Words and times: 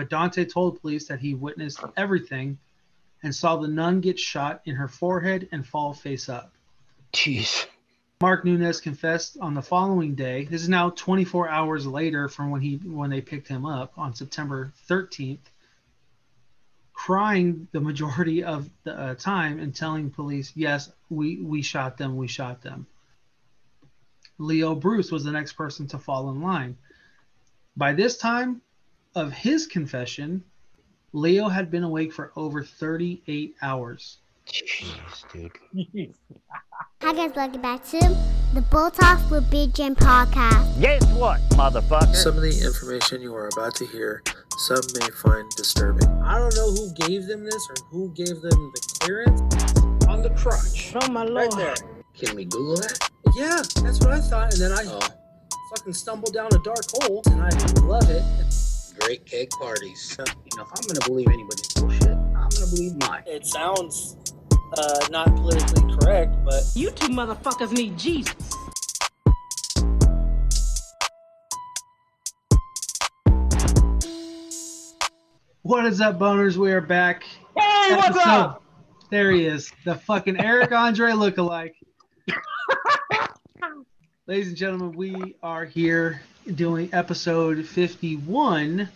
but 0.00 0.08
Dante 0.08 0.46
told 0.46 0.80
police 0.80 1.08
that 1.08 1.20
he 1.20 1.34
witnessed 1.34 1.80
everything 1.94 2.56
and 3.22 3.34
saw 3.34 3.56
the 3.56 3.68
nun 3.68 4.00
get 4.00 4.18
shot 4.18 4.62
in 4.64 4.76
her 4.76 4.88
forehead 4.88 5.46
and 5.52 5.66
fall 5.66 5.92
face 5.92 6.30
up. 6.30 6.54
Jeez. 7.12 7.66
Mark 8.22 8.46
Nunez 8.46 8.80
confessed 8.80 9.36
on 9.42 9.52
the 9.52 9.60
following 9.60 10.14
day. 10.14 10.46
This 10.46 10.62
is 10.62 10.70
now 10.70 10.88
24 10.88 11.50
hours 11.50 11.86
later 11.86 12.30
from 12.30 12.48
when 12.48 12.62
he 12.62 12.76
when 12.76 13.10
they 13.10 13.20
picked 13.20 13.46
him 13.46 13.66
up 13.66 13.92
on 13.98 14.14
September 14.14 14.72
13th, 14.88 15.50
crying 16.94 17.68
the 17.72 17.80
majority 17.80 18.42
of 18.42 18.70
the 18.84 18.98
uh, 18.98 19.14
time 19.16 19.58
and 19.58 19.74
telling 19.74 20.08
police, 20.08 20.50
"Yes, 20.56 20.90
we 21.10 21.36
we 21.42 21.60
shot 21.60 21.98
them. 21.98 22.16
We 22.16 22.26
shot 22.26 22.62
them." 22.62 22.86
Leo 24.38 24.74
Bruce 24.74 25.12
was 25.12 25.24
the 25.24 25.32
next 25.32 25.52
person 25.52 25.88
to 25.88 25.98
fall 25.98 26.30
in 26.30 26.40
line. 26.40 26.78
By 27.76 27.92
this 27.92 28.16
time 28.16 28.62
of 29.14 29.32
his 29.32 29.66
confession, 29.66 30.42
Leo 31.12 31.48
had 31.48 31.70
been 31.70 31.82
awake 31.82 32.12
for 32.12 32.32
over 32.36 32.62
38 32.62 33.56
hours. 33.62 34.18
Jeez, 34.46 35.24
dude. 35.32 35.52
Hi 37.02 37.12
guys, 37.14 37.32
welcome 37.34 37.62
back 37.62 37.84
to 37.88 37.98
the 38.54 38.60
Bull 38.70 38.90
Talk 38.90 39.30
with 39.30 39.48
Big 39.50 39.74
Jim 39.74 39.94
podcast. 39.94 40.80
Guess 40.80 41.04
what, 41.12 41.40
motherfucker? 41.50 42.14
Some 42.14 42.36
of 42.36 42.42
the 42.42 42.60
information 42.64 43.20
you 43.22 43.34
are 43.34 43.48
about 43.56 43.74
to 43.76 43.86
hear, 43.86 44.22
some 44.58 44.80
may 44.98 45.08
find 45.10 45.48
disturbing. 45.56 46.08
I 46.22 46.38
don't 46.38 46.54
know 46.54 46.70
who 46.72 46.92
gave 47.06 47.26
them 47.26 47.44
this 47.44 47.68
or 47.70 47.74
who 47.90 48.12
gave 48.14 48.40
them 48.40 48.72
the 48.74 48.96
clearance. 49.00 49.40
On 50.08 50.22
the 50.22 50.30
crotch. 50.30 50.92
Oh 51.00 51.10
my 51.10 51.24
lord. 51.24 51.52
Right 51.54 51.76
there. 51.76 52.02
Can 52.14 52.34
we 52.36 52.44
Google 52.44 52.76
that? 52.76 53.10
Yeah, 53.36 53.62
that's 53.82 54.00
what 54.00 54.10
I 54.10 54.20
thought. 54.20 54.52
And 54.54 54.62
then 54.62 54.72
I 54.72 54.82
Oh, 54.86 55.00
fucking 55.76 55.92
stumbled 55.92 56.34
down 56.34 56.48
a 56.52 56.58
dark 56.64 56.84
hole 56.94 57.22
and 57.26 57.40
I 57.42 57.48
love 57.82 58.10
it. 58.10 58.22
Great 59.00 59.24
cake 59.26 59.50
parties. 59.50 60.16
You 60.18 60.24
know, 60.56 60.62
if 60.62 60.68
I'm 60.76 60.86
gonna 60.86 61.06
believe 61.06 61.28
anybody's 61.28 61.68
bullshit, 61.74 62.08
I'm 62.08 62.48
gonna 62.48 62.66
believe 62.74 62.96
mine. 63.00 63.22
It 63.26 63.46
sounds 63.46 64.16
uh, 64.78 65.06
not 65.10 65.34
politically 65.36 65.96
correct, 65.96 66.34
but 66.44 66.62
You 66.74 66.90
two 66.90 67.08
motherfuckers 67.08 67.72
need 67.72 67.98
Jesus. 67.98 68.34
What 75.62 75.86
is 75.86 76.00
up, 76.00 76.18
boners? 76.18 76.56
We 76.56 76.72
are 76.72 76.80
back. 76.80 77.22
Hey, 77.56 77.94
what's 77.94 78.08
Episode- 78.08 78.28
up? 78.28 78.62
There 79.10 79.32
he 79.32 79.44
is, 79.44 79.72
the 79.84 79.96
fucking 79.96 80.38
Eric 80.40 80.70
Andre 80.70 81.10
lookalike. 81.10 81.72
Ladies 84.28 84.48
and 84.48 84.56
gentlemen, 84.56 84.92
we 84.92 85.34
are 85.42 85.64
here 85.64 86.22
doing 86.56 86.90
episode 86.92 87.64
51. 87.64 88.88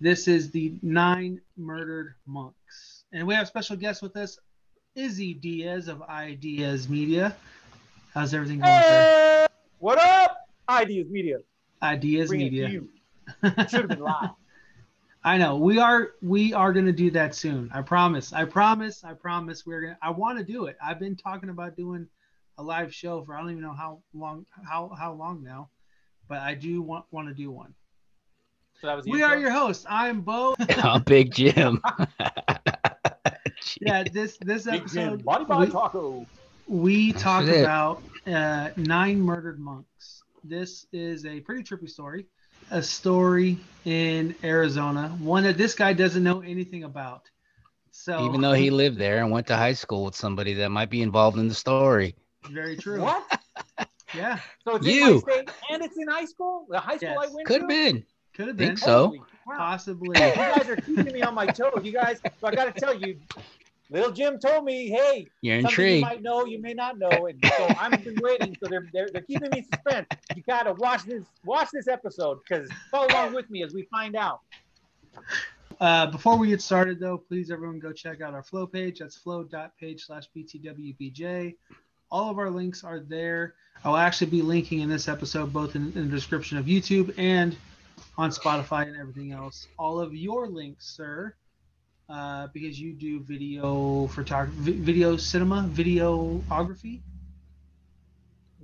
This 0.00 0.28
is 0.28 0.50
the 0.50 0.74
Nine 0.82 1.40
Murdered 1.56 2.14
Monks. 2.26 3.04
And 3.12 3.26
we 3.26 3.34
have 3.34 3.48
special 3.48 3.76
guest 3.76 4.02
with 4.02 4.16
us, 4.16 4.38
Izzy 4.94 5.34
Diaz 5.34 5.88
of 5.88 5.98
iDiaz 5.98 6.88
Media. 6.88 7.34
How's 8.12 8.34
everything 8.34 8.60
going, 8.60 8.82
sir? 8.82 9.46
What 9.78 9.98
up? 9.98 10.36
iDiaz 10.68 11.10
Media. 11.10 11.38
Ideas 11.82 12.28
Bring 12.28 12.42
it 12.42 12.52
Media. 12.52 12.80
Should 13.68 13.80
have 13.80 13.88
been 13.88 14.00
live. 14.00 14.30
I 15.22 15.38
know 15.38 15.56
we 15.56 15.78
are 15.78 16.12
we 16.22 16.54
are 16.54 16.72
gonna 16.72 16.92
do 16.92 17.10
that 17.12 17.34
soon. 17.34 17.70
I 17.74 17.82
promise. 17.82 18.32
I 18.32 18.44
promise. 18.44 19.04
I 19.04 19.12
promise. 19.12 19.66
We're 19.66 19.82
gonna. 19.82 19.98
I 20.02 20.10
want 20.10 20.38
to 20.38 20.44
do 20.44 20.66
it. 20.66 20.76
I've 20.82 20.98
been 20.98 21.16
talking 21.16 21.50
about 21.50 21.76
doing 21.76 22.06
a 22.58 22.62
live 22.62 22.94
show 22.94 23.22
for 23.22 23.34
I 23.34 23.40
don't 23.40 23.50
even 23.50 23.62
know 23.62 23.74
how 23.74 24.02
long 24.14 24.46
how 24.66 24.90
how 24.98 25.12
long 25.12 25.42
now, 25.42 25.68
but 26.30 26.38
I 26.38 26.54
do 26.54 26.80
want 26.80 27.04
want 27.10 27.28
to 27.28 27.34
do 27.34 27.50
one. 27.50 27.74
So 28.80 28.86
that 28.86 28.96
was 28.96 29.04
We 29.04 29.14
intro? 29.20 29.28
are 29.28 29.38
your 29.38 29.50
hosts. 29.50 29.84
I'm 29.90 30.22
Bo. 30.22 30.54
I'm 30.78 31.02
Big 31.02 31.34
Jim. 31.34 31.82
yeah. 33.80 34.04
This 34.10 34.38
this 34.40 34.64
Big 34.64 34.88
Jim, 34.88 35.14
episode 35.14 35.24
Body 35.24 35.44
by 35.44 35.58
we, 35.58 35.66
Taco. 35.66 36.26
we 36.68 37.12
talk 37.12 37.46
about 37.46 38.02
uh, 38.26 38.70
nine 38.76 39.20
murdered 39.20 39.58
monks. 39.58 40.22
This 40.42 40.86
is 40.92 41.26
a 41.26 41.40
pretty 41.40 41.62
trippy 41.62 41.90
story. 41.90 42.24
A 42.70 42.82
story 42.82 43.58
in 43.84 44.34
Arizona, 44.44 45.08
one 45.18 45.42
that 45.42 45.58
this 45.58 45.74
guy 45.74 45.92
doesn't 45.92 46.22
know 46.22 46.40
anything 46.40 46.84
about. 46.84 47.28
So 47.90 48.24
Even 48.24 48.40
though 48.40 48.52
he 48.52 48.70
lived 48.70 48.98
there 48.98 49.18
and 49.18 49.32
went 49.32 49.48
to 49.48 49.56
high 49.56 49.72
school 49.72 50.04
with 50.04 50.14
somebody 50.14 50.54
that 50.54 50.70
might 50.70 50.88
be 50.90 51.02
involved 51.02 51.36
in 51.38 51.48
the 51.48 51.54
story. 51.54 52.14
very 52.48 52.76
true. 52.76 53.00
What? 53.00 53.24
Yeah, 54.14 54.38
So 54.64 54.76
it's 54.76 54.86
in 54.86 54.94
You. 54.94 55.14
my 55.14 55.18
state 55.32 55.50
and 55.70 55.82
it's 55.84 55.96
in 55.96 56.08
high 56.08 56.24
school? 56.24 56.66
The 56.68 56.80
high 56.80 56.96
school 56.96 57.16
I 57.18 57.28
went 57.32 57.46
Could 57.46 57.46
to? 57.46 57.46
Could 57.46 57.60
have 57.60 57.68
been. 57.68 58.04
could 58.34 58.48
have 58.48 58.56
been. 58.56 58.66
Think 58.68 58.78
been 58.80 58.84
so. 58.86 59.06
Holy 59.08 59.22
crap. 59.46 59.58
possibly. 59.58 60.08
You 60.08 60.14
guys 60.34 60.68
are 60.68 60.76
keeping 60.76 61.12
me 61.12 61.22
on 61.22 61.34
my 61.34 61.46
toes. 61.46 61.80
You 61.82 61.92
guys, 61.92 62.20
so 62.40 62.46
I 62.46 62.54
got 62.54 62.74
to 62.74 62.80
tell 62.80 62.94
you, 62.94 63.18
Little 63.90 64.12
Jim 64.12 64.38
told 64.38 64.64
me, 64.64 64.88
hey, 64.88 65.26
You're 65.42 65.60
something 65.62 65.84
you 65.84 65.90
intrigued. 65.96 66.02
might 66.02 66.22
know, 66.22 66.44
you 66.44 66.60
may 66.60 66.74
not 66.74 66.96
know, 66.98 67.26
and 67.26 67.44
so 67.44 67.66
I've 67.78 68.02
been 68.04 68.18
waiting. 68.22 68.56
So 68.62 68.68
they're 68.70 68.86
they're, 68.92 69.08
they're 69.12 69.22
keeping 69.22 69.50
me 69.52 69.62
suspense. 69.62 70.06
You 70.36 70.42
gotta 70.46 70.74
watch 70.74 71.04
this 71.04 71.24
watch 71.44 71.68
this 71.72 71.88
episode 71.88 72.38
because 72.48 72.70
follow 72.90 73.08
along 73.08 73.34
with 73.34 73.50
me 73.50 73.62
as 73.64 73.74
we 73.74 73.82
find 73.90 74.14
out. 74.14 74.40
Uh, 75.80 76.06
before 76.06 76.36
we 76.36 76.48
get 76.48 76.60
started, 76.60 77.00
though, 77.00 77.18
please 77.18 77.50
everyone 77.50 77.78
go 77.78 77.90
check 77.92 78.20
out 78.20 78.34
our 78.34 78.42
flow 78.42 78.66
page. 78.66 78.98
That's 79.00 79.16
flow.page 79.16 80.04
slash 80.04 80.24
btwbj. 80.36 81.54
All 82.10 82.30
of 82.30 82.38
our 82.38 82.50
links 82.50 82.82
are 82.82 83.00
there. 83.00 83.54
I'll 83.84 83.96
actually 83.96 84.30
be 84.30 84.42
linking 84.42 84.80
in 84.80 84.88
this 84.88 85.08
episode 85.08 85.52
both 85.52 85.76
in, 85.76 85.92
in 85.94 86.10
the 86.10 86.14
description 86.14 86.58
of 86.58 86.66
YouTube 86.66 87.14
and 87.16 87.56
on 88.18 88.30
Spotify 88.30 88.86
and 88.86 88.96
everything 88.96 89.32
else. 89.32 89.68
All 89.78 90.00
of 90.00 90.14
your 90.14 90.48
links, 90.48 90.86
sir, 90.86 91.34
uh, 92.08 92.48
because 92.52 92.78
you 92.78 92.92
do 92.92 93.20
video 93.20 94.08
photography, 94.08 94.72
video 94.72 95.16
cinema, 95.16 95.68
videography. 95.72 97.00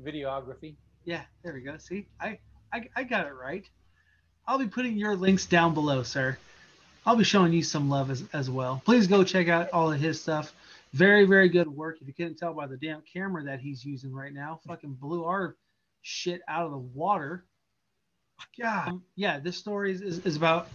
Videography. 0.03 0.75
Yeah, 1.05 1.23
there 1.45 1.55
we 1.55 1.61
go. 1.61 1.79
See, 1.79 2.07
I, 2.21 2.39
I, 2.73 2.89
I 2.97 3.05
got 3.05 3.27
it 3.27 3.35
right. 3.35 3.65
I'll 4.47 4.59
be 4.59 4.67
putting 4.67 4.97
your 4.97 5.17
links 5.17 5.47
down 5.47 5.73
below, 5.73 6.03
sir. 6.03 6.37
I'll 7.07 7.17
be 7.17 7.25
showing 7.25 7.53
you 7.53 7.63
some 7.63 7.89
love 7.89 8.11
as, 8.11 8.25
as 8.33 8.51
well. 8.51 8.83
Please 8.85 9.07
go 9.07 9.23
check 9.23 9.49
out 9.49 9.71
all 9.73 9.93
of 9.93 10.01
his 10.01 10.21
stuff. 10.21 10.53
Very, 10.93 11.25
very 11.27 11.49
good 11.49 11.69
work. 11.69 11.99
If 12.01 12.07
you 12.07 12.15
couldn't 12.15 12.37
tell 12.37 12.55
by 12.55 12.67
the 12.67 12.77
damn 12.77 13.03
camera 13.03 13.45
that 13.45 13.61
he's 13.61 13.85
using 13.85 14.13
right 14.13 14.33
now, 14.33 14.61
fucking 14.67 14.95
blew 14.95 15.25
our 15.25 15.57
shit 16.03 16.41
out 16.49 16.65
of 16.65 16.71
the 16.71 16.79
water. 16.79 17.45
God, 18.61 19.01
yeah, 19.15 19.39
this 19.39 19.57
story 19.57 19.93
is, 19.93 20.01
is, 20.01 20.19
is 20.21 20.37
about 20.37 20.69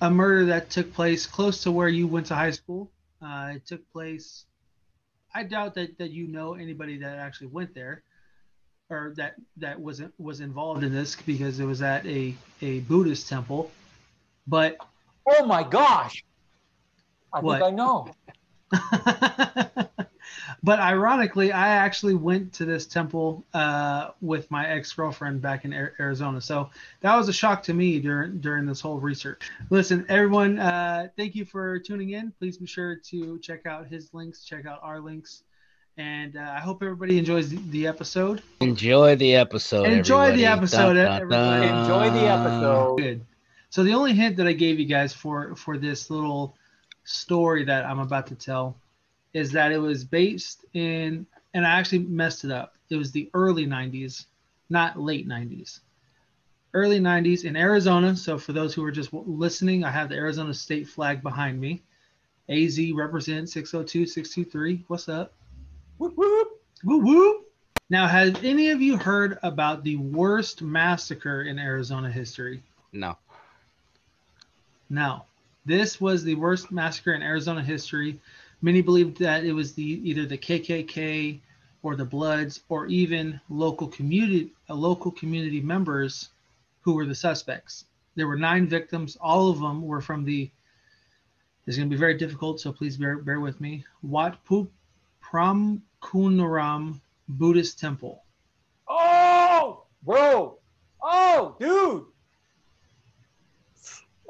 a 0.00 0.10
murder 0.10 0.46
that 0.46 0.70
took 0.70 0.92
place 0.92 1.26
close 1.26 1.62
to 1.62 1.70
where 1.72 1.88
you 1.88 2.06
went 2.06 2.26
to 2.26 2.34
high 2.34 2.50
school. 2.50 2.90
Uh, 3.22 3.52
it 3.56 3.66
took 3.66 3.90
place. 3.92 4.46
I 5.34 5.44
doubt 5.44 5.74
that, 5.74 5.98
that 5.98 6.10
you 6.10 6.28
know 6.28 6.54
anybody 6.54 6.98
that 6.98 7.18
actually 7.18 7.48
went 7.48 7.74
there 7.74 8.02
or 8.88 9.12
that 9.16 9.34
that 9.58 9.78
wasn't 9.78 10.12
was 10.18 10.40
involved 10.40 10.82
in 10.82 10.92
this 10.92 11.14
because 11.14 11.60
it 11.60 11.64
was 11.64 11.80
at 11.80 12.04
a 12.06 12.34
a 12.60 12.80
Buddhist 12.80 13.28
temple. 13.28 13.70
But 14.46 14.78
Oh 15.26 15.46
my 15.46 15.62
gosh! 15.62 16.24
I 17.32 17.40
What? 17.40 17.60
think 17.60 17.72
I 17.72 17.76
know. 17.76 18.08
but 20.62 20.78
ironically, 20.78 21.52
I 21.52 21.68
actually 21.68 22.14
went 22.14 22.52
to 22.54 22.64
this 22.64 22.86
temple 22.86 23.44
uh, 23.54 24.10
with 24.20 24.50
my 24.50 24.68
ex 24.68 24.92
girlfriend 24.92 25.42
back 25.42 25.64
in 25.64 25.72
Ar- 25.72 25.94
Arizona. 25.98 26.40
So 26.40 26.70
that 27.00 27.16
was 27.16 27.28
a 27.28 27.32
shock 27.32 27.62
to 27.64 27.74
me 27.74 27.98
during 28.00 28.40
during 28.40 28.66
this 28.66 28.80
whole 28.80 28.98
research. 28.98 29.50
Listen, 29.70 30.06
everyone, 30.08 30.58
uh, 30.58 31.08
thank 31.16 31.34
you 31.34 31.44
for 31.44 31.78
tuning 31.78 32.10
in. 32.10 32.32
Please 32.38 32.58
be 32.58 32.66
sure 32.66 32.96
to 32.96 33.38
check 33.38 33.66
out 33.66 33.86
his 33.86 34.12
links, 34.14 34.44
check 34.44 34.66
out 34.66 34.80
our 34.82 35.00
links, 35.00 35.42
and 35.96 36.36
uh, 36.36 36.40
I 36.56 36.60
hope 36.60 36.82
everybody 36.82 37.18
enjoys 37.18 37.50
the, 37.50 37.58
the 37.70 37.86
episode. 37.86 38.42
Enjoy 38.60 39.16
the 39.16 39.34
episode. 39.34 39.86
Enjoy 39.86 40.36
the 40.36 40.46
episode, 40.46 40.94
Dun, 40.94 41.04
dun, 41.04 41.22
everybody. 41.22 41.66
dun. 41.66 41.78
Enjoy 41.80 42.10
the 42.10 42.26
episode. 42.26 42.96
Good. 42.98 43.26
So 43.70 43.84
the 43.84 43.94
only 43.94 44.14
hint 44.14 44.36
that 44.36 44.46
I 44.46 44.52
gave 44.52 44.80
you 44.80 44.86
guys 44.86 45.12
for 45.12 45.54
for 45.54 45.78
this 45.78 46.10
little 46.10 46.56
story 47.10 47.64
that 47.64 47.84
I'm 47.84 47.98
about 47.98 48.26
to 48.28 48.34
tell 48.34 48.76
is 49.34 49.52
that 49.52 49.72
it 49.72 49.78
was 49.78 50.04
based 50.04 50.64
in, 50.74 51.26
and 51.54 51.66
I 51.66 51.70
actually 51.70 52.00
messed 52.00 52.44
it 52.44 52.50
up. 52.50 52.74
It 52.88 52.96
was 52.96 53.12
the 53.12 53.30
early 53.34 53.66
90s, 53.66 54.26
not 54.68 54.98
late 54.98 55.28
90s. 55.28 55.80
Early 56.72 57.00
90s 57.00 57.44
in 57.44 57.56
Arizona. 57.56 58.16
So 58.16 58.38
for 58.38 58.52
those 58.52 58.74
who 58.74 58.84
are 58.84 58.92
just 58.92 59.12
listening, 59.12 59.84
I 59.84 59.90
have 59.90 60.08
the 60.08 60.14
Arizona 60.14 60.54
state 60.54 60.86
flag 60.86 61.22
behind 61.22 61.60
me. 61.60 61.82
AZ 62.48 62.78
represents 62.92 63.52
602 63.52 64.06
623. 64.06 64.84
What's 64.88 65.08
up? 65.08 65.32
Whoop, 65.98 66.16
whoop. 66.16 66.48
Woo 66.84 66.98
woo. 66.98 67.44
Now, 67.90 68.06
has 68.06 68.34
any 68.44 68.70
of 68.70 68.80
you 68.80 68.96
heard 68.96 69.38
about 69.42 69.82
the 69.82 69.96
worst 69.96 70.62
massacre 70.62 71.42
in 71.42 71.58
Arizona 71.58 72.10
history? 72.10 72.62
No. 72.92 73.16
No. 74.88 75.24
This 75.64 76.00
was 76.00 76.24
the 76.24 76.34
worst 76.34 76.72
massacre 76.72 77.12
in 77.12 77.22
Arizona 77.22 77.62
history. 77.62 78.18
Many 78.62 78.80
believed 78.82 79.18
that 79.18 79.44
it 79.44 79.52
was 79.52 79.74
the 79.74 79.82
either 80.08 80.26
the 80.26 80.38
KKK 80.38 81.40
or 81.82 81.96
the 81.96 82.04
Bloods 82.04 82.62
or 82.68 82.86
even 82.86 83.40
local 83.48 83.88
community 83.88 84.52
uh, 84.68 84.74
local 84.74 85.10
community 85.10 85.60
members 85.60 86.30
who 86.80 86.94
were 86.94 87.06
the 87.06 87.14
suspects. 87.14 87.84
there 88.16 88.26
were 88.26 88.36
nine 88.36 88.66
victims. 88.66 89.16
All 89.20 89.50
of 89.50 89.60
them 89.60 89.82
were 89.82 90.00
from 90.00 90.24
the. 90.24 90.50
It's 91.66 91.76
going 91.76 91.88
to 91.88 91.94
be 91.94 92.00
very 92.00 92.16
difficult, 92.16 92.60
so 92.60 92.72
please 92.72 92.96
bear 92.96 93.18
bear 93.18 93.40
with 93.40 93.60
me. 93.60 93.84
Wat 94.02 94.38
Promkunaram 95.22 97.00
Buddhist 97.28 97.78
Temple. 97.78 98.24
Oh, 98.88 99.84
bro. 100.02 100.58
Oh, 101.02 101.56
dude. 101.60 102.06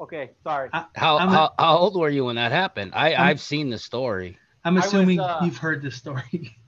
Okay, 0.01 0.31
sorry. 0.43 0.69
How, 0.95 1.19
I'm 1.19 1.29
a- 1.29 1.31
how 1.31 1.53
how 1.59 1.77
old 1.77 1.95
were 1.95 2.09
you 2.09 2.25
when 2.25 2.35
that 2.35 2.51
happened? 2.51 2.91
I 2.95 3.11
I'm- 3.13 3.27
I've 3.27 3.41
seen 3.41 3.69
the 3.69 3.77
story. 3.77 4.37
I'm 4.65 4.75
I 4.75 4.77
was, 4.77 4.87
assuming 4.87 5.19
uh, 5.19 5.41
you've 5.43 5.57
heard 5.57 5.81
the 5.81 5.91
story. 5.91 6.57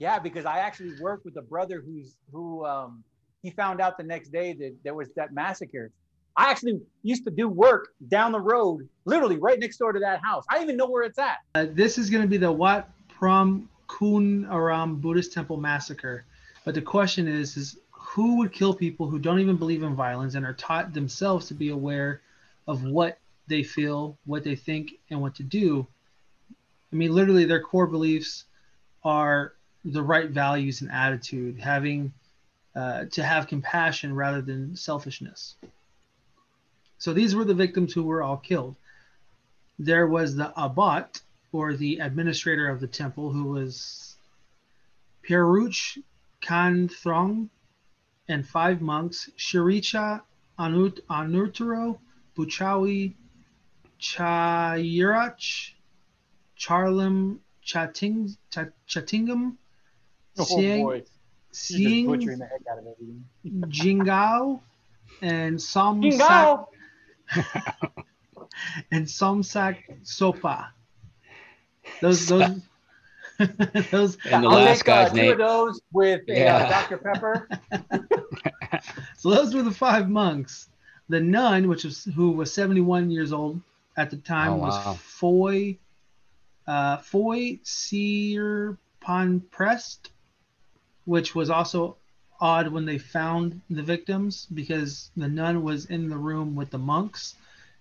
Yeah, 0.00 0.18
because 0.18 0.44
I 0.44 0.58
actually 0.58 0.92
worked 1.00 1.24
with 1.24 1.36
a 1.36 1.42
brother 1.42 1.80
who's 1.80 2.16
who 2.32 2.66
um 2.66 3.04
he 3.42 3.50
found 3.50 3.80
out 3.80 3.96
the 3.96 4.02
next 4.02 4.30
day 4.30 4.52
that 4.52 4.74
there 4.82 4.92
was 4.92 5.08
that 5.14 5.32
massacre. 5.32 5.92
I 6.36 6.50
actually 6.50 6.80
used 7.04 7.24
to 7.26 7.30
do 7.30 7.48
work 7.48 7.90
down 8.08 8.32
the 8.32 8.40
road, 8.40 8.88
literally 9.04 9.38
right 9.38 9.58
next 9.58 9.78
door 9.78 9.92
to 9.92 10.00
that 10.00 10.20
house. 10.22 10.44
I 10.50 10.54
don't 10.54 10.64
even 10.64 10.76
know 10.76 10.90
where 10.90 11.04
it's 11.04 11.18
at. 11.18 11.38
Uh, 11.54 11.66
this 11.70 11.96
is 11.96 12.10
going 12.10 12.22
to 12.22 12.28
be 12.28 12.36
the 12.36 12.50
Wat 12.50 12.90
Pram 13.08 13.68
Kun 13.86 14.46
Aram 14.50 14.96
Buddhist 14.96 15.32
Temple 15.32 15.58
massacre. 15.58 16.24
But 16.64 16.74
the 16.74 16.82
question 16.82 17.28
is, 17.28 17.56
is 17.56 17.78
who 17.92 18.38
would 18.38 18.52
kill 18.52 18.74
people 18.74 19.08
who 19.08 19.20
don't 19.20 19.38
even 19.38 19.56
believe 19.56 19.84
in 19.84 19.94
violence 19.94 20.34
and 20.34 20.44
are 20.44 20.54
taught 20.54 20.92
themselves 20.92 21.46
to 21.46 21.54
be 21.54 21.68
aware 21.70 22.20
of 22.66 22.82
what 22.84 23.18
they 23.46 23.62
feel, 23.62 24.16
what 24.24 24.44
they 24.44 24.56
think, 24.56 24.92
and 25.10 25.20
what 25.20 25.34
to 25.36 25.42
do? 25.42 25.86
I 26.92 26.96
mean, 26.96 27.12
literally, 27.12 27.44
their 27.44 27.62
core 27.62 27.86
beliefs 27.86 28.44
are 29.04 29.52
the 29.84 30.02
right 30.02 30.30
values 30.30 30.80
and 30.80 30.90
attitude, 30.90 31.60
having 31.60 32.12
uh, 32.74 33.04
to 33.12 33.22
have 33.22 33.46
compassion 33.46 34.14
rather 34.14 34.40
than 34.40 34.76
selfishness. 34.76 35.56
So 36.98 37.12
these 37.12 37.34
were 37.34 37.44
the 37.44 37.54
victims 37.54 37.92
who 37.92 38.04
were 38.04 38.22
all 38.22 38.38
killed 38.38 38.76
there 39.78 40.06
was 40.06 40.36
the 40.36 40.52
abbot 40.58 41.20
or 41.52 41.74
the 41.74 41.98
administrator 41.98 42.68
of 42.68 42.80
the 42.80 42.86
temple 42.86 43.30
who 43.30 43.44
was 43.44 44.16
Piruch 45.28 45.98
Kanthrong 46.42 47.48
and 48.28 48.46
five 48.46 48.80
monks 48.80 49.30
Shiricha 49.36 50.22
Anut 50.58 51.00
Anurtaro 51.10 51.98
Buchawi 52.36 53.14
Chayirach 54.00 55.72
Charlam 56.58 57.38
Chating 57.62 58.36
Cha- 58.50 58.66
Chatingam 58.88 59.56
Sieng 60.36 60.78
You're 60.80 60.98
just 60.98 61.12
Sieng 61.52 62.06
butchering 62.06 62.38
the 62.38 62.46
heck 62.46 62.60
out 62.70 62.78
of. 62.78 62.84
Jingao 63.70 64.60
and 65.22 65.60
Som 65.60 66.02
Jingo! 66.02 66.68
and 68.90 69.06
Somsak 69.06 69.76
Sopa. 70.04 70.66
Those 72.00 72.26
those 72.26 72.60
those 73.90 74.16
And 74.26 74.44
the 74.44 74.48
I'll 74.48 74.56
last 74.56 74.78
take, 74.78 74.86
guy's 74.86 75.10
uh, 75.10 75.14
two 75.14 75.16
name. 75.16 75.32
of 75.32 75.38
those 75.38 75.80
with 75.92 76.22
a, 76.28 76.46
uh, 76.48 76.68
Dr. 76.68 76.98
Pepper. 76.98 77.48
so 79.16 79.30
those 79.30 79.54
were 79.54 79.62
the 79.62 79.70
five 79.70 80.08
monks. 80.08 80.68
The 81.08 81.20
nun, 81.20 81.68
which 81.68 81.84
was 81.84 82.04
who 82.04 82.30
was 82.32 82.52
71 82.52 83.10
years 83.10 83.32
old 83.32 83.60
at 83.96 84.10
the 84.10 84.16
time, 84.16 84.54
Oh, 84.54 84.56
was 84.56 84.86
wow. 84.86 84.94
Foy 84.94 85.78
uh, 86.66 86.96
Foy 86.98 87.58
Prest, 89.50 90.10
which 91.04 91.34
was 91.34 91.50
also 91.50 91.96
odd 92.40 92.68
when 92.68 92.84
they 92.86 92.98
found 92.98 93.60
the 93.70 93.82
victims 93.82 94.46
because 94.54 95.10
the 95.16 95.28
nun 95.28 95.62
was 95.62 95.86
in 95.86 96.08
the 96.08 96.16
room 96.16 96.56
with 96.56 96.70
the 96.70 96.78
monks, 96.78 97.34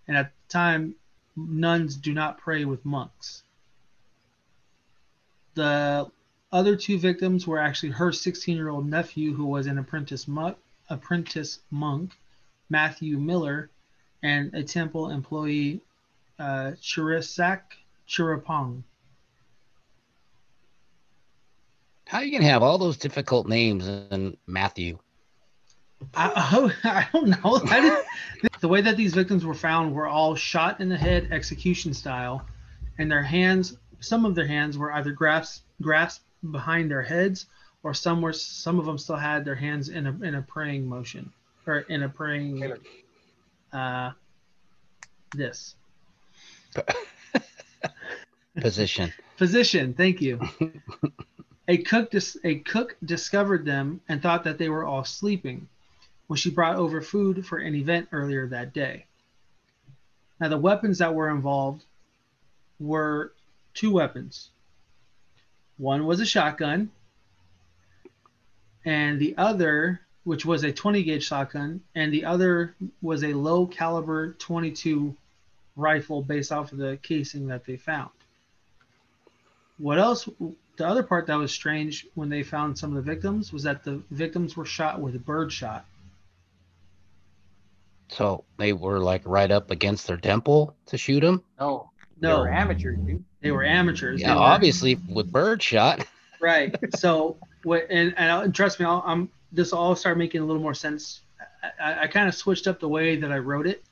and 0.08 0.18
at 0.18 0.31
the 0.31 0.52
time, 0.52 0.96
nuns 1.36 1.96
do 1.96 2.14
not 2.14 2.38
pray 2.38 2.66
with 2.66 2.84
monks. 2.86 3.44
The 5.56 6.12
other 6.52 6.76
two 6.76 7.00
victims 7.00 7.48
were 7.48 7.60
actually 7.60 7.90
her 7.90 8.12
16-year-old 8.12 8.86
nephew, 8.86 9.34
who 9.34 9.46
was 9.46 9.68
an 9.68 9.78
apprentice 9.78 10.28
monk, 10.28 10.58
apprentice 10.90 11.60
monk, 11.72 12.12
Matthew 12.74 13.20
Miller, 13.20 13.70
and 14.24 14.52
a 14.56 14.64
temple 14.64 15.12
employee, 15.12 15.80
uh, 16.40 16.72
Chirisak 16.81 17.62
Chirapong. 18.10 18.81
How 22.08 22.22
you 22.22 22.31
gonna 22.31 22.50
have 22.50 22.64
all 22.64 22.80
those 22.80 22.98
difficult 22.98 23.48
names 23.48 23.88
and 23.88 24.38
Matthew? 24.48 24.98
I, 26.16 26.72
I 26.84 27.08
don't 27.14 27.30
know. 27.30 27.62
I 27.64 28.04
the 28.60 28.68
way 28.68 28.81
that 28.81 28.98
these 28.98 29.14
victims 29.14 29.46
were 29.46 29.54
found 29.54 29.94
were 29.94 30.08
all 30.08 30.34
shot 30.34 30.81
in 30.81 30.90
the 30.90 30.98
head, 30.98 31.30
execution 31.31 31.94
style, 31.94 32.44
and 32.98 33.12
their 33.12 33.22
hands, 33.22 33.78
some 34.00 34.26
of 34.26 34.34
their 34.34 34.48
hands 34.48 34.80
were 34.80 34.92
either 34.94 35.12
grasped, 35.12 35.62
grasped 35.80 36.26
behind 36.52 36.90
their 36.90 37.04
heads, 37.04 37.46
or 37.84 37.94
some 37.94 38.19
were, 38.19 38.34
some 38.34 38.80
of 38.80 38.86
them 38.86 38.98
still 38.98 39.16
had 39.16 39.46
their 39.46 39.56
hands 39.56 39.90
in 39.90 40.08
a 40.08 40.12
in 40.24 40.34
a 40.34 40.42
praying 40.42 40.88
motion, 40.88 41.31
or 41.65 41.80
in 41.80 42.04
a 42.04 42.10
praying, 42.10 42.74
uh, 43.71 44.12
this 45.36 45.75
Position. 48.60 49.12
position. 49.38 49.94
Thank 49.94 50.21
you. 50.21 50.39
a 51.68 51.77
cook 51.77 52.12
dis- 52.12 52.38
a 52.44 52.56
cook 52.60 52.95
discovered 53.04 53.65
them 53.65 54.01
and 54.07 54.21
thought 54.21 54.44
that 54.44 54.57
they 54.57 54.69
were 54.69 54.86
all 54.86 55.04
sleeping 55.04 55.68
when 56.27 56.38
she 56.38 56.50
brought 56.51 56.75
over 56.75 57.01
food 57.01 57.45
for 57.45 57.57
an 57.57 57.75
event 57.75 58.07
earlier 58.12 58.48
that 58.48 58.74
day. 58.74 59.06
Now 60.39 60.50
the 60.50 60.57
weapons 60.57 61.00
that 61.00 61.13
were 61.13 61.30
involved 61.30 61.83
were 62.80 63.33
two 63.74 63.92
weapons. 63.92 64.50
One 65.77 66.06
was 66.06 66.19
a 66.19 66.25
shotgun, 66.25 66.92
and 68.86 69.19
the 69.19 69.36
other, 69.38 70.01
which 70.24 70.46
was 70.46 70.64
a 70.64 70.72
20 70.72 71.04
gauge 71.04 71.25
shotgun, 71.25 71.81
and 71.96 72.12
the 72.14 72.25
other 72.25 72.75
was 73.02 73.24
a 73.24 73.34
low 73.34 73.66
caliber 73.66 74.34
22 74.34 75.16
rifle 75.75 76.22
based 76.22 76.52
off 76.52 76.72
of 76.72 76.78
the 76.78 76.98
casing 77.04 77.48
that 77.48 77.66
they 77.66 77.75
found. 77.78 78.10
What 79.80 80.00
else? 80.00 80.30
The 80.78 80.88
other 80.88 81.04
part 81.04 81.28
that 81.28 81.36
was 81.36 81.52
strange 81.52 82.08
when 82.16 82.30
they 82.30 82.42
found 82.44 82.78
some 82.78 82.96
of 82.96 83.04
the 83.04 83.12
victims 83.12 83.52
was 83.52 83.64
that 83.64 83.84
the 83.84 84.02
victims 84.12 84.56
were 84.56 84.66
shot 84.66 85.00
with 85.02 85.24
birdshot. 85.25 85.86
So 88.10 88.44
they 88.58 88.74
were 88.74 89.00
like 89.00 89.22
right 89.26 89.50
up 89.50 89.72
against 89.72 90.08
their 90.08 90.18
temple 90.18 90.76
to 90.88 90.97
shoot 90.97 91.21
them. 91.21 91.44
No, 91.59 91.90
No. 92.21 92.36
they 92.36 92.42
were 92.42 92.50
amateurs, 92.54 93.00
dude. 93.00 93.24
They 93.42 93.52
were 93.52 93.64
amateurs. 93.64 94.21
Yeah, 94.21 94.36
were- 94.36 94.42
obviously 94.42 94.95
with 95.09 95.31
birdshot. 95.31 96.06
Right. 96.42 96.76
So, 96.95 97.38
what? 97.64 97.88
And, 97.90 98.14
and 98.18 98.54
trust 98.54 98.80
me, 98.80 98.86
I'll, 98.86 99.02
I'm 99.06 99.30
this 99.54 99.72
will 99.72 99.80
all 99.80 99.95
start 99.95 100.18
making 100.18 100.42
a 100.42 100.45
little 100.45 100.62
more 100.62 100.74
sense. 100.74 101.22
I, 101.64 101.92
I, 101.92 102.02
I 102.04 102.07
kind 102.07 102.28
of 102.28 102.36
switched 102.36 102.68
up 102.68 102.80
the 102.80 102.90
way 102.90 103.16
that 103.16 103.31
I 103.31 103.38
wrote 103.38 103.68
it, 103.68 103.83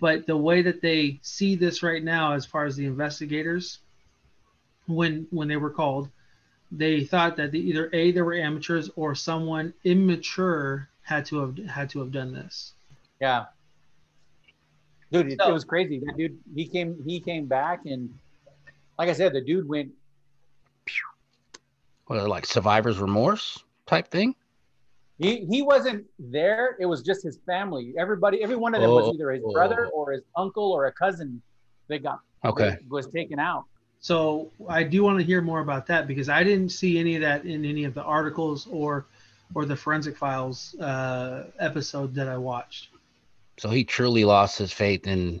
but 0.00 0.26
the 0.26 0.36
way 0.36 0.62
that 0.62 0.80
they 0.80 1.18
see 1.22 1.56
this 1.56 1.82
right 1.82 2.02
now, 2.02 2.32
as 2.32 2.46
far 2.46 2.64
as 2.64 2.76
the 2.76 2.86
investigators, 2.86 3.80
when 4.86 5.26
when 5.30 5.48
they 5.48 5.56
were 5.56 5.70
called, 5.70 6.08
they 6.70 7.04
thought 7.04 7.36
that 7.36 7.50
the, 7.50 7.58
either 7.58 7.90
a 7.92 8.12
they 8.12 8.22
were 8.22 8.34
amateurs 8.34 8.88
or 8.94 9.14
someone 9.14 9.74
immature 9.84 10.88
had 11.02 11.24
to 11.26 11.40
have 11.40 11.58
had 11.68 11.90
to 11.90 11.98
have 11.98 12.12
done 12.12 12.32
this. 12.32 12.74
Yeah. 13.20 13.46
Dude, 15.10 15.32
it, 15.32 15.38
So- 15.40 15.50
it 15.50 15.52
was 15.52 15.64
crazy. 15.64 16.00
That 16.04 16.16
dude, 16.16 16.38
he 16.54 16.66
came, 16.66 16.96
he 17.04 17.20
came 17.20 17.46
back, 17.46 17.86
and 17.86 18.16
like 18.98 19.08
I 19.08 19.12
said, 19.12 19.32
the 19.32 19.40
dude 19.40 19.68
went. 19.68 19.92
What, 22.06 22.28
like 22.28 22.46
survivor's 22.46 22.98
remorse 22.98 23.64
type 23.86 24.08
thing? 24.08 24.34
He 25.18 25.46
he 25.46 25.62
wasn't 25.62 26.04
there. 26.18 26.76
It 26.78 26.86
was 26.86 27.02
just 27.02 27.22
his 27.22 27.38
family. 27.46 27.94
Everybody, 27.98 28.42
every 28.42 28.56
one 28.56 28.74
of 28.74 28.82
them 28.82 28.90
was 28.92 29.06
Oh. 29.08 29.14
either 29.14 29.30
his 29.30 29.42
brother 29.52 29.86
or 29.88 30.12
his 30.12 30.22
uncle 30.36 30.72
or 30.72 30.86
a 30.86 30.92
cousin 30.92 31.40
that 31.88 32.02
got 32.02 32.20
Okay. 32.44 32.70
that 32.70 32.80
was 32.88 33.06
taken 33.08 33.38
out. 33.38 33.64
So 34.00 34.50
I 34.68 34.82
do 34.82 35.02
want 35.02 35.18
to 35.18 35.24
hear 35.24 35.40
more 35.40 35.60
about 35.60 35.86
that 35.86 36.06
because 36.06 36.28
I 36.28 36.44
didn't 36.44 36.68
see 36.68 36.98
any 36.98 37.14
of 37.16 37.22
that 37.22 37.46
in 37.46 37.64
any 37.64 37.84
of 37.84 37.94
the 37.94 38.02
articles 38.02 38.66
or 38.70 39.06
or 39.54 39.64
the 39.64 39.76
forensic 39.76 40.16
files 40.18 40.74
uh, 40.80 41.46
episode 41.60 42.14
that 42.14 42.28
I 42.28 42.36
watched. 42.36 42.88
So 43.58 43.70
he 43.70 43.84
truly 43.84 44.24
lost 44.24 44.58
his 44.58 44.70
faith 44.72 45.06
in 45.06 45.40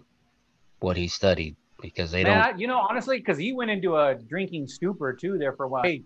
what 0.80 0.96
he 0.96 1.06
studied 1.06 1.54
because 1.82 2.10
they 2.12 2.22
Man, 2.24 2.42
don't. 2.42 2.54
I, 2.54 2.58
you 2.58 2.66
know, 2.66 2.78
honestly, 2.78 3.18
because 3.18 3.36
he 3.36 3.52
went 3.52 3.70
into 3.70 3.96
a 3.96 4.14
drinking 4.14 4.68
stupor 4.68 5.12
too 5.12 5.36
there 5.36 5.52
for 5.52 5.64
a 5.64 5.68
while. 5.68 5.82
Hey, 5.82 6.02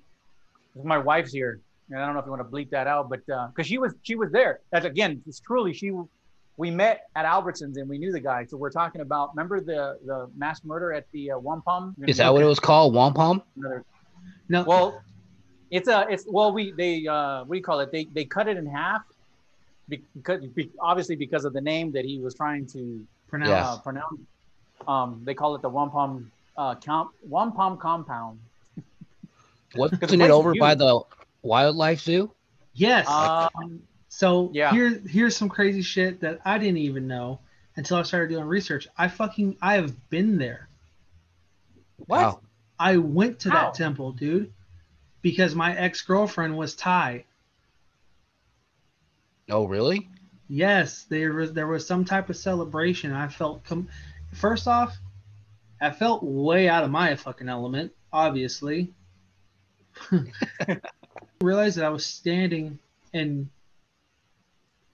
my 0.83 0.99
wife's 0.99 1.33
here, 1.33 1.61
and 1.91 2.01
I 2.01 2.07
don't 2.07 2.15
know 2.15 2.21
if 2.21 2.27
you 2.27 2.31
want 2.33 2.43
to 2.43 2.49
bleep 2.49 2.71
that 2.71 2.87
out, 2.87 3.09
but 3.09 3.25
because 3.27 3.67
she 3.67 3.79
was 3.79 3.95
she 4.03 4.15
was 4.15 4.31
there. 4.33 4.61
That's 4.71 4.87
again, 4.87 5.23
it's 5.27 5.41
truly 5.41 5.73
she. 5.73 5.93
We 6.57 6.71
met 6.71 7.09
at 7.17 7.25
Albertsons 7.25 7.77
and 7.77 7.89
we 7.89 7.97
knew 7.97 8.13
the 8.13 8.21
guy. 8.21 8.45
So 8.45 8.59
we're 8.59 8.71
talking 8.71 9.01
about. 9.01 9.31
Remember 9.35 9.61
the 9.61 9.99
the 10.05 10.29
mass 10.37 10.63
murder 10.63 10.93
at 10.93 11.07
the 11.13 11.33
uh, 11.33 11.39
Wampum? 11.39 11.95
Is 12.07 12.19
that 12.19 12.33
what 12.33 12.43
it 12.43 12.47
was 12.47 12.61
called? 12.61 12.93
Wampum? 12.93 13.43
Another, 13.57 13.85
No, 14.49 14.65
well, 14.65 15.03
it's 15.71 15.89
a 15.89 16.07
it's 16.11 16.27
well 16.29 16.53
we 16.53 16.73
they 16.73 17.07
uh 17.07 17.45
what 17.45 17.55
do 17.55 17.57
you 17.57 17.63
call 17.63 17.81
it? 17.81 17.91
They 17.91 18.05
they 18.13 18.27
cut 18.27 18.47
it 18.47 18.59
in 18.59 18.67
half, 18.67 19.03
because 19.89 20.45
be, 20.55 20.71
obviously 20.81 21.17
because 21.17 21.47
of 21.47 21.55
the 21.55 21.63
name 21.63 21.93
that 21.93 22.05
he 22.05 22.19
was 22.19 22.35
trying 22.35 22.67
to 22.69 23.07
Pronounce. 23.31 23.51
Yeah. 23.51 23.71
uh, 23.71 23.79
pronounce. 23.79 24.21
Um, 24.89 25.23
they 25.25 25.35
call 25.35 25.55
it 25.55 25.63
the 25.63 25.69
wampum 25.69 26.33
uh, 26.57 26.75
comp, 26.75 27.13
wampum 27.23 27.77
compound. 27.77 28.41
Wasn't 29.77 30.03
it 30.03 30.13
it 30.13 30.21
is 30.21 30.31
over 30.31 30.55
by 30.57 30.75
the 30.75 31.01
wildlife 31.43 32.01
zoo? 32.01 32.33
Yes. 32.75 33.07
Um, 33.09 33.83
So 34.09 34.51
Yeah. 34.53 34.73
here, 34.73 35.01
here's 35.09 35.37
some 35.37 35.49
crazy 35.49 35.83
shit 35.83 36.21
that 36.21 36.41
I 36.45 36.59
didn't 36.59 36.79
even 36.79 37.07
know 37.07 37.41
until 37.77 37.97
I 37.97 38.03
started 38.03 38.29
doing 38.29 38.45
research. 38.45 38.89
I 38.99 39.09
fucking 39.09 39.57
I 39.63 39.75
have 39.75 40.11
been 40.11 40.37
there. 40.39 40.69
what? 42.07 42.19
Wow. 42.21 42.41
I 42.79 42.97
went 42.97 43.39
to 43.41 43.51
How? 43.51 43.67
that 43.67 43.75
temple, 43.75 44.13
dude, 44.13 44.53
because 45.23 45.55
my 45.55 45.77
ex 45.77 46.01
girlfriend 46.03 46.57
was 46.57 46.75
Thai. 46.75 47.25
Oh, 49.49 49.65
really? 49.67 50.09
Yes, 50.49 51.05
there 51.05 51.33
was 51.33 51.53
there 51.53 51.67
was 51.67 51.87
some 51.87 52.05
type 52.05 52.29
of 52.31 52.37
celebration. 52.37 53.13
I 53.13 53.29
felt 53.29 53.63
com- 53.65 53.89
first 54.33 54.67
off, 54.67 54.97
I 55.81 55.91
felt 55.91 56.23
way 56.25 56.69
out 56.69 56.83
of 56.85 56.91
my 56.91 57.15
fucking 57.15 57.49
element. 57.49 57.93
Obviously, 58.13 58.93
realized 61.43 61.79
that 61.79 61.87
I 61.87 61.89
was 61.91 62.05
standing 62.05 62.79
and 63.15 63.49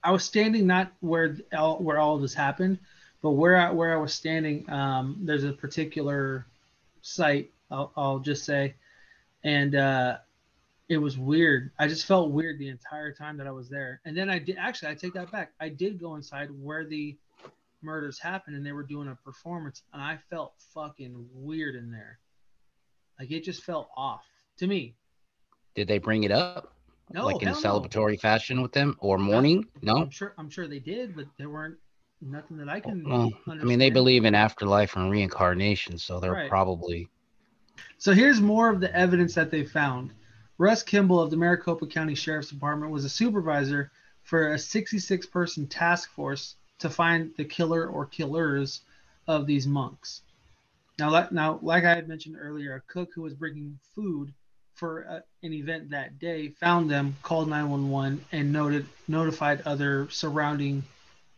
I 0.03 0.11
was 0.11 0.23
standing 0.23 0.65
not 0.65 0.93
where 1.01 1.35
all, 1.55 1.77
where 1.79 1.99
all 1.99 2.15
of 2.15 2.21
this 2.21 2.33
happened, 2.33 2.79
but 3.21 3.31
where 3.31 3.57
I, 3.57 3.71
where 3.71 3.93
I 3.93 3.97
was 3.97 4.13
standing. 4.13 4.69
Um, 4.69 5.17
there's 5.21 5.43
a 5.43 5.51
particular 5.51 6.45
site. 7.01 7.51
I'll, 7.69 7.91
I'll 7.97 8.19
just 8.19 8.45
say, 8.45 8.75
and 9.43 9.75
uh, 9.75 10.17
it 10.87 10.97
was 10.97 11.17
weird. 11.17 11.71
I 11.77 11.89
just 11.89 12.05
felt 12.05 12.31
weird 12.31 12.59
the 12.59 12.69
entire 12.69 13.11
time 13.11 13.35
that 13.37 13.47
I 13.47 13.51
was 13.51 13.67
there. 13.67 13.99
And 14.05 14.15
then 14.15 14.29
I 14.29 14.39
did 14.39 14.55
actually 14.57 14.91
I 14.91 14.95
take 14.95 15.13
that 15.15 15.31
back. 15.31 15.51
I 15.59 15.67
did 15.67 15.99
go 15.99 16.15
inside 16.15 16.49
where 16.61 16.85
the 16.85 17.17
murders 17.81 18.19
happened 18.19 18.55
and 18.55 18.65
they 18.65 18.71
were 18.71 18.83
doing 18.83 19.09
a 19.09 19.15
performance 19.15 19.83
and 19.91 20.01
I 20.01 20.17
felt 20.29 20.53
fucking 20.73 21.27
weird 21.33 21.75
in 21.75 21.91
there. 21.91 22.19
Like 23.19 23.31
it 23.31 23.43
just 23.43 23.63
felt 23.63 23.89
off 23.97 24.23
to 24.59 24.67
me. 24.67 24.95
Did 25.77 25.87
they 25.87 25.99
bring 25.99 26.23
it 26.23 26.31
up? 26.31 26.73
No, 27.13 27.27
like 27.27 27.43
in 27.43 27.49
no. 27.49 27.53
celebratory 27.53 28.19
fashion 28.19 28.63
with 28.63 28.71
them 28.71 28.97
or 28.99 29.19
mourning? 29.19 29.63
No. 29.83 29.97
I'm 29.97 30.09
sure 30.09 30.33
I'm 30.39 30.49
sure 30.49 30.67
they 30.67 30.79
did, 30.79 31.15
but 31.15 31.27
there 31.37 31.51
weren't 31.51 31.77
nothing 32.19 32.57
that 32.57 32.67
I 32.67 32.79
can 32.79 33.03
Well, 33.05 33.31
I 33.47 33.63
mean, 33.63 33.77
they 33.77 33.91
believe 33.91 34.25
in 34.25 34.33
afterlife 34.33 34.95
and 34.95 35.11
reincarnation, 35.11 35.99
so 35.99 36.19
they're 36.19 36.31
Right. 36.31 36.49
probably 36.49 37.07
So 37.99 38.11
here's 38.11 38.41
more 38.41 38.71
of 38.71 38.79
the 38.79 38.91
evidence 38.95 39.35
that 39.35 39.51
they 39.51 39.63
found. 39.63 40.13
Russ 40.57 40.81
Kimball 40.81 41.19
of 41.21 41.29
the 41.29 41.37
Maricopa 41.37 41.85
County 41.85 42.15
Sheriff's 42.15 42.49
Department 42.49 42.91
was 42.91 43.05
a 43.05 43.09
supervisor 43.09 43.91
for 44.23 44.53
a 44.53 44.57
66 44.57 45.27
person 45.27 45.67
task 45.67 46.09
force 46.09 46.55
to 46.79 46.89
find 46.89 47.31
the 47.37 47.45
killer 47.45 47.85
or 47.87 48.07
killers 48.07 48.81
of 49.27 49.45
these 49.45 49.67
monks. 49.67 50.23
Now, 50.97 51.11
like, 51.11 51.31
now, 51.31 51.59
like 51.61 51.83
I 51.83 51.93
had 51.93 52.07
mentioned 52.07 52.35
earlier, 52.39 52.73
a 52.73 52.81
cook 52.91 53.09
who 53.13 53.21
was 53.21 53.35
bringing 53.35 53.79
food 53.93 54.33
for 54.77 55.01
a, 55.01 55.23
an 55.43 55.53
event 55.53 55.89
that 55.89 56.19
day 56.19 56.49
found 56.49 56.89
them, 56.89 57.15
called 57.23 57.49
911, 57.49 58.23
and 58.31 58.53
noted 58.53 58.85
notified 59.07 59.61
other 59.65 60.07
surrounding 60.09 60.83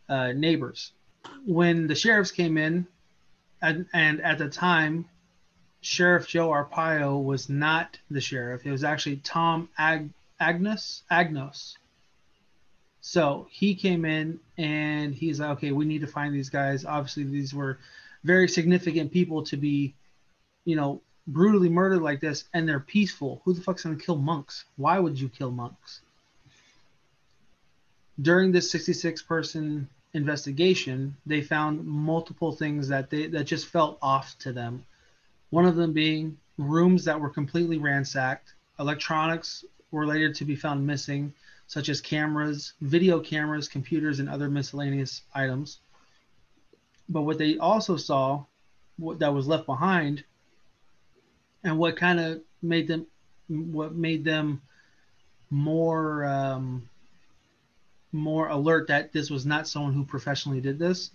uh, 0.08 0.32
neighbors. 0.32 0.92
When 1.46 1.86
the 1.86 1.94
sheriffs 1.94 2.30
came 2.30 2.56
in, 2.56 2.86
and, 3.62 3.86
and 3.92 4.20
at 4.20 4.38
the 4.38 4.48
time, 4.48 5.06
Sheriff 5.80 6.28
Joe 6.28 6.50
Arpaio 6.50 7.22
was 7.22 7.48
not 7.48 7.98
the 8.10 8.20
sheriff. 8.20 8.66
It 8.66 8.70
was 8.70 8.84
actually 8.84 9.16
Tom 9.16 9.68
Ag- 9.78 10.10
Agnos. 10.40 11.02
Agnos. 11.10 11.74
So 13.00 13.46
he 13.50 13.74
came 13.74 14.04
in 14.04 14.40
and 14.58 15.14
he's 15.14 15.40
like, 15.40 15.50
okay, 15.50 15.72
we 15.72 15.86
need 15.86 16.02
to 16.02 16.06
find 16.06 16.34
these 16.34 16.50
guys. 16.50 16.84
Obviously, 16.84 17.24
these 17.24 17.54
were 17.54 17.78
very 18.24 18.48
significant 18.48 19.10
people 19.10 19.42
to 19.44 19.56
be, 19.56 19.94
you 20.66 20.76
know, 20.76 21.00
brutally 21.32 21.68
murdered 21.68 22.02
like 22.02 22.20
this, 22.20 22.44
and 22.52 22.68
they're 22.68 22.80
peaceful. 22.80 23.40
Who 23.44 23.52
the 23.52 23.60
fuck's 23.60 23.84
gonna 23.84 23.96
kill 23.96 24.16
monks? 24.16 24.64
Why 24.76 24.98
would 24.98 25.18
you 25.18 25.28
kill 25.28 25.50
monks? 25.50 26.00
During 28.20 28.52
this 28.52 28.70
66 28.70 29.22
person 29.22 29.88
investigation, 30.12 31.16
they 31.24 31.40
found 31.40 31.84
multiple 31.86 32.52
things 32.52 32.88
that 32.88 33.10
they 33.10 33.26
that 33.28 33.44
just 33.44 33.66
felt 33.66 33.98
off 34.02 34.36
to 34.40 34.52
them. 34.52 34.84
One 35.50 35.66
of 35.66 35.76
them 35.76 35.92
being 35.92 36.36
rooms 36.58 37.04
that 37.04 37.20
were 37.20 37.30
completely 37.30 37.78
ransacked, 37.78 38.52
electronics 38.78 39.64
were 39.90 40.06
later 40.06 40.32
to 40.32 40.44
be 40.44 40.56
found 40.56 40.86
missing, 40.86 41.32
such 41.66 41.88
as 41.88 42.00
cameras, 42.00 42.72
video 42.80 43.20
cameras, 43.20 43.68
computers, 43.68 44.18
and 44.18 44.28
other 44.28 44.48
miscellaneous 44.48 45.22
items. 45.34 45.78
But 47.08 47.22
what 47.22 47.38
they 47.38 47.58
also 47.58 47.96
saw, 47.96 48.44
what 48.98 49.18
that 49.20 49.32
was 49.32 49.46
left 49.46 49.66
behind, 49.66 50.24
and 51.64 51.78
what 51.78 51.96
kind 51.96 52.20
of 52.20 52.40
made 52.62 52.88
them, 52.88 53.06
what 53.48 53.94
made 53.94 54.24
them 54.24 54.60
more 55.50 56.24
um, 56.24 56.88
more 58.12 58.48
alert 58.48 58.88
that 58.88 59.12
this 59.12 59.30
was 59.30 59.46
not 59.46 59.68
someone 59.68 59.92
who 59.92 60.04
professionally 60.04 60.60
did 60.60 60.78
this, 60.78 61.10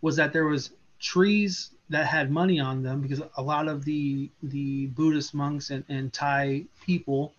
was 0.00 0.16
that 0.16 0.32
there 0.32 0.46
was 0.46 0.70
trees 1.00 1.70
that 1.90 2.06
had 2.06 2.30
money 2.30 2.60
on 2.60 2.82
them 2.82 3.00
because 3.00 3.22
a 3.36 3.42
lot 3.42 3.68
of 3.68 3.84
the 3.84 4.30
the 4.42 4.86
Buddhist 4.86 5.34
monks 5.34 5.70
and, 5.70 5.84
and 5.88 6.12
Thai 6.12 6.64
people 6.84 7.32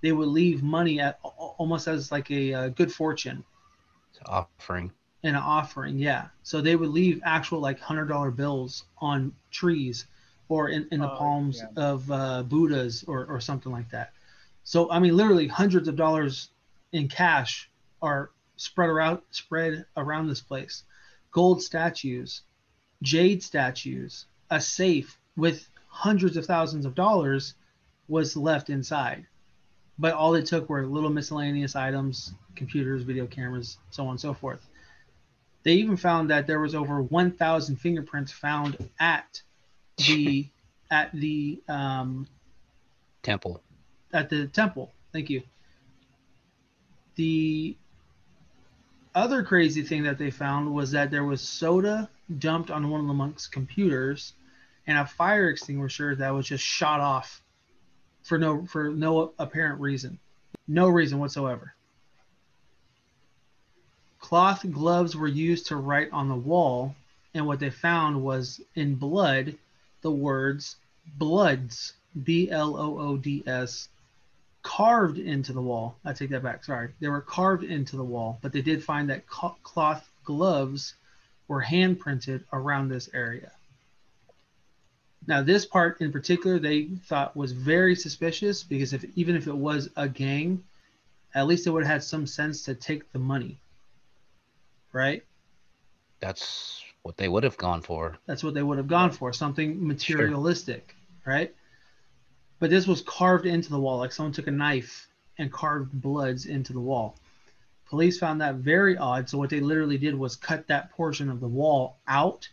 they 0.00 0.12
would 0.12 0.28
leave 0.28 0.62
money 0.62 1.00
at 1.00 1.18
almost 1.22 1.88
as 1.88 2.10
like 2.12 2.30
a, 2.30 2.52
uh 2.52 2.68
good 2.70 2.92
fortune 2.92 3.44
offering. 4.26 4.90
an 5.22 5.34
offering 5.34 5.98
yeah 5.98 6.26
so 6.42 6.60
they 6.60 6.76
would 6.76 6.90
leave 6.90 7.20
actual 7.24 7.60
like 7.60 7.78
hundred 7.78 8.06
dollar 8.06 8.30
bills 8.30 8.84
on 8.98 9.32
trees 9.50 10.06
or 10.48 10.68
in, 10.68 10.86
in 10.92 11.00
the 11.00 11.10
Oh, 11.10 11.16
palms 11.16 11.62
yeah. 11.62 11.82
of 11.90 12.10
uh, 12.10 12.42
buddhas 12.42 13.04
or, 13.06 13.24
or 13.26 13.40
something 13.40 13.72
like 13.72 13.90
that. 13.90 14.12
So 14.64 14.90
i 14.90 14.98
mean 14.98 15.16
literally 15.16 15.46
hundreds 15.46 15.88
of 15.88 15.96
dollars 15.96 16.48
in 16.92 17.08
cash 17.08 17.70
are 18.00 18.30
spread 18.56 18.88
around 18.88 19.20
spread 19.30 19.84
around 19.96 20.28
this 20.28 20.40
place. 20.40 20.84
Gold 21.32 21.62
statues 21.62 22.42
jade 23.02 23.42
statues 23.42 24.26
a 24.50 24.60
safe 24.60 25.18
with 25.36 25.68
hundreds 25.88 26.36
of 26.36 26.46
thousands 26.46 26.86
of 26.86 26.94
dollars 26.94 27.54
was 28.08 28.36
left 28.36 28.70
inside. 28.70 29.26
But 29.98 30.14
all 30.14 30.32
they 30.32 30.42
took 30.42 30.68
were 30.68 30.86
little 30.86 31.10
miscellaneous 31.10 31.76
items 31.76 32.32
computers 32.56 33.02
video 33.02 33.26
cameras 33.26 33.78
so 33.90 34.04
on 34.04 34.10
and 34.10 34.20
so 34.20 34.32
forth. 34.34 34.66
They 35.62 35.72
even 35.74 35.96
found 35.96 36.30
that 36.30 36.46
there 36.46 36.60
was 36.60 36.74
over 36.74 37.02
1000 37.02 37.76
fingerprints 37.76 38.30
found 38.32 38.76
at 39.00 39.42
the 39.96 40.46
at 40.90 41.10
the 41.12 41.60
um, 41.68 42.26
Temple. 43.22 43.62
at 44.12 44.28
the 44.30 44.46
temple. 44.46 44.92
Thank 45.12 45.30
you. 45.30 45.42
The 47.16 47.76
other 49.14 49.42
crazy 49.42 49.82
thing 49.82 50.02
that 50.04 50.18
they 50.18 50.30
found 50.30 50.74
was 50.74 50.90
that 50.90 51.10
there 51.10 51.24
was 51.24 51.40
soda 51.40 52.08
dumped 52.38 52.70
on 52.70 52.90
one 52.90 53.00
of 53.00 53.06
the 53.06 53.14
monks' 53.14 53.46
computers 53.46 54.34
and 54.86 54.98
a 54.98 55.06
fire 55.06 55.48
extinguisher 55.48 56.14
that 56.16 56.30
was 56.30 56.46
just 56.46 56.64
shot 56.64 57.00
off 57.00 57.42
for 58.22 58.38
no 58.38 58.66
for 58.66 58.90
no 58.90 59.32
apparent 59.38 59.80
reason. 59.80 60.18
No 60.66 60.88
reason 60.88 61.18
whatsoever. 61.18 61.74
Cloth 64.18 64.64
gloves 64.70 65.14
were 65.14 65.28
used 65.28 65.66
to 65.66 65.76
write 65.76 66.10
on 66.10 66.28
the 66.28 66.34
wall, 66.34 66.94
and 67.34 67.46
what 67.46 67.60
they 67.60 67.70
found 67.70 68.22
was 68.22 68.60
in 68.74 68.94
blood 68.94 69.56
the 70.04 70.12
words 70.12 70.76
bloods 71.16 71.94
B 72.22 72.50
L 72.50 72.76
O 72.76 73.00
O 73.00 73.16
D 73.16 73.42
S 73.46 73.88
carved 74.62 75.18
into 75.18 75.52
the 75.52 75.60
wall. 75.60 75.96
I 76.04 76.12
take 76.12 76.30
that 76.30 76.42
back. 76.42 76.62
Sorry. 76.62 76.90
They 77.00 77.08
were 77.08 77.20
carved 77.20 77.64
into 77.64 77.96
the 77.96 78.04
wall, 78.04 78.38
but 78.40 78.52
they 78.52 78.62
did 78.62 78.84
find 78.84 79.10
that 79.10 79.26
cloth 79.26 80.08
gloves 80.22 80.94
were 81.48 81.60
hand 81.60 81.98
printed 81.98 82.44
around 82.52 82.88
this 82.88 83.10
area. 83.12 83.50
Now, 85.26 85.42
this 85.42 85.64
part 85.64 86.00
in 86.00 86.12
particular, 86.12 86.58
they 86.58 86.84
thought 87.06 87.34
was 87.34 87.52
very 87.52 87.96
suspicious 87.96 88.62
because 88.62 88.92
if 88.92 89.04
even 89.16 89.36
if 89.36 89.46
it 89.46 89.56
was 89.56 89.88
a 89.96 90.08
gang, 90.08 90.62
at 91.34 91.46
least 91.46 91.66
it 91.66 91.70
would 91.70 91.82
have 91.84 91.92
had 91.92 92.04
some 92.04 92.26
sense 92.26 92.62
to 92.64 92.74
take 92.74 93.10
the 93.12 93.18
money. 93.18 93.58
Right? 94.92 95.24
That's 96.20 96.84
what 97.04 97.18
they 97.18 97.28
would 97.28 97.44
have 97.44 97.56
gone 97.58 97.82
for. 97.82 98.16
That's 98.26 98.42
what 98.42 98.54
they 98.54 98.62
would 98.62 98.78
have 98.78 98.88
gone 98.88 99.10
for, 99.10 99.30
something 99.32 99.86
materialistic, 99.86 100.96
right? 101.26 101.54
But 102.58 102.70
this 102.70 102.86
was 102.86 103.02
carved 103.02 103.44
into 103.44 103.68
the 103.68 103.78
wall, 103.78 103.98
like 103.98 104.10
someone 104.10 104.32
took 104.32 104.46
a 104.46 104.50
knife 104.50 105.06
and 105.38 105.52
carved 105.52 105.92
bloods 105.92 106.46
into 106.46 106.72
the 106.72 106.80
wall. 106.80 107.18
Police 107.90 108.18
found 108.18 108.40
that 108.40 108.54
very 108.54 108.96
odd, 108.96 109.28
so 109.28 109.36
what 109.36 109.50
they 109.50 109.60
literally 109.60 109.98
did 109.98 110.18
was 110.18 110.34
cut 110.34 110.66
that 110.68 110.92
portion 110.92 111.28
of 111.28 111.40
the 111.40 111.46
wall 111.46 111.98
out, 112.08 112.48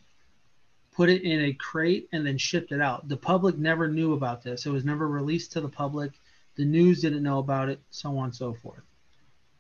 put 0.92 1.10
it 1.10 1.22
in 1.22 1.46
a 1.46 1.54
crate, 1.54 2.10
and 2.12 2.28
then 2.28 2.38
shipped 2.38 2.74
it 2.74 2.82
out. 2.82 3.08
The 3.08 3.16
public 3.16 3.58
never 3.58 3.88
knew 3.88 4.14
about 4.14 4.44
this. 4.44 4.66
It 4.66 4.72
was 4.72 4.84
never 4.84 5.08
released 5.08 5.54
to 5.54 5.62
the 5.62 5.70
public. 5.70 6.12
The 6.58 6.66
news 6.66 7.00
didn't 7.00 7.24
know 7.24 7.40
about 7.40 7.70
it, 7.70 7.80
so 7.90 8.18
on 8.18 8.26
and 8.26 8.36
so 8.36 8.54
forth. 8.54 8.84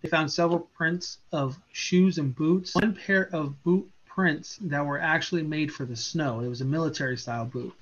They 0.01 0.09
found 0.09 0.29
several 0.29 0.59
prints 0.59 1.19
of 1.31 1.57
shoes 1.71 2.17
and 2.17 2.35
boots. 2.35 2.75
One 2.75 2.93
pair 2.93 3.33
of 3.33 3.63
boot 3.63 3.89
prints 4.13 4.57
that 4.61 4.85
were 4.85 4.99
actually 4.99 5.43
made 5.43 5.73
for 5.73 5.85
the 5.85 5.95
snow. 5.95 6.41
It 6.41 6.47
was 6.47 6.61
a 6.61 6.65
military 6.65 7.17
style 7.17 7.45
boot. 7.45 7.73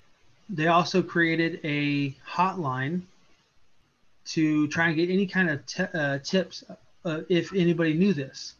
They 0.49 0.67
also 0.67 1.01
created 1.01 1.59
a 1.63 2.11
hotline 2.27 3.01
to 4.25 4.67
try 4.67 4.87
and 4.87 4.95
get 4.95 5.09
any 5.09 5.25
kind 5.25 5.49
of 5.49 5.65
t- 5.65 5.83
uh, 5.93 6.19
tips 6.19 6.63
uh, 7.05 7.21
if 7.29 7.53
anybody 7.53 7.93
knew 7.93 8.13
this. 8.13 8.55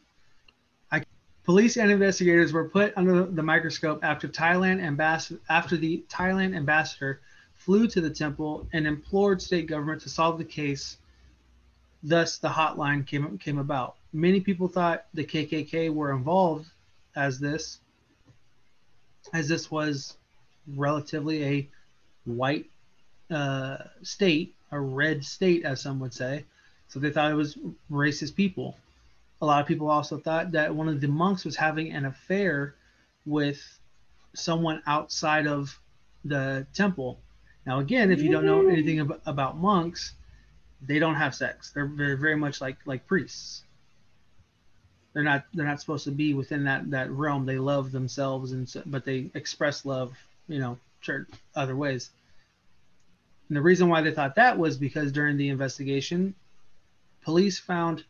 I, 0.91 1.03
police 1.45 1.77
and 1.77 1.91
investigators 1.91 2.53
were 2.53 2.67
put 2.67 2.93
under 2.95 3.25
the 3.25 3.43
microscope 3.43 4.03
after 4.03 4.27
Thailand 4.27 4.81
ambas- 4.81 5.38
after 5.49 5.77
the 5.77 6.03
Thailand 6.09 6.55
ambassador 6.55 7.21
flew 7.55 7.88
to 7.88 8.01
the 8.01 8.09
temple 8.09 8.67
and 8.73 8.88
implored 8.88 9.41
state 9.41 9.67
government 9.67 10.01
to 10.01 10.09
solve 10.09 10.38
the 10.38 10.45
case. 10.45 10.97
Thus, 12.01 12.38
the 12.38 12.49
hotline 12.49 13.05
came 13.05 13.38
came 13.38 13.59
about. 13.59 13.95
Many 14.13 14.39
people 14.39 14.67
thought 14.67 15.05
the 15.13 15.25
KKK 15.25 15.93
were 15.93 16.11
involved 16.11 16.67
as 17.15 17.39
this, 17.39 17.79
as 19.33 19.47
this 19.47 19.69
was 19.69 20.17
relatively 20.75 21.43
a 21.45 21.69
white 22.25 22.69
uh, 23.31 23.77
state, 24.03 24.55
a 24.71 24.79
red 24.79 25.23
state, 25.23 25.65
as 25.65 25.81
some 25.81 25.99
would 25.99 26.13
say. 26.13 26.45
So 26.87 26.99
they 26.99 27.11
thought 27.11 27.31
it 27.31 27.35
was 27.35 27.57
racist 27.91 28.35
people. 28.35 28.77
A 29.41 29.45
lot 29.45 29.61
of 29.61 29.67
people 29.67 29.89
also 29.89 30.17
thought 30.17 30.51
that 30.51 30.73
one 30.73 30.89
of 30.89 30.99
the 30.99 31.07
monks 31.07 31.45
was 31.45 31.55
having 31.55 31.91
an 31.91 32.05
affair 32.05 32.75
with 33.25 33.61
someone 34.33 34.81
outside 34.85 35.47
of 35.47 35.79
the 36.25 36.65
temple. 36.73 37.19
Now, 37.65 37.79
again, 37.79 38.11
if 38.11 38.21
you 38.21 38.31
don't 38.31 38.45
know 38.45 38.67
anything 38.67 38.99
ab- 38.99 39.21
about 39.25 39.57
monks, 39.57 40.13
they 40.81 40.99
don't 40.99 41.15
have 41.15 41.35
sex. 41.35 41.71
They're 41.71 41.85
very, 41.85 42.17
very 42.17 42.35
much 42.35 42.61
like 42.61 42.77
like 42.85 43.05
priests. 43.05 43.63
They're 45.13 45.23
not 45.23 45.45
they're 45.53 45.65
not 45.65 45.79
supposed 45.79 46.03
to 46.05 46.11
be 46.11 46.33
within 46.33 46.63
that 46.65 46.89
that 46.91 47.09
realm. 47.11 47.45
They 47.45 47.57
love 47.57 47.91
themselves 47.91 48.51
and 48.51 48.67
so, 48.67 48.83
but 48.85 49.05
they 49.05 49.29
express 49.33 49.85
love, 49.85 50.13
you 50.47 50.59
know, 50.59 50.77
church 51.01 51.27
other 51.55 51.75
ways. 51.75 52.11
And 53.47 53.57
the 53.57 53.61
reason 53.61 53.89
why 53.89 54.01
they 54.01 54.11
thought 54.11 54.35
that 54.35 54.57
was 54.57 54.77
because 54.77 55.11
during 55.11 55.35
the 55.35 55.49
investigation, 55.49 56.35
police 57.23 57.57
found 57.57 58.03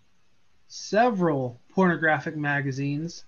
several 0.68 1.60
pornographic 1.74 2.36
magazines 2.36 3.24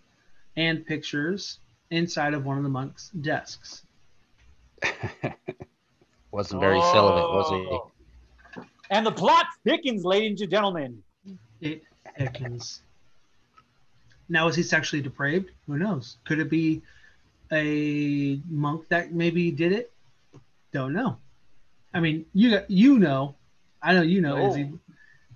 and 0.58 0.86
pictures 0.86 1.60
inside 1.90 2.34
of 2.34 2.46
one 2.46 2.58
of 2.58 2.64
the 2.64 2.70
monks' 2.70 3.10
desks. 3.22 3.84
Wasn't 6.32 6.62
very 6.62 6.82
celibate, 6.82 7.30
was 7.30 7.50
he? 7.50 7.68
Oh. 7.72 7.92
And 8.90 9.06
the 9.06 9.12
plot 9.12 9.46
thickens, 9.64 10.04
ladies 10.04 10.42
and 10.42 10.52
gentlemen. 10.52 11.02
It 11.62 11.84
Ekins. 12.20 12.82
Now, 14.32 14.48
is 14.48 14.56
he 14.56 14.64
sexually 14.64 15.04
depraved? 15.04 15.52
Who 15.68 15.78
knows? 15.78 16.16
Could 16.26 16.40
it 16.40 16.50
be 16.50 16.82
a 17.52 18.40
monk 18.50 18.88
that 18.88 19.12
maybe 19.14 19.52
did 19.52 19.74
it? 19.74 19.92
Don't 20.72 20.94
know. 20.94 21.18
I 21.94 22.00
mean, 22.00 22.26
you 22.34 22.62
you 22.70 22.98
know, 22.98 23.36
I 23.84 23.94
know 23.94 24.02
you 24.02 24.22
know. 24.22 24.48
Is 24.48 24.56
he? 24.56 24.72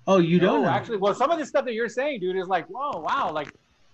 Oh, 0.07 0.19
you 0.19 0.39
don't 0.39 0.61
know. 0.61 0.69
actually. 0.69 0.95
Well, 0.95 1.13
some 1.13 1.29
of 1.29 1.39
the 1.39 1.45
stuff 1.45 1.65
that 1.65 1.73
you're 1.73 1.89
saying, 1.89 2.21
dude, 2.21 2.37
is 2.37 2.47
like, 2.47 2.67
whoa, 2.67 3.01
wow, 3.01 3.31
like, 3.33 3.51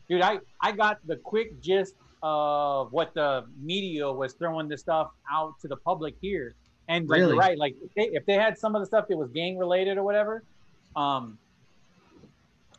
dude, 0.08 0.22
I 0.22 0.38
I 0.62 0.72
got 0.72 1.00
the 1.08 1.16
quick 1.16 1.60
gist 1.62 1.96
of 2.22 2.92
what 2.94 3.16
the 3.16 3.46
media 3.60 4.12
was 4.12 4.34
throwing 4.34 4.68
this 4.68 4.82
stuff 4.82 5.10
out 5.32 5.60
to 5.62 5.68
the 5.68 5.78
public 5.78 6.14
here, 6.22 6.54
and 6.88 7.10
like, 7.10 7.18
Really? 7.22 7.32
you're 7.32 7.40
right, 7.40 7.58
like 7.58 7.76
if 7.84 7.92
they, 7.96 8.16
if 8.16 8.26
they 8.28 8.36
had 8.36 8.56
some 8.56 8.76
of 8.76 8.84
the 8.84 8.86
stuff 8.86 9.08
that 9.08 9.18
was 9.18 9.32
gang 9.32 9.58
related 9.58 9.98
or 9.98 10.04
whatever, 10.04 10.44
um, 10.96 11.40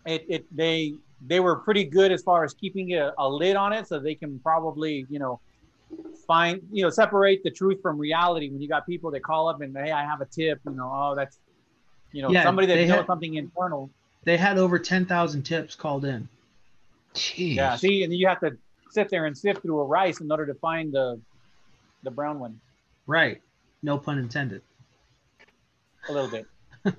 it 0.07 0.25
it 0.29 0.57
they 0.57 0.95
they 1.27 1.41
were 1.41 1.57
pretty 1.57 1.85
good 1.85 2.11
as 2.13 2.23
far 2.23 2.45
as 2.45 2.53
keeping 2.55 2.95
a, 2.95 3.13
a 3.19 3.29
lid 3.29 3.57
on 3.57 3.73
it, 3.73 3.87
so 3.87 3.99
they 3.99 4.15
can 4.15 4.39
probably 4.41 5.07
you 5.09 5.19
know 5.19 5.41
find 6.27 6.61
you 6.73 6.83
know 6.83 6.91
separate 6.91 7.43
the 7.45 7.51
truth 7.51 7.79
from 7.83 7.99
reality 7.99 8.49
when 8.51 8.61
you 8.61 8.69
got 8.69 8.87
people 8.87 9.11
that 9.11 9.23
call 9.23 9.49
up 9.49 9.61
and 9.61 9.77
hey 9.77 9.91
I 9.93 10.03
have 10.05 10.21
a 10.21 10.27
tip 10.27 10.59
you 10.65 10.73
know 10.75 10.91
oh 10.93 11.15
that's 11.15 11.39
you 12.13 12.23
know 12.23 12.31
Yeah, 12.31 12.43
somebody 12.45 12.67
that 12.69 12.77
knows 12.77 12.89
had- 12.99 13.07
something 13.07 13.35
internal 13.35 13.91
They 14.25 14.37
had 14.39 14.57
over 14.59 14.79
ten 14.79 15.05
thousand 15.05 15.43
tips 15.43 15.75
called 15.75 16.05
in. 16.05 16.29
Jeez. 17.15 17.57
yeah 17.57 17.77
see 17.77 18.05
and 18.05 18.13
you 18.13 18.27
have 18.29 18.41
to 18.41 18.53
sit 18.91 19.11
there 19.11 19.27
and 19.27 19.37
sift 19.37 19.61
through 19.63 19.81
a 19.81 19.85
rice 19.85 20.21
in 20.21 20.31
order 20.31 20.47
to 20.47 20.55
find 20.55 20.93
the 20.93 21.21
the 22.05 22.11
brown 22.11 22.39
one 22.41 22.59
Right. 23.07 23.43
No 23.83 23.99
pun 23.99 24.17
intended. 24.19 24.63
a 26.09 26.13
little 26.13 26.31
bit 26.31 26.47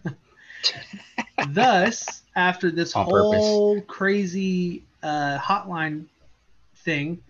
Thus, 1.49 2.23
after 2.36 2.71
this 2.71 2.95
On 2.95 3.06
purpose. 3.06 3.39
whole 3.39 3.82
crazy 3.82 4.84
uh, 5.01 5.38
hotline 5.39 6.06
thing, 6.77 7.21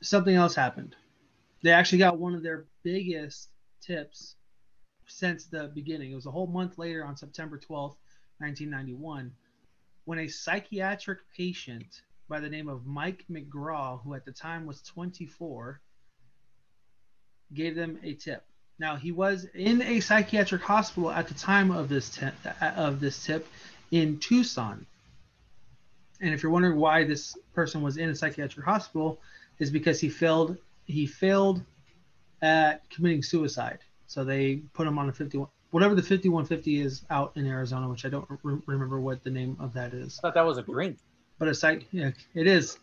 something 0.00 0.34
else 0.34 0.54
happened. 0.54 0.96
They 1.62 1.70
actually 1.70 1.98
got 1.98 2.18
one 2.18 2.34
of 2.34 2.42
their 2.42 2.64
biggest 2.82 3.48
tips 3.80 4.36
since 5.06 5.46
the 5.46 5.70
beginning. 5.74 6.12
It 6.12 6.14
was 6.14 6.26
a 6.26 6.30
whole 6.30 6.46
month 6.46 6.78
later 6.78 7.04
on 7.04 7.16
September 7.16 7.58
12th, 7.58 7.96
1991, 8.38 9.32
when 10.04 10.18
a 10.18 10.28
psychiatric 10.28 11.20
patient 11.36 12.02
by 12.28 12.40
the 12.40 12.48
name 12.48 12.68
of 12.68 12.86
Mike 12.86 13.24
McGraw, 13.30 14.02
who 14.02 14.14
at 14.14 14.24
the 14.24 14.32
time 14.32 14.66
was 14.66 14.82
24, 14.82 15.80
gave 17.52 17.74
them 17.74 17.98
a 18.02 18.14
tip. 18.14 18.44
Now 18.78 18.96
he 18.96 19.12
was 19.12 19.46
in 19.54 19.82
a 19.82 20.00
psychiatric 20.00 20.62
hospital 20.62 21.10
at 21.10 21.28
the 21.28 21.34
time 21.34 21.70
of 21.70 21.88
this 21.88 22.10
tip, 22.10 22.34
of 22.60 23.00
this 23.00 23.24
tip 23.24 23.46
in 23.90 24.18
Tucson. 24.18 24.86
And 26.20 26.34
if 26.34 26.42
you're 26.42 26.52
wondering 26.52 26.78
why 26.78 27.04
this 27.04 27.36
person 27.54 27.82
was 27.82 27.96
in 27.96 28.08
a 28.08 28.14
psychiatric 28.14 28.64
hospital, 28.64 29.20
is 29.58 29.70
because 29.70 30.00
he 30.00 30.08
failed 30.08 30.56
he 30.86 31.06
failed 31.06 31.62
at 32.42 32.88
committing 32.90 33.22
suicide. 33.22 33.78
So 34.06 34.24
they 34.24 34.56
put 34.74 34.86
him 34.86 34.98
on 34.98 35.08
a 35.08 35.12
51 35.12 35.48
whatever 35.70 35.94
the 35.94 36.02
5150 36.02 36.80
is 36.80 37.02
out 37.10 37.32
in 37.34 37.46
Arizona, 37.46 37.88
which 37.88 38.04
I 38.04 38.08
don't 38.08 38.28
re- 38.44 38.60
remember 38.66 39.00
what 39.00 39.24
the 39.24 39.30
name 39.30 39.56
of 39.58 39.72
that 39.74 39.92
is. 39.92 40.18
I 40.18 40.22
thought 40.22 40.34
that 40.34 40.46
was 40.46 40.58
a 40.58 40.62
drink 40.62 40.98
But 41.38 41.48
a 41.48 41.54
psych 41.54 41.86
yeah, 41.90 42.10
it 42.34 42.46
is. 42.46 42.78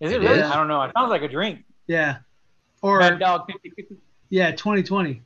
is 0.00 0.12
it 0.12 0.20
really 0.20 0.40
is. 0.40 0.42
I 0.50 0.56
don't 0.56 0.68
know 0.68 0.82
it 0.82 0.92
sounds 0.96 1.10
like 1.10 1.22
a 1.22 1.28
drink 1.28 1.64
Yeah. 1.86 2.18
Or 2.82 2.98
Mad 3.00 3.18
dog 3.18 3.46
50, 3.46 3.70
50. 3.70 3.96
Yeah, 4.30 4.50
2020. 4.52 5.20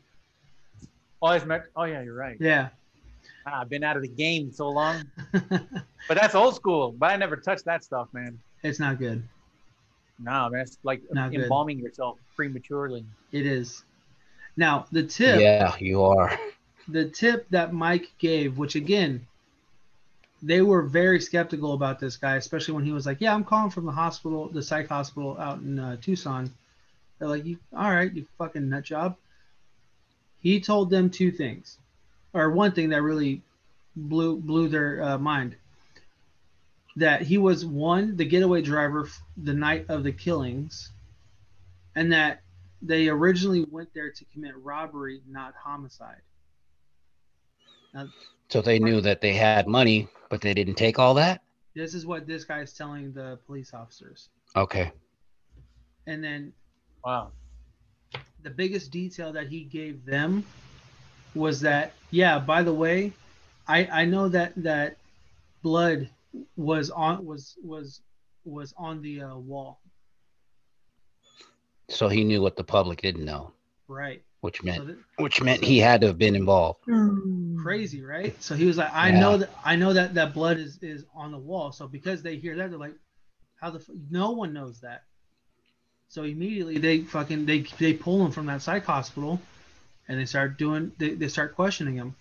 oh 1.23 1.31
it's 1.31 1.45
Mad- 1.45 1.65
oh 1.77 1.85
yeah 1.85 2.03
you're 2.03 2.15
right 2.15 2.37
Yeah. 2.41 2.69
Ah, 3.47 3.61
I've 3.61 3.69
been 3.69 3.85
out 3.85 3.97
of 3.97 4.03
the 4.03 4.09
game 4.09 4.51
so 4.53 4.69
long 4.71 5.05
but 5.33 6.15
that's 6.21 6.35
old 6.35 6.55
school 6.57 6.93
but 6.99 7.11
I 7.11 7.17
never 7.17 7.37
touched 7.37 7.65
that 7.67 7.85
stuff 7.85 8.09
man 8.13 8.39
it's 8.63 8.81
not 8.81 8.99
good. 8.99 9.23
no 10.19 10.49
man 10.51 10.61
it's 10.63 10.79
like 10.83 11.03
Not 11.13 11.31
good. 11.31 11.43
embalming 11.43 11.79
yourself 11.79 12.19
prematurely 12.37 13.05
It 13.33 13.47
is. 13.47 13.85
Now, 14.57 14.87
the 14.93 15.03
tip 15.03 15.41
Yeah, 15.41 15.75
you 15.81 16.03
are. 16.05 16.39
the 16.89 17.09
tip 17.11 17.47
that 17.51 17.73
Mike 17.73 18.13
gave, 18.19 18.57
which 18.57 18.77
again, 18.77 19.27
they 20.43 20.63
were 20.63 20.83
very 20.83 21.19
skeptical 21.21 21.73
about 21.73 21.99
this 21.99 22.17
guy, 22.17 22.37
especially 22.37 22.75
when 22.75 22.85
he 22.85 22.93
was 22.93 23.05
like, 23.07 23.21
"Yeah, 23.21 23.35
I'm 23.35 23.43
calling 23.45 23.71
from 23.71 23.85
the 23.87 23.93
hospital, 23.93 24.49
the 24.49 24.63
psych 24.63 24.89
hospital 24.89 25.37
out 25.41 25.59
in 25.61 25.79
uh, 25.81 25.97
Tucson." 26.01 26.53
They're 27.19 27.29
like, 27.29 27.45
"You 27.45 27.59
all 27.77 27.91
right? 27.91 28.13
You 28.13 28.27
fucking 28.39 28.69
nut 28.69 28.85
job." 28.85 29.17
He 30.39 30.61
told 30.61 30.91
them 30.91 31.11
two 31.11 31.31
things, 31.31 31.79
or 32.33 32.51
one 32.51 32.73
thing 32.73 32.91
that 32.91 33.03
really 33.03 33.43
blew 33.97 34.37
blew 34.37 34.69
their 34.69 35.03
uh, 35.03 35.19
mind. 35.19 35.57
That 36.97 37.23
he 37.23 37.39
was 37.39 37.65
one, 37.65 38.17
the 38.17 38.25
getaway 38.25 38.63
driver 38.63 39.09
the 39.37 39.55
night 39.55 39.87
of 39.89 40.05
the 40.05 40.13
killings, 40.13 40.91
and 41.97 42.13
that 42.13 42.41
they 42.83 43.09
originally 43.09 43.67
went 43.71 43.93
there 43.95 44.11
to 44.11 44.25
commit 44.33 44.57
robbery, 44.63 45.23
not 45.29 45.55
homicide. 45.55 46.21
Now, 47.95 48.09
So 48.51 48.61
they 48.61 48.79
knew 48.79 49.01
that 49.01 49.21
they 49.21 49.33
had 49.33 49.67
money, 49.67 50.09
but 50.29 50.41
they 50.41 50.53
didn't 50.53 50.75
take 50.75 50.99
all 50.99 51.15
that? 51.15 51.43
This 51.75 51.95
is 51.95 52.07
what 52.07 52.27
this 52.27 52.45
guy 52.45 52.61
is 52.61 52.73
telling 52.73 53.13
the 53.13 53.39
police 53.47 53.73
officers. 53.73 54.29
Okay. 54.55 54.93
And 56.07 56.23
then 56.23 56.53
wow 57.05 57.33
the 58.43 58.51
biggest 58.51 58.91
detail 58.93 59.33
that 59.33 59.49
he 59.49 59.65
gave 59.65 60.05
them 60.07 60.45
was 61.35 61.61
that, 61.61 61.95
yeah, 62.11 62.39
by 62.39 62.63
the 62.63 62.73
way, 62.75 63.13
I 63.69 63.87
I 64.03 64.05
know 64.05 64.29
that 64.29 64.53
that 64.63 64.97
blood 65.63 66.11
was 66.57 66.91
on 66.91 67.25
was 67.25 67.57
was 67.63 68.03
was 68.45 68.75
on 68.79 69.03
the 69.03 69.23
uh, 69.23 69.37
wall, 69.39 69.81
So 71.89 72.09
he 72.09 72.25
knew 72.25 72.41
what 72.43 72.57
the 72.57 72.65
public 72.65 73.03
didn't 73.03 73.25
know, 73.25 73.53
right? 73.89 74.23
which 74.41 74.63
So 74.67 74.83
meant 74.83 74.85
which 75.19 75.41
meant 75.43 75.65
he 75.65 75.79
had 75.79 76.01
to 76.03 76.09
have 76.09 76.19
been 76.19 76.35
involved. 76.37 76.81
crazy, 77.57 78.03
right? 78.03 78.41
So 78.43 78.55
he 78.55 78.67
was 78.67 78.79
like, 78.79 78.93
I 78.95 79.11
Yeah. 79.11 79.13
know 79.13 79.39
that 79.39 79.51
I 79.65 79.77
know 79.77 79.93
that 79.93 80.15
that 80.15 80.35
blood 80.35 80.59
is 80.59 80.79
is 80.83 81.05
on 81.15 81.33
the 81.33 81.39
wall. 81.39 81.73
So 81.73 81.87
because 81.89 82.23
they 82.23 82.37
hear 82.37 82.57
that, 82.57 82.71
they're 82.71 82.79
like, 82.79 82.97
how 83.61 83.71
the 83.71 83.79
f-? 83.79 83.89
no 84.11 84.33
one 84.33 84.53
knows 84.53 84.81
that. 84.81 85.03
So 86.15 86.23
immediately 86.23 86.79
they 86.79 87.01
fucking 87.01 87.45
they 87.45 87.63
they 87.81 87.93
pull 87.93 88.25
him 88.25 88.31
from 88.31 88.47
that 88.47 88.63
psych 88.63 88.85
hospital, 88.85 89.41
and 90.07 90.17
they 90.17 90.27
start 90.27 90.57
doing 90.57 90.93
they, 90.97 91.15
they 91.15 91.27
start 91.27 91.57
questioning 91.57 91.97
him, 91.97 92.15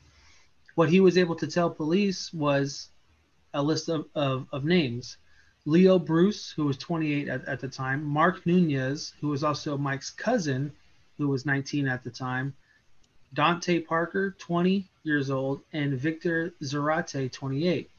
What 0.73 0.89
he 0.89 0.99
was 0.99 1.15
able 1.15 1.36
to 1.36 1.45
tell 1.45 1.69
police 1.69 2.34
was 2.34 2.89
a 3.53 3.62
list 3.62 3.89
of, 3.89 4.08
of, 4.15 4.47
of 4.51 4.65
names. 4.65 5.17
Leo 5.67 5.99
Bruce, 5.99 6.49
who 6.49 6.65
was 6.65 6.75
28 6.77 7.27
at, 7.27 7.47
at 7.47 7.60
the 7.60 7.67
time, 7.67 8.03
Mark 8.03 8.43
Nunez, 8.47 9.13
who 9.21 9.27
was 9.27 9.43
also 9.43 9.77
Mike's 9.77 10.10
cousin, 10.10 10.71
who 11.19 11.27
was 11.27 11.45
19 11.45 11.88
at 11.88 12.03
the 12.03 12.10
time, 12.10 12.56
Dante 13.32 13.79
Parker, 13.79 14.36
20 14.39 14.89
years 15.03 15.29
old, 15.29 15.62
and 15.71 15.93
Victor 15.93 16.51
Zarate, 16.63 17.32
28. 17.32 17.91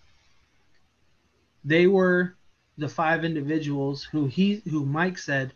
They 1.65 1.87
were 1.87 2.35
the 2.79 2.89
five 2.89 3.25
individuals 3.25 4.03
who 4.03 4.27
he 4.27 4.61
who 4.69 4.85
Mike 4.85 5.19
said 5.19 5.53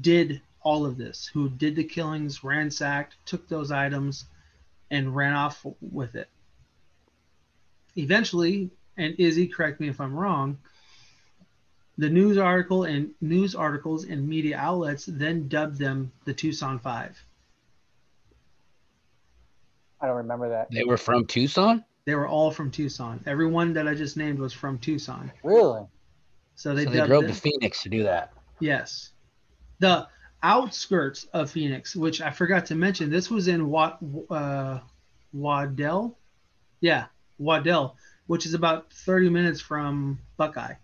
did 0.00 0.40
all 0.62 0.84
of 0.86 0.96
this, 0.96 1.26
who 1.26 1.48
did 1.48 1.76
the 1.76 1.84
killings, 1.84 2.44
ransacked, 2.44 3.16
took 3.26 3.48
those 3.48 3.70
items, 3.70 4.26
and 4.90 5.14
ran 5.14 5.34
off 5.34 5.64
with 5.80 6.14
it. 6.14 6.28
Eventually, 7.96 8.70
and 8.96 9.14
Izzy, 9.18 9.46
correct 9.48 9.80
me 9.80 9.88
if 9.88 10.00
I'm 10.00 10.14
wrong, 10.14 10.58
the 11.98 12.08
news 12.08 12.38
article 12.38 12.84
and 12.84 13.10
news 13.20 13.54
articles 13.54 14.04
and 14.04 14.26
media 14.26 14.56
outlets 14.56 15.04
then 15.06 15.48
dubbed 15.48 15.78
them 15.78 16.10
the 16.24 16.32
Tucson 16.32 16.78
Five. 16.78 17.22
I 20.00 20.06
don't 20.06 20.16
remember 20.16 20.48
that. 20.48 20.70
They 20.70 20.84
were 20.84 20.96
from 20.96 21.26
Tucson? 21.26 21.84
They 22.04 22.14
were 22.14 22.26
all 22.26 22.50
from 22.50 22.70
Tucson. 22.70 23.22
Everyone 23.26 23.72
that 23.74 23.86
I 23.86 23.94
just 23.94 24.16
named 24.16 24.38
was 24.38 24.52
from 24.52 24.78
Tucson. 24.78 25.30
Really? 25.44 25.86
So 26.56 26.74
they, 26.74 26.84
so 26.84 26.90
they 26.90 27.06
drove 27.06 27.24
it- 27.24 27.28
to 27.28 27.34
Phoenix 27.34 27.82
to 27.84 27.88
do 27.88 28.02
that. 28.02 28.32
Yes. 28.58 29.11
The 29.82 30.06
outskirts 30.44 31.24
of 31.32 31.50
Phoenix, 31.50 31.96
which 31.96 32.20
I 32.20 32.30
forgot 32.30 32.66
to 32.66 32.76
mention, 32.76 33.10
this 33.10 33.28
was 33.28 33.48
in 33.48 33.68
Wa- 33.68 33.98
uh, 34.30 34.78
Waddell. 35.32 36.16
Yeah, 36.80 37.06
Waddell, 37.38 37.96
which 38.28 38.46
is 38.46 38.54
about 38.54 38.92
30 38.92 39.28
minutes 39.28 39.60
from 39.60 40.20
Buckeye. 40.36 40.74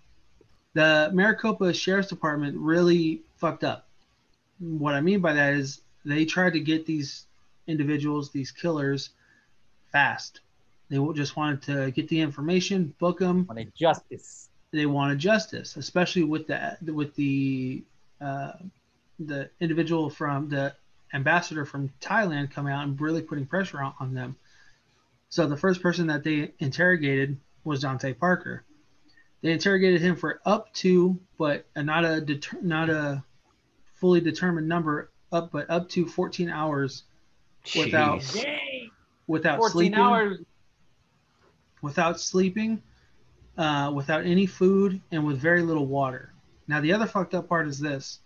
The 0.74 1.10
Maricopa 1.12 1.72
Sheriff's 1.72 2.08
Department 2.08 2.56
really 2.58 3.22
fucked 3.36 3.62
up. 3.62 3.86
What 4.58 4.94
I 4.94 5.00
mean 5.00 5.20
by 5.20 5.32
that 5.32 5.54
is 5.54 5.80
they 6.04 6.24
tried 6.24 6.54
to 6.54 6.60
get 6.60 6.84
these 6.84 7.26
individuals, 7.68 8.32
these 8.32 8.50
killers, 8.50 9.10
fast. 9.92 10.40
They 10.88 10.98
just 11.14 11.36
wanted 11.36 11.62
to 11.62 11.90
get 11.92 12.08
the 12.08 12.20
information, 12.20 12.94
book 12.98 13.20
them, 13.20 13.46
Wanted 13.46 13.72
justice. 13.76 14.48
they 14.72 14.86
wanted 14.86 15.20
justice, 15.20 15.76
especially 15.76 16.24
with 16.24 16.48
the 16.48 16.76
with 16.92 17.14
the 17.14 17.84
uh, 18.20 18.54
the 19.18 19.50
individual 19.60 20.10
from 20.10 20.48
the 20.48 20.74
ambassador 21.14 21.64
from 21.64 21.90
Thailand 22.00 22.50
coming 22.50 22.72
out 22.72 22.84
and 22.84 23.00
really 23.00 23.22
putting 23.22 23.46
pressure 23.46 23.80
on, 23.82 23.94
on 24.00 24.14
them. 24.14 24.36
So 25.30 25.46
the 25.46 25.56
first 25.56 25.82
person 25.82 26.06
that 26.08 26.24
they 26.24 26.52
interrogated 26.58 27.38
was 27.64 27.80
Dante 27.80 28.12
Parker. 28.14 28.64
They 29.42 29.52
interrogated 29.52 30.00
him 30.00 30.16
for 30.16 30.40
up 30.44 30.72
to, 30.74 31.18
but 31.38 31.66
not 31.76 32.04
a 32.04 32.20
deter, 32.20 32.58
not 32.62 32.90
a 32.90 33.22
fully 33.94 34.20
determined 34.20 34.68
number, 34.68 35.10
up 35.32 35.50
but 35.52 35.68
up 35.70 35.88
to 35.90 36.06
14 36.06 36.48
hours 36.50 37.04
Without- 37.76 38.20
Jeez. 38.20 38.42
Dang. 38.42 38.90
without 39.26 39.58
14 39.58 39.72
sleeping. 39.72 39.98
hours. 39.98 40.38
without 41.82 42.18
sleeping, 42.20 42.82
uh, 43.56 43.92
without 43.94 44.24
any 44.24 44.46
food, 44.46 45.00
and 45.12 45.24
with 45.26 45.38
very 45.38 45.62
little 45.62 45.86
water. 45.86 46.32
Now, 46.66 46.80
the 46.80 46.92
other 46.92 47.06
fucked 47.06 47.34
up 47.34 47.48
part 47.48 47.68
is 47.68 47.78
this. 47.78 48.20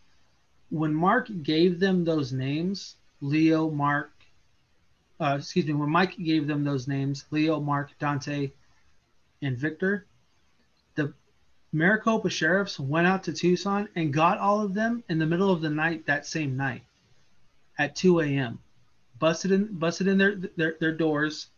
When 0.72 0.94
Mark 0.94 1.28
gave 1.42 1.80
them 1.80 2.02
those 2.02 2.32
names, 2.32 2.96
Leo, 3.20 3.68
Mark, 3.68 4.10
uh, 5.20 5.36
excuse 5.38 5.66
me, 5.66 5.74
when 5.74 5.90
Mike 5.90 6.16
gave 6.16 6.46
them 6.46 6.64
those 6.64 6.88
names, 6.88 7.26
Leo, 7.30 7.60
Mark, 7.60 7.90
Dante, 7.98 8.52
and 9.42 9.58
Victor, 9.58 10.06
the 10.94 11.12
Maricopa 11.74 12.30
sheriffs 12.30 12.80
went 12.80 13.06
out 13.06 13.22
to 13.24 13.34
Tucson 13.34 13.86
and 13.96 14.14
got 14.14 14.38
all 14.38 14.62
of 14.62 14.72
them 14.72 15.04
in 15.10 15.18
the 15.18 15.26
middle 15.26 15.50
of 15.52 15.60
the 15.60 15.68
night 15.68 16.06
that 16.06 16.24
same 16.24 16.56
night 16.56 16.84
at 17.76 17.94
2 17.94 18.20
a.m. 18.20 18.58
Busted 19.18 19.52
in, 19.52 19.78
busted 19.78 20.08
in 20.08 20.16
their, 20.16 20.36
their, 20.56 20.76
their 20.80 20.96
doors, 20.96 21.48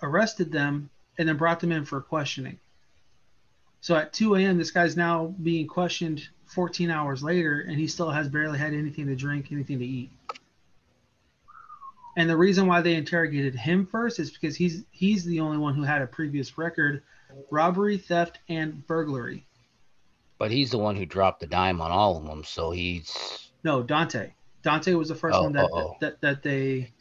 arrested 0.00 0.50
them, 0.50 0.88
and 1.18 1.28
then 1.28 1.36
brought 1.36 1.60
them 1.60 1.70
in 1.70 1.84
for 1.84 2.00
questioning. 2.00 2.58
So 3.82 3.94
at 3.94 4.14
2 4.14 4.36
a.m., 4.36 4.56
this 4.56 4.70
guy's 4.70 4.96
now 4.96 5.34
being 5.42 5.66
questioned 5.66 6.26
14 6.48 6.90
hours 6.90 7.22
later, 7.22 7.60
and 7.60 7.76
he 7.76 7.86
still 7.86 8.10
has 8.10 8.28
barely 8.28 8.58
had 8.58 8.74
anything 8.74 9.06
to 9.06 9.16
drink, 9.16 9.52
anything 9.52 9.78
to 9.78 9.86
eat. 9.86 10.10
And 12.16 12.28
the 12.28 12.36
reason 12.36 12.66
why 12.66 12.80
they 12.80 12.94
interrogated 12.94 13.54
him 13.54 13.86
first 13.86 14.18
is 14.18 14.30
because 14.30 14.56
he's 14.56 14.84
he's 14.90 15.24
the 15.24 15.40
only 15.40 15.58
one 15.58 15.74
who 15.74 15.82
had 15.82 16.02
a 16.02 16.06
previous 16.06 16.58
record, 16.58 17.02
robbery, 17.50 17.96
theft, 17.96 18.40
and 18.48 18.84
burglary. 18.86 19.46
But 20.38 20.50
he's 20.50 20.70
the 20.70 20.78
one 20.78 20.96
who 20.96 21.06
dropped 21.06 21.40
the 21.40 21.46
dime 21.46 21.80
on 21.80 21.90
all 21.90 22.16
of 22.16 22.24
them, 22.24 22.44
so 22.44 22.70
he's 22.70 23.50
No, 23.62 23.82
Dante. 23.82 24.32
Dante 24.62 24.94
was 24.94 25.08
the 25.08 25.14
first 25.14 25.36
Oh, 25.36 25.44
one 25.44 25.52
that, 25.52 25.68
oh, 25.72 25.78
oh. 25.78 25.96
that 26.00 26.20
that 26.20 26.42
they 26.42 26.92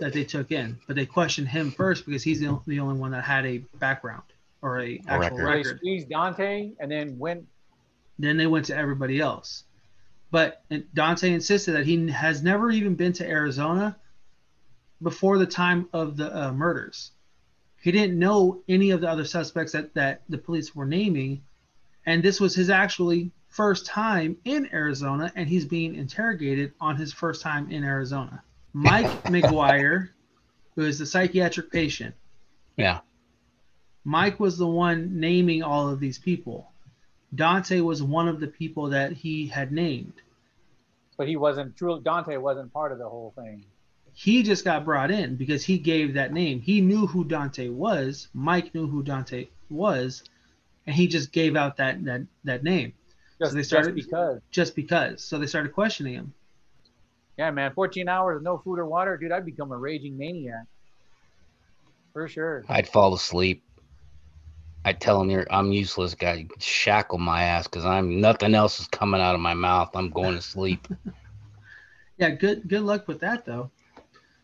that 0.00 0.12
they 0.12 0.24
took 0.24 0.50
in, 0.50 0.78
but 0.86 0.96
they 0.96 1.06
questioned 1.06 1.48
him 1.48 1.70
first 1.70 2.06
because 2.06 2.22
he's 2.22 2.40
the, 2.40 2.58
the 2.66 2.80
only 2.80 2.98
one 2.98 3.10
that 3.10 3.24
had 3.24 3.44
a 3.44 3.58
background 3.78 4.24
or 4.62 4.80
a 4.80 5.00
actual 5.06 5.38
record. 5.38 5.64
So 5.66 5.72
they 5.72 5.76
squeezed 5.76 6.08
Dante 6.08 6.70
and 6.80 6.90
then 6.90 7.18
went. 7.18 7.46
Then 8.18 8.36
they 8.36 8.46
went 8.46 8.66
to 8.66 8.76
everybody 8.76 9.20
else. 9.20 9.64
But 10.30 10.64
Dante 10.94 11.32
insisted 11.32 11.72
that 11.72 11.86
he 11.86 12.08
has 12.08 12.42
never 12.42 12.70
even 12.70 12.94
been 12.94 13.12
to 13.14 13.28
Arizona 13.28 13.96
before 15.02 15.38
the 15.38 15.46
time 15.46 15.88
of 15.92 16.16
the 16.16 16.34
uh, 16.34 16.52
murders. 16.52 17.10
He 17.82 17.92
didn't 17.92 18.18
know 18.18 18.62
any 18.68 18.90
of 18.90 19.00
the 19.00 19.10
other 19.10 19.24
suspects 19.24 19.72
that, 19.72 19.92
that 19.94 20.22
the 20.28 20.38
police 20.38 20.74
were 20.74 20.86
naming. 20.86 21.42
And 22.06 22.22
this 22.22 22.40
was 22.40 22.54
his 22.54 22.70
actually 22.70 23.32
first 23.48 23.86
time 23.86 24.36
in 24.44 24.72
Arizona, 24.72 25.30
and 25.36 25.48
he's 25.48 25.66
being 25.66 25.96
interrogated 25.96 26.72
on 26.80 26.96
his 26.96 27.12
first 27.12 27.42
time 27.42 27.70
in 27.70 27.84
Arizona. 27.84 28.42
Mike 28.72 29.06
McGuire, 29.24 30.08
who 30.74 30.82
is 30.82 30.98
the 30.98 31.06
psychiatric 31.06 31.70
patient, 31.70 32.14
yeah. 32.76 33.00
Mike 34.04 34.40
was 34.40 34.56
the 34.56 34.66
one 34.66 35.20
naming 35.20 35.62
all 35.62 35.88
of 35.88 36.00
these 36.00 36.18
people. 36.18 36.71
Dante 37.34 37.80
was 37.80 38.02
one 38.02 38.28
of 38.28 38.40
the 38.40 38.46
people 38.46 38.90
that 38.90 39.12
he 39.12 39.46
had 39.46 39.72
named. 39.72 40.12
But 41.16 41.28
he 41.28 41.36
wasn't 41.36 41.76
true. 41.76 42.00
Dante 42.00 42.36
wasn't 42.36 42.72
part 42.72 42.92
of 42.92 42.98
the 42.98 43.08
whole 43.08 43.32
thing. 43.36 43.64
He 44.14 44.42
just 44.42 44.64
got 44.64 44.84
brought 44.84 45.10
in 45.10 45.36
because 45.36 45.64
he 45.64 45.78
gave 45.78 46.14
that 46.14 46.32
name. 46.32 46.60
He 46.60 46.80
knew 46.82 47.06
who 47.06 47.24
Dante 47.24 47.68
was. 47.68 48.28
Mike 48.34 48.74
knew 48.74 48.86
who 48.86 49.02
Dante 49.02 49.48
was, 49.70 50.22
and 50.86 50.94
he 50.94 51.06
just 51.06 51.32
gave 51.32 51.56
out 51.56 51.78
that 51.78 52.04
that, 52.04 52.22
that 52.44 52.62
name 52.62 52.92
Just, 53.40 53.54
they 53.54 53.60
just 53.60 53.70
started- 53.70 53.94
because. 53.94 54.40
just 54.50 54.76
because. 54.76 55.22
So 55.22 55.38
they 55.38 55.46
started 55.46 55.72
questioning 55.72 56.14
him. 56.14 56.34
Yeah, 57.38 57.50
man. 57.50 57.72
14 57.72 58.08
hours, 58.08 58.42
no 58.42 58.58
food 58.58 58.78
or 58.78 58.84
water, 58.86 59.16
dude. 59.16 59.32
I'd 59.32 59.46
become 59.46 59.72
a 59.72 59.78
raging 59.78 60.18
maniac. 60.18 60.66
For 62.12 62.28
sure. 62.28 62.62
I'd 62.68 62.86
fall 62.86 63.14
asleep. 63.14 63.62
I'd 64.84 65.00
tell 65.00 65.20
him 65.20 65.30
you're 65.30 65.46
I'm 65.50 65.72
useless, 65.72 66.14
guy. 66.14 66.46
Shackle 66.58 67.18
my 67.18 67.44
ass 67.44 67.66
because 67.68 67.84
I'm 67.84 68.20
nothing 68.20 68.54
else 68.54 68.80
is 68.80 68.88
coming 68.88 69.20
out 69.20 69.34
of 69.34 69.40
my 69.40 69.54
mouth. 69.54 69.90
I'm 69.94 70.10
going 70.10 70.34
to 70.34 70.42
sleep. 70.42 70.86
Yeah, 72.18 72.30
good 72.30 72.68
good 72.68 72.82
luck 72.82 73.08
with 73.08 73.20
that 73.20 73.44
though. 73.44 73.70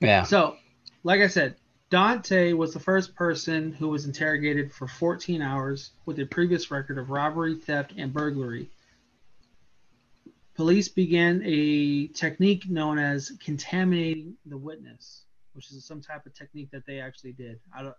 Yeah. 0.01 0.25
So, 0.25 0.57
like 1.05 1.21
I 1.21 1.29
said, 1.29 1.55
Dante 1.91 2.53
was 2.53 2.75
the 2.75 2.81
first 2.81 3.15
person 3.15 3.73
who 3.73 3.89
was 3.89 4.05
interrogated 4.05 4.73
for 4.73 4.89
14 4.89 5.41
hours 5.41 5.93
with 6.05 6.19
a 6.19 6.27
previous 6.27 6.73
record 6.73 6.99
of 6.99 7.11
robbery, 7.11 7.55
theft, 7.55 7.95
and 7.97 8.13
burglary. 8.13 8.69
Police 10.55 10.89
began 10.89 11.41
a 11.45 12.09
technique 12.09 12.69
known 12.69 12.99
as 12.99 13.31
contaminating 13.39 14.35
the 14.45 14.59
witness, 14.59 15.23
which 15.53 15.71
is 15.71 15.85
some 15.85 16.01
type 16.01 16.27
of 16.27 16.35
technique 16.35 16.71
that 16.73 16.85
they 16.85 17.01
actually 17.01 17.33
did. 17.33 17.61
I 17.73 17.83
don't. 17.83 17.95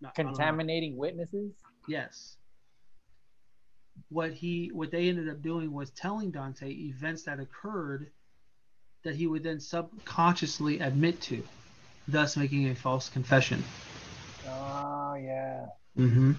no, 0.00 0.08
I 0.08 0.12
don't 0.16 0.26
know. 0.26 0.32
Contaminating 0.32 0.96
witnesses. 0.96 1.52
Yes. 1.86 2.36
What 4.08 4.32
he 4.32 4.70
what 4.72 4.90
they 4.90 5.08
ended 5.08 5.28
up 5.28 5.42
doing 5.42 5.72
was 5.72 5.90
telling 5.90 6.30
Dante 6.30 6.68
events 6.68 7.24
that 7.24 7.40
occurred 7.40 8.10
that 9.02 9.14
he 9.14 9.26
would 9.26 9.42
then 9.42 9.60
subconsciously 9.60 10.78
admit 10.80 11.20
to, 11.22 11.42
thus 12.06 12.36
making 12.36 12.68
a 12.68 12.74
false 12.74 13.08
confession. 13.08 13.62
Oh, 14.46 15.14
yeah. 15.14 15.66
Mm-hmm. 15.98 16.32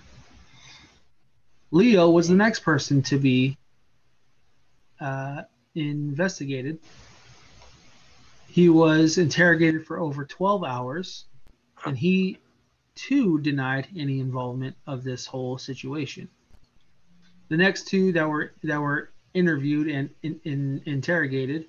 Leo 1.72 2.10
was 2.10 2.28
the 2.28 2.36
next 2.36 2.60
person 2.60 3.02
to 3.04 3.18
be 3.18 3.58
uh, 5.00 5.44
investigated. 5.76 6.80
He 8.48 8.70
was 8.70 9.18
interrogated 9.18 9.86
for 9.86 10.00
over 10.00 10.26
12 10.26 10.64
hours, 10.64 11.26
and 11.86 11.98
he 11.98 12.38
too 12.96 13.40
denied 13.40 13.88
any 13.96 14.20
involvement 14.20 14.76
of 14.88 15.04
this 15.04 15.26
whole 15.26 15.58
situation. 15.58 16.30
The 17.50 17.58
next 17.58 17.88
two 17.88 18.12
that 18.14 18.28
were 18.30 18.54
that 18.64 18.82
were 18.82 19.12
interviewed 19.34 19.88
and 19.88 20.10
in, 20.22 20.40
in, 20.44 20.82
interrogated 20.86 21.66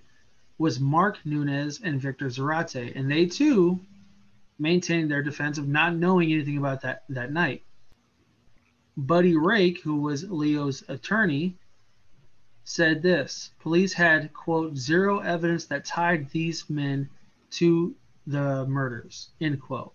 was 0.58 0.78
Mark 0.78 1.18
Nunez 1.24 1.80
and 1.82 2.00
Victor 2.00 2.26
Zarate, 2.26 2.94
and 2.94 3.10
they 3.10 3.26
too 3.26 3.80
maintained 4.58 5.10
their 5.10 5.22
defense 5.22 5.58
of 5.58 5.66
not 5.66 5.96
knowing 5.96 6.32
anything 6.32 6.58
about 6.58 6.82
that, 6.82 7.04
that 7.08 7.32
night. 7.32 7.62
Buddy 8.96 9.36
Rake, 9.36 9.82
who 9.82 9.96
was 9.96 10.30
Leo's 10.30 10.84
attorney, 10.88 11.56
said 12.62 13.02
this 13.02 13.50
Police 13.60 13.92
had, 13.92 14.32
quote, 14.32 14.76
zero 14.76 15.18
evidence 15.18 15.66
that 15.66 15.84
tied 15.84 16.30
these 16.30 16.68
men 16.70 17.08
to 17.50 17.94
the 18.26 18.66
murders, 18.66 19.30
end 19.40 19.60
quote. 19.60 19.93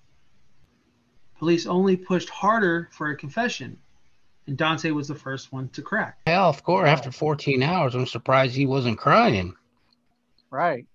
Police 1.39 1.65
only 1.65 1.95
pushed 1.95 2.30
harder 2.30 2.89
for 2.91 3.10
a 3.10 3.15
confession, 3.15 3.78
and 4.45 4.58
Dante 4.58 4.91
was 4.91 5.08
the 5.08 5.15
first 5.15 5.54
one 5.54 5.69
to 5.69 5.82
crack. 5.82 6.17
Hell, 6.28 6.49
of 6.49 6.63
course, 6.63 6.89
after 6.89 7.12
14 7.12 7.63
hours, 7.63 7.95
I'm 7.95 8.06
surprised 8.06 8.54
he 8.56 8.65
wasn't 8.65 8.97
crying. 8.97 9.56
Right. 10.52 10.86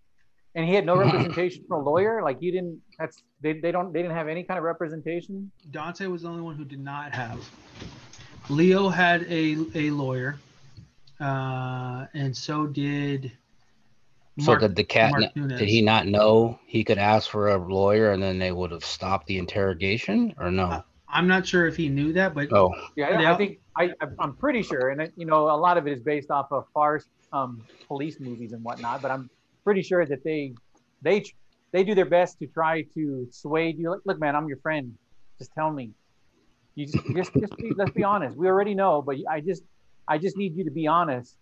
And 0.55 0.67
he 0.67 0.75
had 0.75 0.85
no 0.85 0.97
representation 0.99 1.65
from 1.67 1.81
a 1.81 1.83
lawyer. 1.83 2.23
Like 2.23 2.43
you 2.43 2.53
didn't. 2.53 2.79
That's 2.99 3.23
they. 3.41 3.55
They 3.55 3.73
don't. 3.73 3.91
They 3.93 4.03
didn't 4.03 4.17
have 4.17 4.29
any 4.29 4.45
kind 4.45 4.59
of 4.59 4.65
representation. 4.65 5.51
Dante 5.71 6.07
was 6.07 6.23
the 6.23 6.29
only 6.29 6.43
one 6.43 6.57
who 6.57 6.65
did 6.65 6.81
not 6.81 7.15
have. 7.15 7.41
Leo 8.51 8.91
had 8.91 9.23
a 9.23 9.57
a 9.75 9.91
lawyer, 9.91 10.39
uh, 11.21 12.05
and 12.13 12.37
so 12.37 12.67
did. 12.67 13.33
So 14.41 14.57
did 14.57 14.75
the 14.77 14.85
cat? 14.85 15.13
Mark. 15.13 15.35
Did 15.59 15.69
he 15.69 15.81
not 15.83 16.07
know 16.07 16.59
he 16.67 16.83
could 16.85 16.99
ask 16.99 17.31
for 17.31 17.49
a 17.49 17.57
lawyer 17.57 18.13
and 18.13 18.23
then 18.23 18.39
they 18.39 18.53
would 18.53 18.71
have 18.73 18.85
stopped 18.85 19.27
the 19.27 19.39
interrogation, 19.39 20.35
or 20.39 20.51
no? 20.51 20.83
I'm 21.09 21.29
not 21.29 21.47
sure 21.47 21.67
if 21.69 21.77
he 21.77 21.89
knew 21.89 22.13
that, 22.15 22.35
but 22.35 22.53
Oh, 22.53 22.75
Yeah, 22.97 23.11
I- 23.11 23.35
I 23.35 23.37
think 23.37 23.61
I. 23.77 23.85
I'm- 24.01 24.17
I'm 24.19 24.35
pretty 24.37 24.63
sure, 24.63 24.91
and 24.91 25.01
it- 25.01 25.13
you 25.17 25.27
know, 25.27 25.45
a 25.51 25.55
lot 25.57 25.79
of 25.79 25.87
it 25.87 25.93
is 25.93 26.03
based 26.03 26.31
off 26.31 26.51
of 26.51 26.67
farce, 26.75 27.07
um, 27.33 27.65
police 27.87 28.19
movies 28.19 28.53
and 28.53 28.65
whatnot. 28.65 29.01
But 29.03 29.11
I'm 29.13 29.31
pretty 29.63 29.83
sure 29.83 30.05
that 30.07 30.25
they, 30.25 30.55
they, 31.03 31.25
they 31.71 31.85
do 31.85 31.95
their 31.95 32.05
best 32.05 32.39
to 32.41 32.47
try 32.49 32.83
to 32.95 33.29
sway 33.31 33.71
you. 33.77 33.91
Look, 33.91 34.03
look, 34.05 34.19
man, 34.19 34.35
I'm 34.35 34.49
your 34.49 34.59
friend. 34.59 34.97
Just 35.39 35.53
tell 35.55 35.71
me. 35.73 35.93
You 36.75 36.87
just, 36.87 37.05
just, 37.15 37.33
just 37.35 37.57
be, 37.57 37.73
let's 37.77 37.93
be 37.93 38.03
honest. 38.03 38.37
We 38.37 38.49
already 38.49 38.75
know, 38.75 39.01
but 39.01 39.17
I 39.31 39.41
just, 39.41 39.63
I 40.09 40.19
just 40.19 40.37
need 40.37 40.57
you 40.57 40.65
to 40.65 40.71
be 40.73 40.87
honest, 40.89 41.37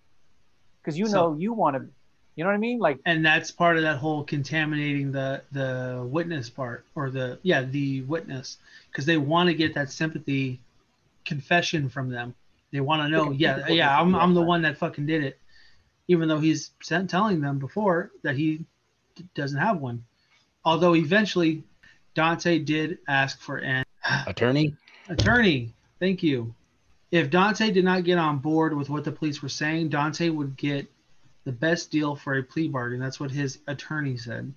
because 0.83 0.99
you 0.99 1.07
So- 1.07 1.33
know 1.33 1.39
you 1.39 1.55
want 1.55 1.77
to. 1.77 1.89
You 2.35 2.45
know 2.45 2.51
what 2.51 2.55
I 2.55 2.59
mean? 2.59 2.79
Like, 2.79 2.99
and 3.05 3.25
that's 3.25 3.51
part 3.51 3.77
of 3.77 3.83
that 3.83 3.99
whole 3.99 4.25
contaminating 4.25 5.13
the 5.13 5.43
the 5.53 6.07
witness 6.09 6.49
part 6.49 6.85
or 6.95 7.11
the 7.11 7.39
yeah 7.43 7.63
the 7.63 8.03
witness. 8.03 8.59
Because 8.91 9.07
they 9.07 9.19
want 9.19 9.49
to 9.49 9.55
get 9.55 9.75
that 9.75 9.91
sympathy 9.91 10.61
confession 11.25 11.89
from 11.89 12.11
them. 12.11 12.35
They 12.73 12.81
want 12.81 13.03
to 13.03 13.09
know 13.09 13.25
can- 13.27 13.39
yeah 13.39 13.59
they 13.67 13.75
yeah 13.75 14.01
i'm, 14.01 14.15
I'm 14.15 14.35
the 14.35 14.43
one 14.43 14.63
that 14.63 14.79
fucking 14.79 15.07
did 15.07 15.25
it 15.25 15.39
even 16.09 16.29
though 16.29 16.41
he's 16.41 16.71
sent, 16.83 17.09
telling 17.09 17.41
them 17.41 17.59
before 17.59 18.11
that 18.23 18.37
he 18.37 18.65
d- 19.15 19.25
doesn't 19.35 19.59
have 19.59 19.81
one. 19.81 20.05
Although 20.65 20.95
eventually 20.95 21.63
dante 22.15 22.59
did 22.59 22.99
ask 23.09 23.41
for 23.41 23.59
an 23.59 23.85
attorney? 24.27 24.75
attorney 25.09 25.73
thank 26.01 26.23
you. 26.23 26.55
If 27.11 27.31
dante 27.31 27.71
did 27.71 27.85
not 27.85 28.05
get 28.05 28.19
on 28.19 28.39
board 28.39 28.77
with 28.77 28.91
what 28.91 29.05
the 29.05 29.13
police 29.13 29.43
were 29.43 29.49
saying 29.49 29.89
dante 29.89 30.29
would 30.29 30.57
get 30.57 30.91
the 31.45 31.53
best 31.53 31.91
deal 31.91 32.15
for 32.15 32.35
a 32.37 32.43
plea 32.43 32.69
bargain 32.69 33.01
that's 33.01 33.21
what 33.21 33.31
his 33.31 33.59
attorney 33.67 34.17
said 34.17 34.53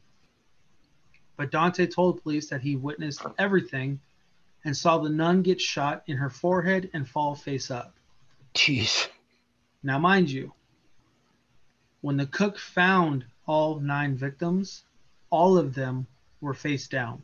but 1.37 1.51
dante 1.51 1.85
told 1.85 2.21
police 2.21 2.49
that 2.49 2.61
he 2.61 2.75
witnessed 2.75 3.23
everything 3.37 3.99
and 4.63 4.75
saw 4.75 4.97
the 4.97 5.09
nun 5.09 5.41
get 5.41 5.61
shot 5.61 6.03
in 6.07 6.17
her 6.17 6.29
forehead 6.29 6.89
and 6.93 7.07
fall 7.07 7.35
face 7.35 7.69
up 7.71 7.93
Jeez. 8.53 9.07
now 9.83 9.99
mind 9.99 10.29
you 10.29 10.53
when 12.01 12.17
the 12.17 12.25
cook 12.25 12.57
found 12.57 13.25
all 13.45 13.79
nine 13.79 14.15
victims 14.15 14.83
all 15.29 15.57
of 15.57 15.73
them 15.73 16.07
were 16.41 16.53
face 16.53 16.87
down 16.87 17.23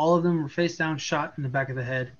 all 0.00 0.14
of 0.14 0.22
them 0.22 0.42
were 0.42 0.48
face 0.48 0.78
down, 0.78 0.96
shot 0.96 1.34
in 1.36 1.42
the 1.42 1.48
back 1.50 1.68
of 1.68 1.76
the 1.76 1.84
head, 1.84 2.10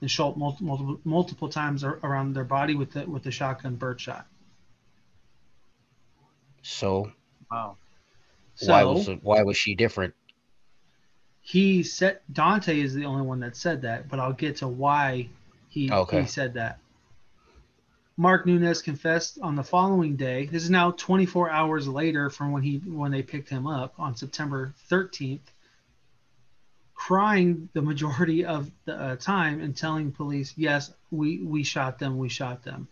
and 0.00 0.10
shot 0.10 0.36
multiple, 0.36 0.66
multiple, 0.66 1.00
multiple 1.04 1.48
times 1.48 1.84
around 1.84 2.34
their 2.34 2.42
body 2.42 2.74
with 2.74 2.90
the 2.90 3.08
with 3.08 3.22
the 3.22 3.30
shotgun 3.30 3.76
bird 3.76 4.00
shot. 4.00 4.26
So 6.62 7.12
wow. 7.50 7.76
So 8.54 8.72
why 8.72 8.84
was 8.84 9.08
why 9.22 9.42
was 9.42 9.56
she 9.56 9.74
different? 9.74 10.14
he 11.40 11.82
said 11.82 12.20
Dante 12.30 12.78
is 12.78 12.92
the 12.94 13.06
only 13.06 13.22
one 13.22 13.40
that 13.40 13.56
said 13.56 13.82
that, 13.82 14.08
but 14.08 14.20
I'll 14.20 14.34
get 14.34 14.56
to 14.56 14.68
why 14.68 15.30
he 15.68 15.88
Okay. 15.90 16.20
he 16.20 16.26
said 16.26 16.54
that. 16.54 16.78
Mark 18.18 18.44
Nunez 18.46 18.82
confessed 18.82 19.38
on 19.40 19.54
the 19.54 19.62
following 19.62 20.16
day. 20.16 20.46
This 20.46 20.64
is 20.64 20.70
now 20.70 20.90
24 20.90 21.50
hours 21.50 21.88
later 21.88 22.28
from 22.28 22.52
when 22.52 22.62
he 22.62 22.78
when 22.78 23.12
they 23.12 23.22
picked 23.22 23.48
him 23.48 23.66
up 23.66 23.94
on 23.98 24.16
September 24.16 24.74
13th, 24.90 25.40
crying 26.94 27.70
the 27.72 27.80
majority 27.80 28.44
of 28.44 28.70
the 28.84 28.94
uh, 28.94 29.16
time 29.16 29.60
and 29.60 29.74
telling 29.74 30.12
police, 30.12 30.52
"Yes, 30.56 30.92
we 31.10 31.38
we 31.38 31.62
shot 31.62 31.98
them. 31.98 32.18
We 32.18 32.28
shot 32.28 32.62
them." 32.62 32.88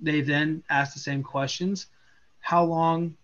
They 0.00 0.22
then 0.22 0.62
asked 0.70 0.94
the 0.94 1.00
same 1.00 1.22
questions: 1.22 1.86
How 2.40 2.64
long 2.64 3.16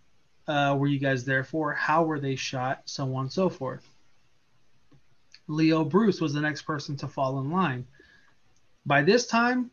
uh, 0.47 0.77
were 0.79 0.87
you 0.87 0.99
guys 0.99 1.25
there 1.25 1.45
for? 1.45 1.73
How 1.73 2.05
were 2.05 2.21
they 2.21 2.37
shot? 2.37 2.83
So 2.85 3.05
on 3.15 3.23
and 3.23 3.33
so 3.33 3.49
forth. 3.49 3.87
Leo 5.49 5.85
Bruce 5.85 6.21
was 6.21 6.33
the 6.35 6.41
next 6.41 6.63
person 6.63 6.97
to 6.97 7.09
fall 7.09 7.39
in 7.41 7.51
line. 7.51 7.87
By 8.85 9.03
this 9.03 9.27
time 9.27 9.71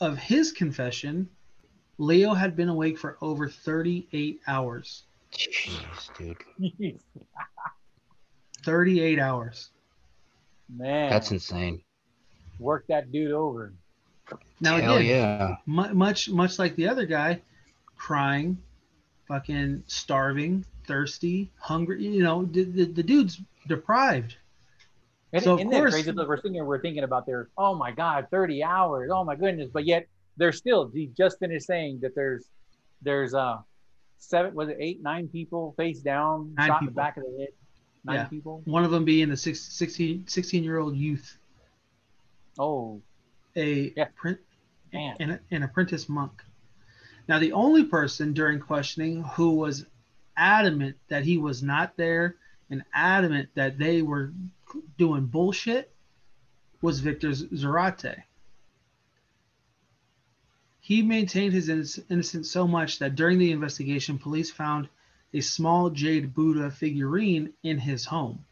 of 0.00 0.18
his 0.18 0.52
confession, 0.52 1.28
Leo 1.98 2.34
had 2.34 2.56
been 2.56 2.68
awake 2.68 2.98
for 2.98 3.18
over 3.20 3.48
38 3.48 4.40
hours. 4.46 5.04
Jeez, 5.32 6.10
dude. 6.18 6.98
38 8.64 9.18
hours. 9.18 9.70
Man, 10.68 11.10
That's 11.10 11.30
insane. 11.30 11.82
work 12.58 12.86
that 12.88 13.12
dude 13.12 13.32
over. 13.32 13.72
Now 14.60 14.78
Hell 14.78 14.96
again, 14.96 15.06
yeah. 15.08 15.56
much 15.66 16.30
much 16.30 16.58
like 16.58 16.76
the 16.76 16.88
other 16.88 17.04
guy, 17.04 17.42
crying, 17.96 18.56
fucking 19.32 19.82
starving, 19.86 20.62
thirsty, 20.86 21.50
hungry. 21.58 22.04
You 22.04 22.22
know, 22.22 22.44
the, 22.44 22.64
the, 22.64 22.84
the 22.84 23.02
dude's 23.02 23.40
deprived. 23.66 24.36
And, 25.32 25.42
So, 25.42 25.54
of 25.58 25.62
course- 25.70 25.94
crazy? 25.94 26.12
Look, 26.12 26.28
we're 26.28 26.36
sitting 26.36 26.52
here, 26.54 26.64
we're 26.66 26.82
thinking 26.82 27.02
about 27.04 27.24
their, 27.24 27.48
oh 27.56 27.74
my 27.74 27.92
God, 27.92 28.26
30 28.30 28.62
hours. 28.62 29.10
Oh 29.10 29.24
my 29.24 29.34
goodness. 29.34 29.70
But 29.72 29.86
yet 29.86 30.06
they're 30.36 30.52
still, 30.52 30.90
he 30.92 31.06
just 31.16 31.38
finished 31.38 31.66
saying 31.66 32.00
that 32.02 32.14
there's, 32.14 32.44
there's 33.00 33.32
uh 33.32 33.58
seven, 34.18 34.54
was 34.54 34.68
it 34.68 34.76
eight, 34.78 35.02
nine 35.02 35.28
people 35.28 35.72
face 35.78 36.00
down, 36.00 36.52
Nine 36.58 36.68
shot 36.68 36.82
in 36.82 36.86
the 36.86 36.92
back 36.92 37.16
of 37.16 37.22
the 37.24 37.38
head. 37.38 37.48
Nine 38.04 38.16
Yeah. 38.16 38.24
people. 38.24 38.60
One 38.66 38.84
of 38.84 38.90
them 38.90 39.06
being 39.06 39.30
a 39.30 39.36
six, 39.36 39.60
16, 39.60 40.26
16 40.26 40.62
year 40.62 40.78
old 40.78 40.94
youth, 40.94 41.38
Oh, 42.58 43.00
a 43.56 43.94
Yeah. 43.96 44.08
print, 44.14 44.38
man. 44.92 45.16
an, 45.20 45.40
an 45.50 45.62
apprentice 45.62 46.06
monk. 46.10 46.42
Now, 47.28 47.38
the 47.38 47.52
only 47.52 47.84
person 47.84 48.32
during 48.32 48.60
questioning 48.60 49.22
who 49.22 49.52
was 49.52 49.86
adamant 50.36 50.96
that 51.08 51.24
he 51.24 51.38
was 51.38 51.62
not 51.62 51.96
there 51.96 52.36
and 52.70 52.82
adamant 52.92 53.50
that 53.54 53.78
they 53.78 54.02
were 54.02 54.32
doing 54.98 55.26
bullshit 55.26 55.94
was 56.80 57.00
Victor 57.00 57.30
Zarate. 57.30 58.24
He 60.80 61.02
maintained 61.02 61.52
his 61.52 61.68
innocence 62.10 62.50
so 62.50 62.66
much 62.66 62.98
that 62.98 63.14
during 63.14 63.38
the 63.38 63.52
investigation, 63.52 64.18
police 64.18 64.50
found 64.50 64.88
a 65.32 65.40
small 65.40 65.90
jade 65.90 66.34
Buddha 66.34 66.70
figurine 66.70 67.52
in 67.62 67.78
his 67.78 68.04
home. 68.04 68.44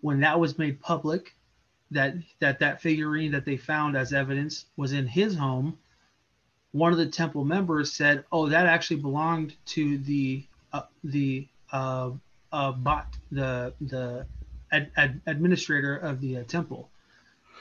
When 0.00 0.20
that 0.20 0.40
was 0.40 0.58
made 0.58 0.80
public, 0.80 1.36
that 1.90 2.14
that 2.40 2.60
that 2.60 2.80
figurine 2.80 3.32
that 3.32 3.44
they 3.44 3.56
found 3.56 3.96
as 3.96 4.12
evidence 4.12 4.64
was 4.76 4.92
in 4.92 5.06
his 5.06 5.36
home, 5.36 5.78
one 6.74 6.90
of 6.90 6.98
the 6.98 7.06
temple 7.06 7.44
members 7.44 7.92
said, 7.92 8.24
"Oh, 8.32 8.48
that 8.48 8.66
actually 8.66 8.96
belonged 8.96 9.54
to 9.66 9.96
the 9.98 10.44
uh, 10.72 10.82
the 11.04 11.46
uh, 11.70 12.10
uh, 12.50 12.72
bot 12.72 13.16
the 13.30 13.72
the 13.80 14.26
ad, 14.72 14.90
ad, 14.96 15.20
administrator 15.26 15.96
of 15.96 16.20
the 16.20 16.38
uh, 16.38 16.42
temple." 16.42 16.90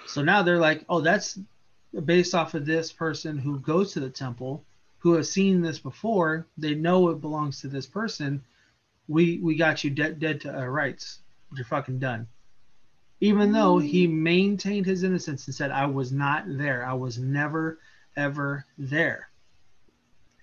So 0.08 0.23
now 0.23 0.41
they're 0.41 0.58
like, 0.58 0.84
"Oh, 0.89 0.99
that's 0.99 1.38
based 2.06 2.34
off 2.34 2.56
of 2.56 2.65
this 2.65 2.91
person 2.91 3.38
who 3.38 3.60
goes 3.60 3.93
to 3.93 3.99
the 3.99 4.10
temple, 4.10 4.65
who 4.97 5.13
has 5.13 5.32
seen 5.32 5.62
this 5.62 5.78
before. 5.78 6.47
They 6.58 6.73
know 6.73 7.10
it 7.10 7.21
belongs 7.21 7.62
to 7.62 7.67
this 7.67 7.86
person. 7.86 8.43
We 9.08 9.38
we 9.38 9.56
got 9.56 9.84
you 9.84 9.91
dead 9.91 10.19
dead 10.19 10.41
to 10.41 10.60
uh, 10.60 10.65
rights. 10.65 11.19
You're 11.56 11.65
fucking 11.65 11.99
done." 11.99 12.26
Even 13.21 13.52
though 13.52 13.78
he 13.78 14.08
maintained 14.08 14.88
his 14.88 15.04
innocence 15.04 15.45
and 15.45 15.54
said, 15.54 15.69
"I 15.69 15.86
was 15.86 16.12
not 16.12 16.45
there. 16.47 16.84
I 16.84 16.93
was 16.93 17.19
never 17.19 17.78
ever 18.15 18.65
there." 18.78 19.30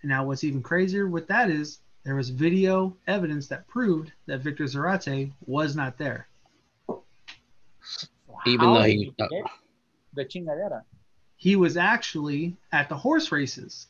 And 0.03 0.09
now, 0.09 0.25
what's 0.25 0.45
even 0.45 0.63
crazier 0.63 1.07
with 1.09 1.27
that 1.29 1.51
is 1.51 1.81
there 2.05 2.15
was 2.15 2.31
video 2.31 2.97
evidence 3.07 3.47
that 3.49 3.67
proved 3.69 4.13
that 4.27 4.41
Victor 4.41 4.65
Zarate 4.65 5.31
was 5.47 5.77
not 5.77 5.99
there. 5.99 6.29
Even 8.47 8.67
How 8.67 8.75
though 8.75 8.83
did 8.85 8.93
he- 8.93 9.15
the 10.15 10.25
chingadera. 10.25 10.83
He 11.37 11.57
was 11.57 11.77
actually 11.77 12.57
at 12.73 12.89
the 12.89 12.97
horse 12.97 13.33
races. 13.33 13.87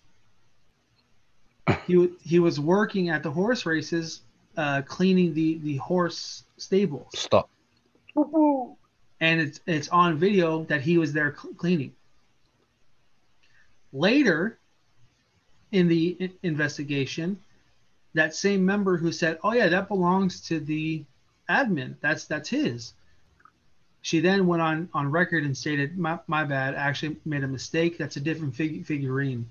He 1.87 2.09
he 2.23 2.39
was 2.39 2.59
working 2.59 3.11
at 3.11 3.23
the 3.23 3.31
horse 3.31 3.65
races 3.67 4.23
uh, 4.57 4.83
cleaning 4.83 5.35
the 5.35 5.59
the 5.59 5.77
horse 5.77 6.45
stables, 6.57 7.09
Stop. 7.15 7.49
and 8.17 9.41
it's 9.41 9.61
it's 9.67 9.89
on 9.89 10.17
video 10.17 10.65
that 10.65 10.81
he 10.81 10.99
was 10.99 11.13
there 11.13 11.31
cleaning. 11.33 11.95
Later, 13.93 14.59
in 15.73 15.89
the 15.89 16.31
investigation, 16.43 17.39
that 18.15 18.35
same 18.35 18.65
member 18.65 18.97
who 18.97 19.13
said, 19.13 19.39
"Oh 19.43 19.53
yeah, 19.53 19.69
that 19.69 19.89
belongs 19.89 20.41
to 20.49 20.61
the 20.61 21.05
admin. 21.49 21.97
That's 22.01 22.25
that's 22.27 22.49
his." 22.49 22.95
She 24.03 24.21
then 24.21 24.47
went 24.47 24.63
on 24.63 24.89
on 24.95 25.11
record 25.11 25.45
and 25.45 25.57
stated, 25.57 25.99
"My, 25.99 26.19
my 26.27 26.45
bad. 26.45 26.75
I 26.75 26.79
actually 26.79 27.17
made 27.25 27.45
a 27.45 27.49
mistake. 27.49 27.99
That's 27.99 28.17
a 28.17 28.21
different 28.21 28.55
fig- 28.55 28.87
figurine, 28.87 29.47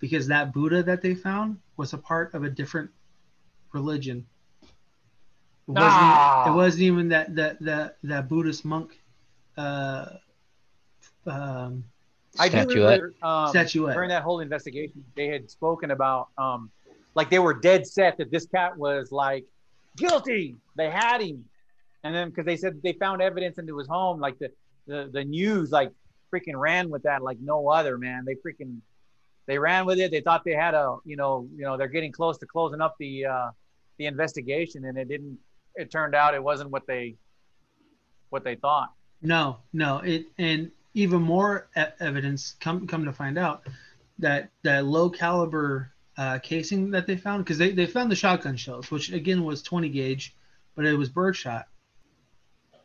because 0.00 0.26
that 0.28 0.52
Buddha 0.52 0.82
that 0.82 1.00
they 1.02 1.14
found 1.14 1.58
was 1.76 1.92
a 1.92 1.98
part 1.98 2.34
of 2.34 2.44
a 2.44 2.50
different 2.50 2.90
religion. 3.72 4.26
It 5.66 5.72
wasn't, 5.72 6.02
Ah. 6.02 6.52
it 6.52 6.54
wasn't 6.54 6.82
even 6.82 7.08
that 7.08 7.34
that 7.36 7.58
that 7.60 7.96
that 8.02 8.28
Buddhist 8.28 8.64
monk 8.64 9.00
uh, 9.56 10.06
um, 11.26 11.84
I 12.38 12.48
do 12.48 12.66
remember 12.66 13.14
um, 13.22 13.48
statuette. 13.48 13.94
during 13.94 14.08
that 14.08 14.22
whole 14.22 14.40
investigation, 14.40 15.04
they 15.16 15.28
had 15.28 15.50
spoken 15.50 15.90
about 15.90 16.28
um, 16.38 16.70
like 17.14 17.30
they 17.30 17.38
were 17.38 17.54
dead 17.54 17.86
set 17.86 18.18
that 18.18 18.30
this 18.30 18.46
cat 18.46 18.76
was 18.76 19.12
like 19.12 19.44
guilty. 19.96 20.56
They 20.76 20.90
had 20.90 21.20
him, 21.20 21.44
and 22.02 22.14
then 22.14 22.30
because 22.30 22.44
they 22.44 22.56
said 22.56 22.80
they 22.82 22.92
found 22.94 23.22
evidence 23.22 23.58
into 23.58 23.78
his 23.78 23.88
home, 23.88 24.20
like 24.20 24.38
the 24.38 24.50
the 24.86 25.08
the 25.12 25.24
news 25.24 25.70
like 25.70 25.90
freaking 26.32 26.56
ran 26.56 26.90
with 26.90 27.02
that 27.04 27.22
like 27.22 27.38
no 27.40 27.68
other 27.68 27.98
man. 27.98 28.24
They 28.26 28.34
freaking 28.34 28.78
they 29.46 29.58
ran 29.58 29.86
with 29.86 29.98
it. 29.98 30.10
They 30.10 30.20
thought 30.20 30.42
they 30.44 30.54
had 30.54 30.74
a 30.74 30.96
you 31.04 31.16
know 31.16 31.48
you 31.54 31.62
know 31.62 31.76
they're 31.76 31.88
getting 31.88 32.12
close 32.12 32.38
to 32.38 32.46
closing 32.46 32.80
up 32.80 32.96
the 32.98 33.26
uh, 33.26 33.50
the 33.98 34.06
investigation, 34.06 34.84
and 34.84 34.98
it 34.98 35.08
didn't. 35.08 35.38
It 35.76 35.90
turned 35.90 36.14
out 36.14 36.34
it 36.34 36.42
wasn't 36.42 36.70
what 36.70 36.86
they 36.86 37.16
what 38.30 38.44
they 38.44 38.56
thought. 38.56 38.90
No, 39.22 39.58
no. 39.72 39.98
It 39.98 40.26
and 40.38 40.70
even 40.94 41.20
more 41.20 41.68
e- 41.76 41.82
evidence 42.00 42.54
come 42.60 42.86
come 42.86 43.04
to 43.04 43.12
find 43.12 43.36
out 43.36 43.66
that 44.18 44.50
that 44.62 44.84
low 44.86 45.10
caliber 45.10 45.92
uh, 46.16 46.38
casing 46.38 46.90
that 46.92 47.06
they 47.06 47.16
found 47.16 47.44
because 47.44 47.58
they, 47.58 47.72
they 47.72 47.86
found 47.86 48.10
the 48.10 48.16
shotgun 48.16 48.56
shells, 48.56 48.90
which 48.90 49.12
again 49.12 49.44
was 49.44 49.62
20 49.62 49.88
gauge, 49.88 50.34
but 50.76 50.86
it 50.86 50.94
was 50.94 51.08
birdshot. 51.08 51.66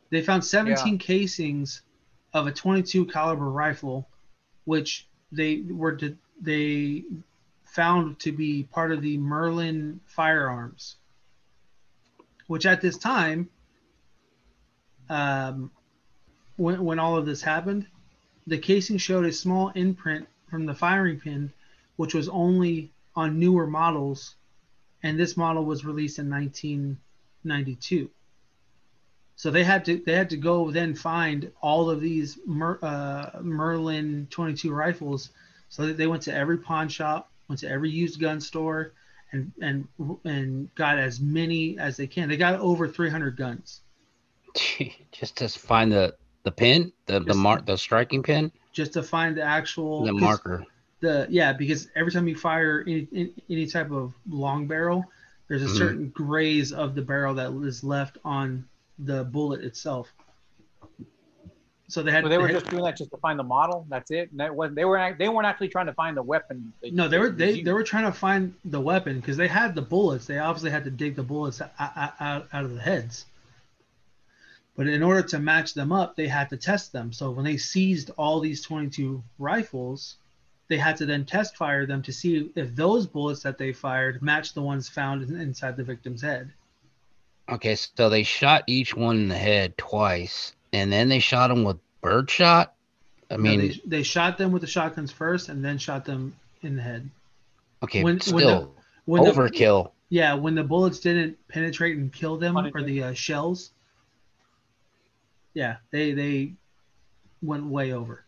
They 0.10 0.24
found 0.24 0.44
17 0.44 0.98
casings 0.98 1.84
of 2.34 2.48
a 2.48 2.52
22 2.52 3.06
caliber 3.06 3.50
rifle, 3.50 4.10
which 4.66 5.08
they 5.32 5.62
were 5.70 5.96
to, 5.98 6.18
they 6.42 7.04
found 7.66 8.20
to 8.20 8.32
be 8.32 8.64
part 8.64 8.92
of 8.92 9.04
the 9.04 9.18
Marlin 9.18 10.00
firearms, 10.08 10.96
which 12.48 12.66
at 12.66 12.82
this 12.82 12.98
time 12.98 13.50
um, 15.10 15.70
when, 16.58 16.84
when 16.84 16.98
all 16.98 17.18
of 17.18 17.28
this 17.28 17.44
happened, 17.44 17.86
the 18.48 18.58
casing 18.58 18.98
showed 18.98 19.26
a 19.26 19.32
small 19.32 19.70
imprint 19.70 20.28
from 20.50 20.66
the 20.66 20.74
firing 20.74 21.20
pin, 21.20 21.52
which 21.96 22.14
was 22.14 22.30
only 22.30 22.92
on 23.16 23.40
newer 23.40 23.68
models, 23.68 24.36
and 25.04 25.20
this 25.20 25.38
model 25.38 25.66
was 25.66 25.86
released 25.86 26.20
in 26.20 26.30
1992. 26.30 28.10
So 29.36 29.52
they 29.52 29.64
had 29.64 29.86
to 29.86 30.02
they 30.06 30.14
had 30.14 30.30
to 30.32 30.38
go 30.38 30.70
then 30.70 30.96
find 30.96 31.50
all 31.62 31.90
of 31.90 32.02
these 32.02 32.38
Mer, 32.46 32.78
uh, 32.82 33.40
Marlin 33.42 34.28
22 34.30 34.74
rifles. 34.74 35.30
So 35.70 35.94
they 35.94 36.08
went 36.08 36.24
to 36.24 36.34
every 36.34 36.58
pawn 36.58 36.90
shop, 36.90 37.32
went 37.48 37.60
to 37.60 37.70
every 37.70 37.90
used 37.90 38.20
gun 38.20 38.42
store, 38.42 38.92
and 39.32 39.54
and 39.62 39.88
and 40.26 40.74
got 40.76 41.00
as 41.00 41.22
many 41.22 41.80
as 41.80 41.96
they 41.96 42.08
can. 42.08 42.28
They 42.28 42.36
got 42.36 42.60
over 42.60 42.88
300 42.88 43.38
guns. 43.38 43.80
Just 45.14 45.38
to 45.38 45.48
find 45.48 45.92
the 45.92 46.16
the 46.44 46.52
pin, 46.52 46.92
the 47.06 47.20
the 47.20 47.34
mark, 47.34 47.66
the 47.66 47.78
striking 47.78 48.24
pin, 48.24 48.52
just 48.74 48.94
to 48.94 49.04
find 49.04 49.36
the 49.38 49.44
actual 49.44 50.06
the 50.06 50.12
'cause 50.12 50.22
marker. 50.22 50.66
The 51.02 51.28
yeah, 51.30 51.54
because 51.54 51.88
every 51.96 52.12
time 52.12 52.28
you 52.28 52.36
fire 52.36 52.84
any, 52.86 53.08
any, 53.14 53.34
any 53.50 53.66
type 53.68 53.92
of 53.92 54.14
long 54.30 54.68
barrel, 54.68 55.06
there's 55.48 55.64
a 55.64 55.68
Mhm. 55.68 55.78
certain 55.78 56.10
graze 56.10 56.74
of 56.74 56.94
the 56.96 57.02
barrel 57.02 57.34
that 57.36 57.52
is 57.66 57.84
left 57.84 58.18
on 58.26 58.66
the 59.00 59.24
bullet 59.24 59.62
itself. 59.64 60.12
So 61.88 62.04
they 62.04 62.12
had. 62.12 62.24
So 62.24 62.30
they 62.30 62.38
were 62.38 62.48
had- 62.48 62.58
just 62.60 62.70
doing 62.70 62.84
that 62.84 62.98
just 62.98 63.10
to 63.12 63.18
find 63.18 63.40
the 63.40 63.44
model. 63.44 63.86
That's 63.90 64.12
it. 64.12 64.30
And 64.32 64.40
that 64.40 64.54
wasn't. 64.54 64.76
They 64.76 64.86
were. 64.86 64.98
act- 64.98 65.18
They 65.18 65.28
weren't 65.30 65.48
actually 65.48 65.70
trying 65.70 65.88
to 65.88 65.94
find 65.94 66.16
the 66.16 66.22
weapon. 66.22 66.72
that- 66.82 66.94
no, 66.94 67.08
they 67.08 67.18
were 67.18 67.30
that 67.30 67.38
they, 67.38 67.62
they 67.64 67.74
were 67.74 67.84
trying 67.84 68.04
to 68.06 68.12
find 68.12 68.54
the 68.66 68.80
weapon 68.80 69.20
because 69.20 69.38
they 69.38 69.48
had 69.48 69.74
the 69.74 69.82
bullets. 69.82 70.26
They 70.28 70.38
obviously 70.38 70.70
had 70.70 70.84
to 70.84 70.92
dig 70.92 71.16
the 71.16 71.24
bullets 71.24 71.62
out, 71.62 71.72
out, 71.80 72.48
out 72.54 72.66
of 72.66 72.76
the 72.76 72.82
heads. 72.82 73.26
But 74.80 74.88
in 74.88 75.04
order 75.04 75.22
to 75.24 75.40
match 75.40 75.74
them 75.74 75.92
up, 75.92 76.16
they 76.16 76.30
had 76.30 76.48
to 76.52 76.56
test 76.56 76.94
them. 76.94 77.12
So 77.12 77.32
when 77.32 77.44
they 77.44 77.58
seized 77.58 78.12
all 78.18 78.40
these 78.40 78.62
22 78.62 79.22
rifles, 79.38 80.16
they 80.70 80.78
had 80.78 80.96
to 80.96 81.06
then 81.06 81.26
test 81.26 81.58
fire 81.58 81.86
them 81.86 82.02
to 82.04 82.14
see 82.14 82.50
if 82.56 82.74
those 82.78 83.06
bullets 83.06 83.44
that 83.44 83.58
they 83.58 83.74
fired 83.74 84.22
matched 84.22 84.56
the 84.56 84.62
ones 84.62 84.88
found 84.88 85.22
inside 85.24 85.76
the 85.76 85.84
victim's 85.84 86.22
head. 86.22 86.54
Okay, 87.50 87.76
so 87.76 88.08
they 88.08 88.24
shot 88.24 88.64
each 88.68 88.96
one 88.96 89.18
in 89.18 89.28
the 89.28 89.38
head 89.38 89.78
twice, 89.78 90.56
and 90.72 90.90
then 90.90 91.10
they 91.10 91.20
shot 91.20 91.50
them 91.50 91.66
with 91.66 91.76
birdshot. 92.00 92.74
I 93.30 93.36
No, 93.36 93.42
mean, 93.42 93.60
they, 93.60 93.82
they 93.86 94.04
shot 94.04 94.38
them 94.38 94.54
with 94.54 94.62
the 94.62 94.68
shotguns 94.68 95.12
first 95.12 95.50
and 95.50 95.62
then 95.62 95.78
shot 95.78 96.06
them 96.06 96.34
in 96.62 96.78
the 96.78 96.82
head. 96.82 97.10
okay, 97.84 98.02
when- 98.02 98.14
when 98.14 98.22
still 98.22 98.38
the- 98.62 98.70
When 99.04 99.24
the, 99.26 99.32
overkill. 99.32 99.92
yeah, 100.08 100.36
when 100.36 100.56
the 100.56 100.64
bullets 100.64 101.02
didn't 101.02 101.38
penetrate 101.50 101.98
and 101.98 102.14
kill 102.14 102.38
them 102.38 102.56
or 102.56 102.82
the 102.82 103.04
uh, 103.04 103.14
shells, 103.14 103.72
yeah, 105.60 105.76
they 105.92 106.14
they 106.14 106.54
went 107.42 107.66
way 107.66 107.92
over. 107.92 108.24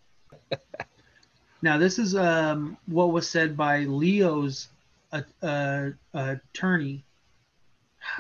now 1.62 1.78
this 1.78 1.98
is 1.98 2.14
um, 2.14 2.76
what 2.88 3.14
was 3.14 3.30
said 3.30 3.56
by 3.56 3.86
Leo's 3.86 4.68
uh, 5.14 5.22
uh, 5.42 5.92
attorney. 6.14 7.06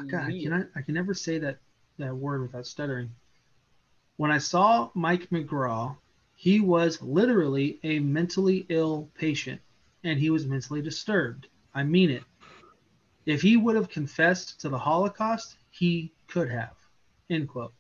God, 0.08 0.30
Leo. 0.30 0.44
can 0.44 0.54
I? 0.54 0.80
I 0.80 0.82
can 0.82 0.94
never 0.94 1.14
say 1.14 1.40
that 1.40 1.58
that 1.98 2.16
word 2.16 2.42
without 2.42 2.66
stuttering. 2.66 3.12
When 4.16 4.32
I 4.32 4.38
saw 4.38 4.92
Mike 4.94 5.30
McGraw, 5.30 5.98
he 6.38 6.62
was 6.62 7.02
literally 7.02 7.80
a 7.84 8.00
mentally 8.00 8.66
ill 8.70 9.10
patient, 9.16 9.60
and 10.06 10.20
he 10.20 10.30
was 10.30 10.46
mentally 10.46 10.82
disturbed. 10.82 11.48
I 11.76 11.84
mean 11.84 12.12
it. 12.12 12.24
If 13.26 13.42
he 13.42 13.58
would 13.58 13.76
have 13.76 13.90
confessed 13.90 14.62
to 14.62 14.70
the 14.70 14.80
Holocaust, 14.80 15.58
he 15.70 16.14
could 16.28 16.50
have. 16.50 16.78
End 17.30 17.50
quote. 17.50 17.74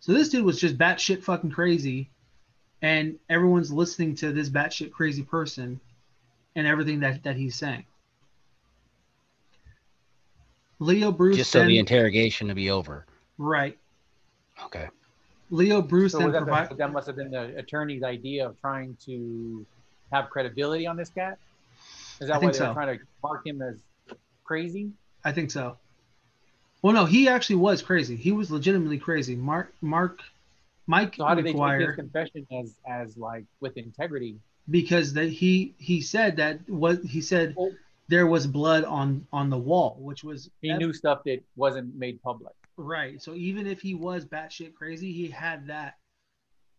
So 0.00 0.12
this 0.14 0.30
dude 0.30 0.44
was 0.44 0.58
just 0.58 0.78
batshit 0.78 1.22
fucking 1.22 1.50
crazy, 1.50 2.10
and 2.82 3.18
everyone's 3.28 3.70
listening 3.72 4.14
to 4.16 4.32
this 4.32 4.48
batshit 4.48 4.90
crazy 4.92 5.22
person 5.22 5.78
and 6.56 6.66
everything 6.66 7.00
that, 7.00 7.22
that 7.24 7.36
he's 7.36 7.54
saying. 7.54 7.84
Leo 10.78 11.12
Bruce 11.12 11.36
Just 11.36 11.50
so 11.50 11.58
then, 11.58 11.68
the 11.68 11.78
interrogation 11.78 12.48
to 12.48 12.54
be 12.54 12.70
over. 12.70 13.04
right. 13.38 13.76
Okay. 14.64 14.88
Leo 15.50 15.82
Bruce 15.82 16.12
So 16.12 16.18
then 16.18 16.26
was 16.28 16.34
that, 16.46 16.68
the- 16.70 16.76
that 16.76 16.92
must 16.92 17.06
have 17.06 17.16
been 17.16 17.30
the 17.30 17.56
attorney's 17.58 18.02
idea 18.02 18.46
of 18.48 18.60
trying 18.60 18.96
to 19.06 19.66
have 20.12 20.30
credibility 20.30 20.86
on 20.86 20.96
this 20.96 21.10
cat. 21.10 21.38
Is 22.20 22.30
I 22.30 22.34
that 22.34 22.34
why 22.34 22.40
think 22.40 22.52
they 22.52 22.58
so. 22.58 22.68
were 22.68 22.74
trying 22.74 22.98
to 22.98 23.04
mark 23.22 23.46
him 23.46 23.60
as 23.62 23.76
crazy? 24.44 24.92
I 25.24 25.32
think 25.32 25.50
so. 25.50 25.76
Well, 26.82 26.94
no, 26.94 27.04
he 27.04 27.28
actually 27.28 27.56
was 27.56 27.82
crazy. 27.82 28.16
He 28.16 28.32
was 28.32 28.50
legitimately 28.50 28.98
crazy. 28.98 29.36
Mark, 29.36 29.74
Mark, 29.82 30.20
Mike 30.86 31.14
So 31.16 31.24
how 31.24 31.34
they 31.34 31.52
his 31.52 31.94
confession 31.94 32.46
as 32.52 32.74
as 32.88 33.16
like 33.16 33.44
with 33.60 33.76
integrity? 33.76 34.36
because 34.70 35.12
that 35.14 35.28
he 35.28 35.74
he 35.78 36.00
said 36.00 36.36
that 36.36 36.60
what 36.68 37.02
he 37.02 37.20
said 37.20 37.54
Oh. 37.58 37.72
there 38.08 38.26
was 38.26 38.46
blood 38.46 38.84
on 38.84 39.26
on 39.32 39.50
the 39.50 39.58
wall, 39.58 39.96
which 40.00 40.22
was 40.24 40.50
He 40.62 40.70
ev- 40.70 40.78
knew 40.78 40.92
stuff 40.92 41.22
that 41.24 41.40
wasn't 41.56 41.94
made 41.94 42.22
public. 42.22 42.54
right. 42.76 43.20
So 43.20 43.34
even 43.34 43.66
if 43.66 43.80
he 43.80 43.94
was 43.94 44.24
batshit 44.24 44.74
crazy, 44.74 45.12
he 45.12 45.28
had 45.28 45.66
that, 45.66 45.96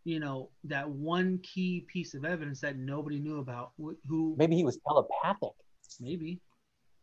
you 0.03 0.19
know, 0.19 0.49
that 0.65 0.89
one 0.89 1.37
key 1.39 1.81
piece 1.87 2.13
of 2.13 2.23
evidence 2.25 2.59
that 2.61 2.77
nobody 2.77 3.19
knew 3.19 3.39
about. 3.39 3.71
wh- 3.81 3.99
Who 4.07 4.35
Maybe 4.37 4.55
he 4.55 4.63
was 4.63 4.77
telepathic. 4.87 5.53
maybe 5.99 6.39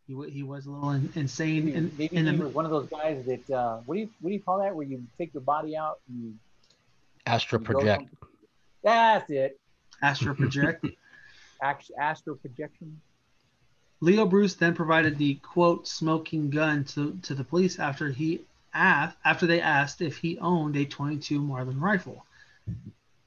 he 0.09 0.15
wa- 0.15 0.25
he 0.27 0.43
was 0.43 0.67
a 0.67 0.71
little 0.71 0.91
in, 0.91 1.13
insane 1.15 1.67
Maybe, 1.67 1.77
in, 1.77 1.93
maybe 1.99 2.17
in 2.17 2.27
he 2.27 2.37
the 2.37 2.45
was 2.47 2.55
one 2.55 2.65
of 2.65 2.71
those 2.73 2.89
guys 2.89 3.25
that 3.27 3.51
uh, 3.51 3.79
what 3.87 3.95
do 3.95 4.01
you 4.01 4.09
what 4.21 4.31
do 4.31 4.35
you 4.35 4.41
call 4.41 4.59
that? 4.59 4.75
Where 4.75 4.87
you 4.87 5.05
take 5.19 5.33
your 5.35 5.43
body 5.43 5.77
out 5.77 6.01
and 6.09 6.23
you, 6.25 6.35
Astro 7.27 7.59
project. 7.59 8.09
some- 8.19 8.29
That's 8.83 9.31
it. 9.31 9.61
astral 10.03 10.35
project. 10.35 10.87
Act- 11.63 11.91
astral 11.99 12.37
projection. 12.37 13.01
Leo 14.01 14.25
Bruce 14.27 14.55
then 14.55 14.75
provided 14.75 15.19
the 15.19 15.35
quote 15.37 15.87
smoking 15.89 16.51
gun 16.51 16.85
to, 16.85 17.19
to 17.23 17.35
the 17.35 17.43
police 17.45 17.79
after 17.81 18.09
he 18.11 18.41
asked 18.73 19.17
after 19.25 19.47
they 19.47 19.61
asked 19.61 20.01
if 20.01 20.17
he 20.17 20.39
owned 20.39 20.77
a 20.77 20.85
22 20.85 21.41
Marlin 21.41 21.79
rifle. 21.81 22.25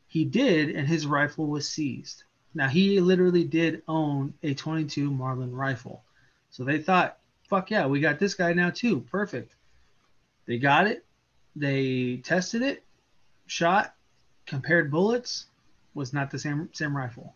He 0.08 0.24
did, 0.26 0.70
and 0.76 0.88
his 0.88 1.06
rifle 1.06 1.46
was 1.48 1.68
seized. 1.68 2.24
Now 2.54 2.68
he 2.70 3.00
literally 3.02 3.44
did 3.44 3.82
own 3.88 4.34
a 4.44 4.54
22 4.54 5.12
Marlin 5.12 5.54
rifle, 5.54 6.04
so 6.52 6.64
they 6.64 6.78
thought 6.78 7.18
fuck 7.49 7.72
yeah, 7.72 7.88
we 7.88 7.99
got 7.99 8.20
this 8.20 8.34
guy 8.36 8.54
now 8.54 8.70
too. 8.70 9.02
Perfect. 9.02 9.56
They 10.45 10.58
got 10.58 10.88
it. 10.88 11.06
They 11.56 12.18
tested 12.24 12.62
it, 12.62 12.84
shot, 13.45 13.93
compared 14.45 14.89
bullets, 14.89 15.47
was 15.93 16.14
not 16.14 16.32
the 16.32 16.39
same 16.39 16.70
same 16.74 16.95
rifle. 16.95 17.36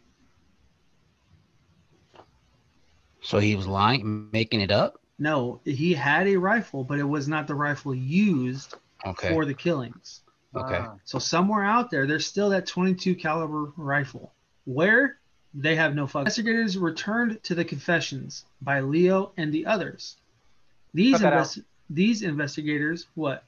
So 3.22 3.40
he 3.40 3.56
was 3.56 3.66
lying, 3.68 4.30
making 4.32 4.62
it 4.62 4.72
up. 4.72 5.02
No, 5.18 5.60
he 5.66 5.94
had 5.94 6.28
a 6.28 6.38
rifle, 6.38 6.84
but 6.84 7.00
it 7.00 7.04
was 7.04 7.28
not 7.28 7.48
the 7.48 7.56
rifle 7.56 7.96
used 7.96 8.76
Okay. 9.06 9.30
for 9.30 9.46
the 9.46 9.54
killings. 9.54 10.22
Okay. 10.56 10.80
Ah. 10.82 10.96
So 11.04 11.20
somewhere 11.20 11.64
out 11.64 11.90
there, 11.90 12.06
there's 12.06 12.26
still 12.26 12.50
that 12.50 12.66
22 12.66 13.16
caliber 13.16 13.74
rifle. 13.78 14.34
Where 14.66 15.20
they 15.56 15.76
have 15.76 15.96
no 15.96 16.06
fuck. 16.06 16.22
Investigators 16.22 16.78
returned 16.78 17.42
to 17.44 17.56
the 17.56 17.64
confessions 17.66 18.46
by 18.62 18.82
Leo 18.82 19.32
and 19.38 19.54
the 19.54 19.66
others. 19.66 20.18
These 20.94 21.14
Cut 21.14 21.22
that 21.22 21.34
out. 21.34 21.40
invest- 21.40 21.62
these 21.90 22.22
investigators, 22.24 23.08
what? 23.16 23.44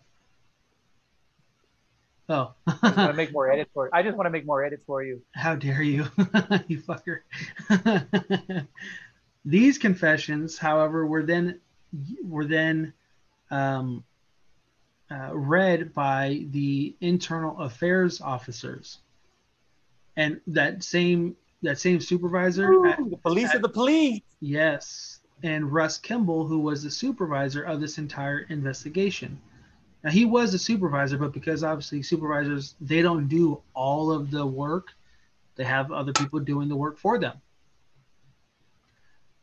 Oh, 2.30 2.54
I 2.68 2.74
just 2.84 2.98
want 2.98 3.10
to 3.12 3.14
make 3.14 3.32
more 3.32 3.52
edits 3.52 3.72
for. 3.74 3.90
I 3.94 4.04
just 4.04 4.18
want 4.18 4.28
to 4.28 4.32
make 4.32 4.46
more 4.46 4.64
edits 4.64 4.84
for 4.86 5.02
you. 5.04 5.22
how 5.32 5.56
dare 5.56 5.82
you, 5.82 6.06
you 6.68 6.82
fucker! 6.82 7.22
These 9.46 9.78
confessions, 9.78 10.58
however, 10.58 11.06
were 11.06 11.24
then 11.24 11.62
were 12.22 12.44
then 12.44 12.92
um, 13.50 14.04
uh, 15.10 15.30
read 15.34 15.94
by 15.94 16.46
the 16.52 16.94
internal 17.00 17.58
affairs 17.60 18.20
officers, 18.20 18.98
and 20.18 20.42
that 20.48 20.84
same 20.84 21.38
that 21.64 21.80
same 21.80 22.00
supervisor, 22.00 22.86
at- 22.88 23.10
the 23.10 23.18
police 23.18 23.54
of 23.54 23.62
the 23.62 23.70
police. 23.70 24.22
yes, 24.40 25.20
and 25.44 25.72
Russ 25.72 25.98
Kimball, 25.98 26.46
who 26.48 26.60
was 26.60 26.84
the 26.84 26.92
supervisor 26.92 27.64
of 27.64 27.80
this 27.80 27.98
entire 27.98 28.40
investigation. 28.50 29.40
Now 30.04 30.12
he 30.12 30.26
was 30.26 30.52
the 30.52 30.60
supervisor, 30.60 31.18
but 31.18 31.32
because 31.34 31.64
obviously 31.64 32.02
supervisors 32.04 32.76
they 32.82 33.02
don't 33.02 33.28
do 33.28 33.62
all 33.74 34.12
of 34.12 34.32
the 34.32 34.46
work, 34.46 34.90
they 35.56 35.64
have 35.64 35.92
other 35.92 36.14
people 36.14 36.40
doing 36.40 36.70
the 36.70 36.76
work 36.76 36.98
for 36.98 37.18
them. 37.18 37.40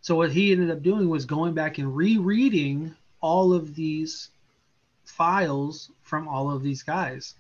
So 0.01 0.15
what 0.17 0.31
he 0.33 0.53
ended 0.53 0.71
up 0.71 0.83
doing 0.83 1.09
was 1.09 1.25
going 1.25 1.55
back 1.55 1.79
and 1.79 1.95
rereading 1.97 2.95
all 3.21 3.53
of 3.53 3.75
these 3.75 4.31
files 5.05 5.91
from 6.03 6.29
all 6.29 6.51
of 6.51 6.63
these 6.63 6.83
guys. 6.83 7.35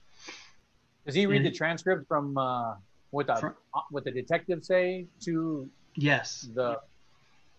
Does 1.07 1.15
he 1.15 1.27
read 1.27 1.39
And- 1.39 1.47
the 1.47 1.51
transcript 1.51 2.09
from 2.09 2.37
uh, 2.39 2.75
what 3.15 3.27
the 3.29 3.37
From- 3.37 3.55
uh, 3.75 3.81
what 3.91 4.05
the 4.05 4.11
detectives 4.11 4.67
say 4.67 5.07
to 5.21 5.69
Yes, 5.97 6.49
the 6.55 6.81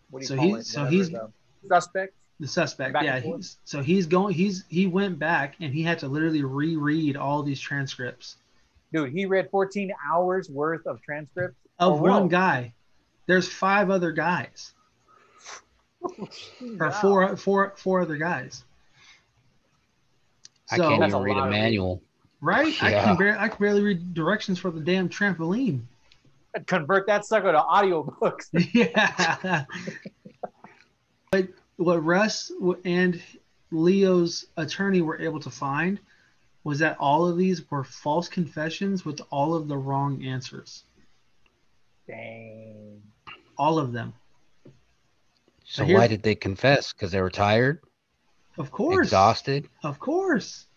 what 0.09 0.19
do 0.19 0.23
you 0.23 0.27
So 0.27 0.35
call 0.35 0.45
he- 0.45 0.53
it? 0.59 0.65
so 0.65 0.79
Whatever, 0.83 0.95
he's- 0.95 1.09
the 1.09 1.31
suspect. 1.69 2.13
the 2.39 2.47
suspect. 2.47 2.97
Yeah, 3.01 3.19
he's, 3.19 3.57
so 3.63 3.81
he's 3.81 4.05
going. 4.07 4.33
He's 4.33 4.65
he 4.67 4.87
went 4.87 5.17
back 5.17 5.55
and 5.61 5.73
he 5.73 5.81
had 5.83 5.97
to 5.99 6.07
literally 6.07 6.43
reread 6.43 7.15
all 7.17 7.41
these 7.43 7.59
transcripts 7.59 8.37
Dude, 8.93 9.11
he 9.11 9.25
read 9.25 9.49
14 9.49 9.91
hours 10.09 10.49
worth 10.49 10.85
of 10.85 11.01
transcripts. 11.01 11.57
of 11.79 11.93
Oh, 11.93 12.01
one 12.01 12.23
wow. 12.23 12.27
guy. 12.27 12.73
There's 13.27 13.47
five 13.51 13.89
other 13.89 14.11
guys, 14.11 14.73
or 16.01 16.27
Wow. 16.79 16.91
four 17.01 17.37
four 17.37 17.73
four 17.77 18.01
other 18.01 18.17
guys. 18.17 18.63
I 20.71 20.77
So 20.77 20.89
can't 20.89 21.03
even 21.03 21.21
read 21.23 21.35
lot 21.35 21.43
a 21.43 21.45
of 21.45 21.51
manual. 21.51 22.01
Right, 22.45 22.83
I 22.83 22.91
can 22.91 23.17
barely 23.17 23.39
I 23.39 23.47
can 23.49 23.57
barely 23.59 23.81
read 23.81 24.13
directions 24.13 24.59
for 24.59 24.71
the 24.71 24.79
damn 24.79 25.09
trampoline. 25.09 25.81
Convert 26.67 27.07
that 27.07 27.25
sucker 27.25 27.51
to 27.51 27.59
audiobooks. 27.59 28.45
yeah. 28.73 29.65
but 31.31 31.47
what 31.77 32.03
Russ 32.03 32.51
and 32.85 33.21
Leo's 33.71 34.45
attorney 34.55 35.01
were 35.01 35.19
able 35.19 35.39
to 35.41 35.49
find 35.49 35.99
was 36.63 36.79
that 36.79 36.97
all 36.99 37.27
of 37.27 37.37
these 37.37 37.69
were 37.69 37.83
false 37.83 38.27
confessions 38.29 39.03
with 39.05 39.19
all 39.29 39.53
of 39.53 39.67
the 39.67 39.77
wrong 39.77 40.23
answers. 40.23 40.83
Dang. 42.07 43.01
All 43.57 43.77
of 43.77 43.91
them. 43.91 44.13
So 45.65 45.83
here's- 45.83 45.99
why 45.99 46.07
did 46.07 46.23
they 46.23 46.35
confess? 46.35 46.93
Because 46.93 47.11
they 47.11 47.21
were 47.21 47.29
tired, 47.29 47.81
Of 48.57 48.71
course. 48.71 49.07
exhausted. 49.07 49.67
Of 49.83 49.99
course. 49.99 50.67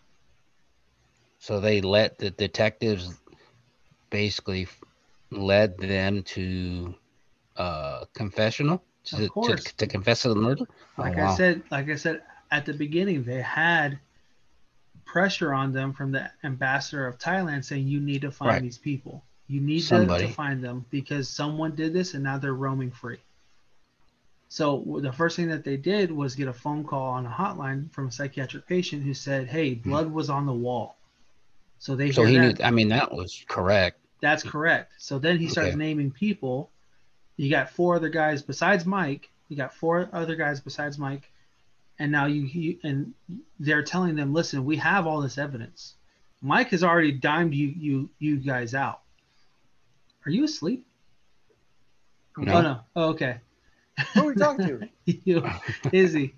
So 1.39 1.59
they 1.59 1.81
let 1.81 2.17
the 2.19 2.31
detectives 2.31 3.11
basically 4.09 4.67
led 5.31 5.77
them 5.77 6.23
to 6.23 6.95
uh 7.57 8.05
confessional 8.13 8.83
to, 9.05 9.15
Of 9.17 9.29
to, 9.29 9.29
course. 9.29 9.71
to 9.77 9.87
confess 9.87 10.23
to 10.23 10.29
the 10.29 10.35
murder. 10.35 10.65
Oh, 10.97 11.03
Like 11.03 11.17
wow. 11.17 11.33
I 11.33 11.35
said, 11.37 11.63
like 11.71 11.89
I 11.89 11.95
said 11.95 12.21
at 12.51 12.65
the 12.65 12.73
beginning, 12.73 13.23
they 13.23 13.41
had 13.41 13.99
pressure 15.05 15.53
on 15.53 15.73
them 15.73 15.93
from 15.93 16.11
the 16.11 16.31
ambassador 16.43 17.07
of 17.07 17.17
Thailand 17.17 17.65
saying 17.65 17.87
you 17.87 17.99
need 17.99 18.21
to 18.21 18.31
find 18.31 18.51
Right. 18.51 18.63
these 18.63 18.77
people. 18.77 19.23
You 19.47 19.61
need 19.61 19.81
to, 19.83 20.05
to 20.05 20.27
find 20.27 20.63
them 20.63 20.85
because 20.91 21.27
someone 21.27 21.75
did 21.75 21.93
this 21.93 22.13
and 22.13 22.23
now 22.23 22.37
they're 22.37 22.53
roaming 22.53 22.91
free. 22.91 23.17
So 24.49 24.99
the 25.01 25.11
first 25.11 25.35
thing 25.35 25.49
that 25.49 25.63
they 25.63 25.77
did 25.77 26.11
was 26.11 26.35
get 26.35 26.47
a 26.47 26.53
phone 26.53 26.83
call 26.83 27.09
on 27.11 27.25
a 27.25 27.29
hotline 27.29 27.91
from 27.91 28.07
a 28.07 28.11
psychiatric 28.11 28.67
patient 28.67 29.03
who 29.03 29.13
said, 29.13 29.47
"Hey, 29.47 29.73
blood 29.73 30.11
was 30.11 30.29
on 30.29 30.45
the 30.45 30.53
wall." 30.53 30.98
So 31.79 31.95
they 31.95 32.11
so 32.11 32.23
he 32.25 32.37
that. 32.37 32.59
knew. 32.59 32.65
I 32.65 32.71
mean, 32.71 32.89
that 32.89 33.11
was 33.13 33.43
correct. 33.47 33.99
That's 34.21 34.43
correct. 34.43 34.93
So 34.97 35.17
then 35.17 35.37
he 35.37 35.47
starts 35.47 35.69
Okay. 35.69 35.77
naming 35.77 36.11
people. 36.11 36.71
You 37.37 37.49
got 37.49 37.69
four 37.69 37.95
other 37.95 38.09
guys 38.09 38.41
besides 38.41 38.85
Mike. 38.85 39.29
You 39.47 39.55
got 39.57 39.73
four 39.73 40.09
other 40.13 40.35
guys 40.35 40.59
besides 40.59 40.97
Mike, 40.99 41.31
and 41.97 42.11
now 42.11 42.25
you, 42.25 42.41
you 42.43 42.79
and 42.83 43.13
they're 43.59 43.81
telling 43.81 44.15
them, 44.15 44.33
listen, 44.33 44.65
we 44.65 44.75
have 44.77 45.07
all 45.07 45.21
this 45.21 45.37
evidence. 45.37 45.95
Mike 46.41 46.69
has 46.69 46.83
already 46.83 47.13
dimed 47.13 47.53
you 47.53 47.67
you 47.77 48.09
you 48.19 48.37
guys 48.37 48.75
out. 48.75 49.01
Are 50.25 50.31
you 50.31 50.43
asleep? 50.43 50.85
No. 52.37 52.53
Oh 52.53 52.61
no. 52.61 52.79
Oh, 52.95 53.09
okay. 53.09 53.37
Who 54.13 54.21
are 54.21 54.25
we 54.27 54.35
talking 54.35 54.65
to? 54.67 54.89
you, 55.25 55.49
Izzy. 55.91 56.35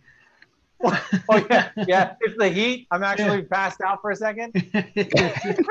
oh 1.30 1.46
yeah, 1.50 1.70
yeah. 1.88 2.16
It's 2.22 2.38
the 2.38 2.50
heat. 2.50 2.88
I'm 2.92 3.04
actually 3.04 3.44
passed 3.44 3.82
out 3.82 4.02
for 4.02 4.12
a 4.12 4.16
second. 4.16 4.54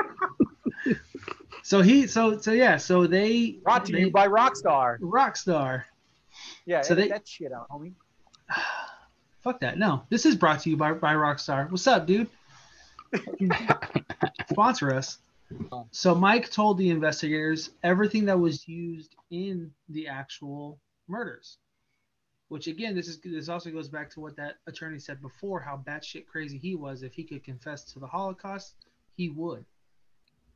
so 1.63 1.81
he 1.81 2.07
so 2.07 2.37
so 2.37 2.51
yeah 2.51 2.77
so 2.77 3.07
they 3.07 3.51
Brought 3.63 3.85
to 3.85 3.91
they, 3.91 3.99
you 4.01 4.11
by 4.11 4.27
Rockstar. 4.27 4.99
Rockstar. 4.99 5.83
Yeah, 6.65 6.81
So 6.81 6.95
they- 6.95 7.09
that 7.09 7.27
shit 7.27 7.51
out, 7.51 7.69
homie. 7.69 7.93
Fuck 9.41 9.59
that. 9.61 9.77
No, 9.77 10.03
this 10.09 10.25
is 10.25 10.35
brought 10.35 10.59
to 10.61 10.69
you 10.69 10.77
by, 10.77 10.93
by 10.93 11.15
Rockstar. 11.15 11.69
What's 11.71 11.87
up, 11.87 12.05
dude? 12.05 12.27
Sponsor 14.51 14.93
us. 14.93 15.17
So 15.89 16.13
Mike 16.13 16.49
told 16.51 16.77
the 16.77 16.91
investigators 16.91 17.71
everything 17.83 18.25
that 18.25 18.39
was 18.39 18.67
used 18.67 19.15
in 19.31 19.71
the 19.89 20.07
actual 20.07 20.79
murders. 21.07 21.57
Which 22.51 22.67
again, 22.67 22.93
this 22.95 23.07
is 23.07 23.17
this 23.21 23.47
also 23.47 23.71
goes 23.71 23.87
back 23.87 24.09
to 24.09 24.19
what 24.19 24.35
that 24.35 24.57
attorney 24.67 24.99
said 24.99 25.21
before, 25.21 25.61
how 25.61 25.81
batshit 25.87 26.27
crazy 26.27 26.57
he 26.57 26.75
was. 26.75 27.01
If 27.01 27.13
he 27.13 27.23
could 27.23 27.45
confess 27.45 27.85
to 27.93 27.99
the 27.99 28.07
Holocaust, 28.07 28.75
he 29.15 29.29
would. 29.29 29.63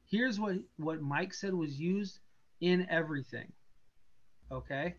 Here's 0.03 0.37
what 0.37 0.57
what 0.75 1.01
Mike 1.01 1.33
said 1.33 1.53
was 1.53 1.79
used 1.79 2.19
in 2.59 2.85
everything. 2.89 3.49
Okay, 4.51 4.95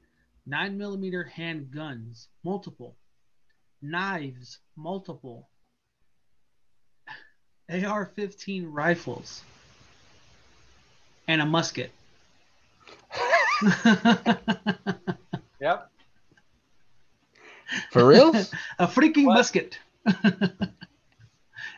nine 0.46 0.78
millimeter 0.78 1.30
handguns, 1.36 2.28
multiple 2.42 2.96
knives, 3.82 4.60
multiple 4.74 5.50
AR-15 7.68 8.68
rifles, 8.70 9.42
and 11.28 11.42
a 11.42 11.46
musket. 11.46 11.90
Yep. 15.58 15.90
For 17.90 18.06
real? 18.06 18.34
a 18.78 18.86
freaking 18.86 19.26
What? 19.26 19.34
musket. 19.34 19.78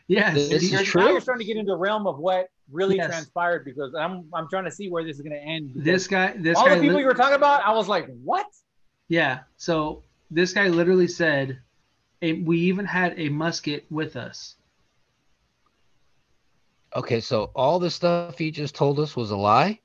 yes. 0.07 0.34
This 0.34 0.62
is 0.64 0.72
You're, 0.72 0.82
true? 0.82 1.03
Now 1.03 1.11
you're 1.11 1.20
starting 1.20 1.47
to 1.47 1.53
get 1.53 1.59
into 1.59 1.72
the 1.72 1.76
realm 1.78 2.07
of 2.07 2.18
what 2.18 2.49
really 2.70 2.97
Yes. 2.97 3.07
transpired 3.09 3.64
because 3.64 3.95
I'm 3.95 4.26
I'm 4.34 4.49
trying 4.49 4.64
to 4.64 4.70
see 4.70 4.89
where 4.91 5.03
this 5.05 5.16
is 5.16 5.22
going 5.22 5.32
to 5.32 5.43
end. 5.43 5.70
this 5.74 6.07
guy. 6.07 6.34
This 6.36 6.57
all 6.59 6.66
guy. 6.66 6.74
the 6.76 6.80
people 6.82 6.97
li- 6.97 7.03
you 7.03 7.07
were 7.07 7.14
talking 7.14 7.36
about, 7.36 7.62
I 7.64 7.72
was 7.72 7.89
like, 7.89 8.09
what? 8.22 8.47
yeah. 9.09 9.41
So 9.57 10.03
this 10.30 10.53
guy 10.53 10.68
literally 10.68 11.09
said, 11.09 11.61
"A- 12.20 12.34
"We 12.43 12.59
even 12.59 12.84
had 12.84 13.18
a 13.18 13.30
musket 13.30 13.86
with 13.91 14.16
us." 14.16 14.57
Okay, 16.97 17.20
so 17.20 17.51
all 17.55 17.78
the 17.78 17.91
stuff 17.91 18.36
he 18.39 18.51
just 18.51 18.74
told 18.74 18.99
us 19.01 19.14
was 19.16 19.30
a 19.30 19.36
lie. 19.36 19.78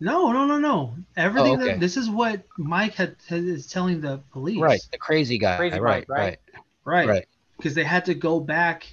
No, 0.00 0.32
no, 0.32 0.46
no, 0.46 0.58
no. 0.58 0.94
Oh, 0.96 1.04
Everything. 1.16 1.52
Oh, 1.52 1.62
okay. 1.62 1.72
that, 1.72 1.80
this 1.80 1.96
is 1.96 2.08
what 2.08 2.42
Mike 2.56 2.94
had, 2.94 3.16
had 3.28 3.44
is 3.44 3.66
telling 3.66 4.00
the 4.00 4.20
police. 4.32 4.60
Right, 4.60 4.80
the 4.90 4.98
crazy 4.98 5.38
guy. 5.38 5.56
Crazy 5.56 5.78
right, 5.78 6.08
Mike, 6.08 6.18
right? 6.18 6.38
right, 6.84 7.06
Right. 7.06 7.08
right. 7.08 7.28
because 7.56 7.74
they 7.74 7.84
had 7.84 8.04
to 8.06 8.14
go 8.14 8.40
back 8.40 8.86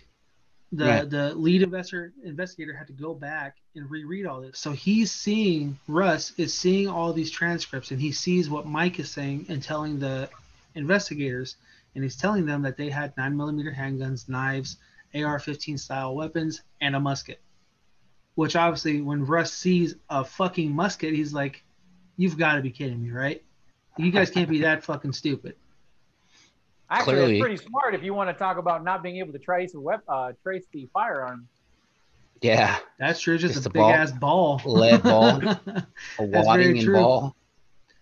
the 0.74 0.86
Yeah. 0.86 1.04
the 1.06 1.34
lead 1.36 1.64
investor 1.64 2.12
investigator 2.26 2.74
had 2.74 2.88
to 2.88 2.94
go 2.94 3.14
back 3.14 3.56
and 3.76 3.90
reread 3.90 4.26
all 4.26 4.42
this 4.42 4.60
so 4.60 4.74
he's 4.74 5.10
seeing 5.14 5.80
russ 5.88 6.34
is 6.36 6.54
seeing 6.54 6.90
all 6.90 7.14
these 7.14 7.32
transcripts 7.32 7.92
and 7.92 8.02
he 8.02 8.12
sees 8.12 8.50
what 8.50 8.66
mike 8.66 9.00
is 9.00 9.10
saying 9.10 9.46
and 9.48 9.64
telling 9.64 9.98
the 9.98 10.30
investigators 10.76 11.56
and 11.96 12.04
he's 12.04 12.16
telling 12.16 12.46
them 12.46 12.62
that 12.62 12.78
they 12.78 12.92
had 12.92 13.12
nine 13.18 13.36
millimeter 13.36 13.72
handguns, 13.72 14.30
knives, 14.30 14.78
AR-15 15.16 15.80
style 15.80 16.16
weapons, 16.16 16.62
and 16.80 16.96
a 16.96 17.00
musket. 17.00 17.42
Which 18.38 18.56
obviously, 18.56 19.02
when 19.02 19.26
Russ 19.26 19.52
sees 19.52 19.96
a 20.12 20.24
fucking 20.24 20.72
musket, 20.72 21.12
he's 21.12 21.34
like, 21.34 21.64
"You've 22.18 22.38
got 22.38 22.54
to 22.54 22.62
be 22.62 22.70
kidding 22.70 23.02
me, 23.02 23.10
right? 23.10 23.44
You 23.98 24.12
guys 24.12 24.30
can't 24.30 24.48
be 24.48 24.60
that 24.62 24.84
fucking 24.84 25.14
stupid." 25.14 25.56
Actually, 26.92 27.16
Clearly. 27.16 27.34
it's 27.38 27.42
pretty 27.42 27.58
smart 27.58 27.96
if 27.96 28.04
you 28.04 28.14
want 28.14 28.30
to 28.30 28.36
talk 28.36 28.58
about 28.60 28.84
not 28.84 29.02
being 29.02 29.18
able 29.18 29.34
to 29.34 29.40
trace 29.40 29.74
a 29.74 29.80
wep- 29.80 30.04
uh, 30.08 30.34
trace 30.44 30.66
the 30.72 30.88
firearm. 30.94 31.48
Yeah, 32.42 32.78
That's 33.00 33.20
true. 33.20 33.40
Just, 33.40 33.56
Just 33.56 33.66
a 33.66 33.70
a 33.70 33.74
big 33.74 33.82
ball. 33.82 33.92
ass 33.92 34.12
ball. 34.12 34.62
Lead 34.64 35.02
ball. 35.02 35.42
a 35.48 35.58
That's 36.20 36.46
wadding 36.48 36.78
and 36.78 36.94
ball. 36.94 37.36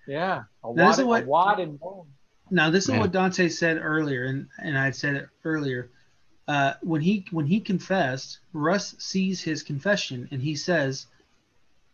Yeah, 0.05 0.43
a 0.65 0.73
Now, 0.73 0.89
this 0.91 0.97
wad, 0.97 0.99
is 0.99 1.05
what- 1.05 1.23
a 1.23 1.27
wad 1.27 1.59
and 1.61 1.79
bone. 1.79 2.07
Now 2.51 2.69
this 2.69 2.83
is 2.83 2.89
Yeah. 2.89 2.99
what 2.99 3.13
Dante 3.13 3.47
said 3.47 3.79
earlier, 3.81 4.25
and 4.25 4.49
and 4.61 4.77
I 4.77 4.91
said 4.91 5.15
it 5.15 5.29
earlier. 5.45 5.89
Uh, 6.47 6.73
when 6.81 7.01
he 7.01 7.25
when 7.31 7.47
he 7.47 7.59
confessed, 7.59 8.39
Russ 8.53 8.95
sees 8.99 9.41
his 9.41 9.63
confession, 9.63 10.27
and 10.31 10.41
he 10.41 10.55
says, 10.55 11.07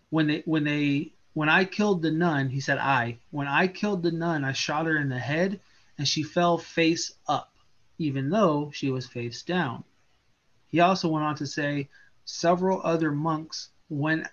when 0.09 0.27
they 0.27 0.43
when 0.45 0.63
they 0.63 1.13
when 1.33 1.47
I 1.49 1.63
killed 1.65 2.01
the 2.01 2.11
nun, 2.11 2.49
he 2.49 2.59
said 2.59 2.77
I 2.77 3.17
when 3.31 3.47
I 3.47 3.67
killed 3.67 4.03
the 4.03 4.11
nun, 4.11 4.43
I 4.43 4.51
shot 4.51 4.85
her 4.87 4.97
in 4.97 5.09
the 5.09 5.19
head, 5.19 5.59
and 5.97 6.07
she 6.07 6.23
fell 6.23 6.57
face 6.57 7.13
up, 7.27 7.53
even 7.97 8.29
though 8.29 8.71
she 8.73 8.91
was 8.91 9.07
face 9.07 9.41
down. 9.41 9.83
He 10.67 10.81
also 10.81 11.07
went 11.07 11.25
on 11.25 11.35
to 11.35 11.47
say 11.47 11.89
several 12.25 12.81
other 12.83 13.11
monks 13.11 13.69
went 13.89 14.27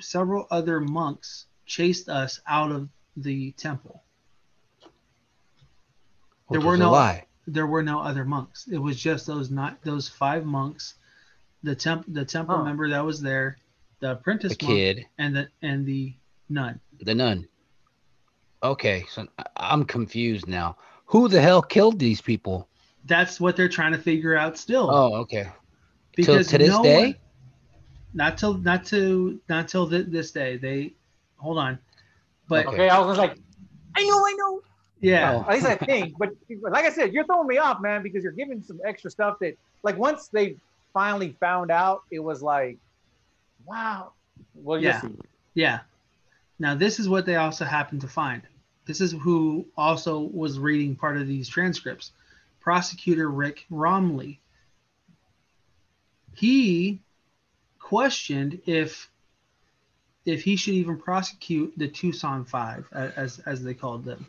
several 0.00 0.46
other 0.50 0.80
monks 0.80 1.46
chased 1.66 2.08
us 2.08 2.40
out 2.46 2.70
of 2.70 2.88
the 3.16 3.52
temple. 3.52 4.02
Which 6.46 6.60
There 6.60 6.68
were 6.68 6.76
no- 6.76 6.92
lie. 6.92 7.25
There 7.46 7.66
were 7.66 7.82
no 7.82 8.00
other 8.00 8.24
monks. 8.24 8.66
It 8.68 8.78
was 8.78 8.98
just 8.98 9.26
those 9.26 9.50
not 9.50 9.80
those 9.82 10.08
five 10.08 10.44
monks, 10.44 10.94
the 11.62 11.74
temp 11.74 12.04
the 12.08 12.24
temple 12.24 12.56
Huh. 12.56 12.64
member 12.64 12.88
that 12.88 13.04
was 13.04 13.20
there, 13.20 13.56
the 14.00 14.12
apprentice 14.12 14.56
The 14.56 14.66
monk, 14.66 14.76
kid, 14.76 15.06
and 15.18 15.36
the 15.36 15.48
and 15.62 15.86
the 15.86 16.14
nun. 16.48 16.80
the 17.02 17.14
nun. 17.14 17.46
Okay, 18.62 19.04
so 19.10 19.26
I- 19.38 19.44
I'm 19.56 19.84
confused 19.84 20.48
now. 20.48 20.76
Who 21.06 21.28
the 21.28 21.40
hell 21.40 21.62
killed 21.62 21.98
these 21.98 22.20
people? 22.20 22.68
That's 23.04 23.38
what 23.38 23.54
they're 23.54 23.68
trying 23.68 23.92
to 23.92 23.98
figure 23.98 24.36
out 24.36 24.56
still. 24.58 24.90
Oh, 24.90 25.14
okay. 25.22 25.48
because 26.16 26.48
to 26.48 26.58
this 26.58 26.70
no 26.70 26.82
day? 26.82 27.02
one- 27.04 27.16
not 28.14 28.38
till 28.38 28.54
not 28.54 28.84
to 28.86 29.38
not 29.48 29.68
till 29.68 29.88
th- 29.88 30.06
this 30.08 30.30
day. 30.32 30.56
They 30.56 30.94
hold 31.36 31.58
on, 31.58 31.78
but 32.48 32.66
Okay. 32.66 32.76
Okay, 32.76 32.88
I 32.88 32.98
was 33.00 33.18
like, 33.18 33.36
I 33.96 34.02
know, 34.02 34.16
I 34.24 34.34
know. 34.38 34.62
Yeah, 35.00 35.34
Oh. 35.34 35.40
At 35.48 35.54
least 35.54 35.66
I 35.66 35.76
think. 35.76 36.14
But 36.18 36.30
like 36.62 36.84
I 36.84 36.90
said, 36.90 37.12
you're 37.12 37.24
throwing 37.24 37.46
me 37.48 37.58
off, 37.58 37.80
man, 37.80 38.02
because 38.02 38.22
you're 38.22 38.32
giving 38.32 38.62
some 38.62 38.80
extra 38.84 39.10
stuff 39.10 39.38
that, 39.40 39.56
like, 39.82 39.96
once 39.98 40.28
they 40.28 40.56
finally 40.92 41.36
found 41.40 41.70
out, 41.70 42.02
it 42.10 42.20
was 42.20 42.42
like, 42.42 42.78
wow. 43.66 44.12
Well, 44.54 44.80
Yeah. 44.80 45.00
see. 45.00 45.08
Yeah. 45.54 45.80
Now 46.58 46.74
this 46.74 46.98
is 46.98 47.08
what 47.08 47.26
they 47.26 47.36
also 47.36 47.64
happened 47.64 48.00
to 48.00 48.08
find. 48.08 48.42
This 48.86 49.00
is 49.00 49.12
who 49.12 49.66
also 49.76 50.20
was 50.20 50.58
reading 50.58 50.96
part 50.96 51.16
of 51.16 51.26
these 51.26 51.48
transcripts. 51.48 52.12
Prosecutor 52.60 53.30
Rick 53.30 53.66
Romley. 53.70 54.38
He 56.34 57.00
questioned 57.78 58.60
if 58.66 59.08
if 60.24 60.42
he 60.42 60.56
should 60.56 60.74
even 60.74 60.96
prosecute 60.98 61.72
the 61.76 61.88
Tucson 61.88 62.44
Five, 62.44 62.88
as 62.92 63.38
as 63.40 63.62
they 63.62 63.74
called 63.74 64.04
them. 64.04 64.26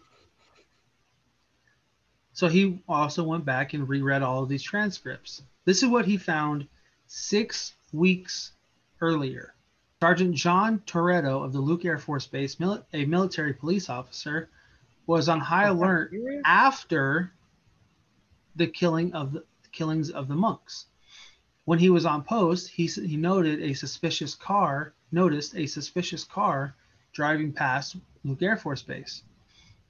So 2.37 2.47
he 2.47 2.83
also 2.87 3.23
went 3.23 3.45
back 3.45 3.73
and 3.73 3.89
reread 3.89 4.21
all 4.21 4.43
of 4.43 4.49
these 4.49 4.61
transcripts. 4.61 5.41
This 5.65 5.81
is 5.81 5.89
what 5.89 6.05
he 6.05 6.17
found 6.17 6.67
six 7.07 7.73
weeks 7.91 8.51
earlier. 9.01 9.55
Sergeant 10.03 10.35
John 10.35 10.77
Toretto 10.85 11.43
of 11.43 11.51
the 11.51 11.59
Luke 11.59 11.83
Air 11.83 11.97
Force 11.97 12.27
Base, 12.27 12.55
a 12.93 13.05
military 13.05 13.53
police 13.55 13.89
officer, 13.89 14.49
was 15.07 15.29
on 15.29 15.39
high 15.39 15.65
alert 15.65 16.13
after 16.45 17.31
the 18.55 18.67
killing 18.67 19.13
of 19.13 19.33
the 19.33 19.43
killings 19.71 20.11
of 20.11 20.27
the 20.27 20.35
monks. 20.35 20.85
When 21.65 21.79
he 21.79 21.89
was 21.89 22.05
on 22.05 22.21
post, 22.23 22.69
he 22.69 22.85
he 22.85 23.17
noted 23.17 23.63
a 23.63 23.73
suspicious 23.73 24.35
car, 24.35 24.93
noticed 25.11 25.55
a 25.55 25.65
suspicious 25.65 26.23
car 26.23 26.75
driving 27.13 27.51
past 27.51 27.95
Luke 28.23 28.43
Air 28.43 28.57
Force 28.57 28.83
Base. 28.83 29.23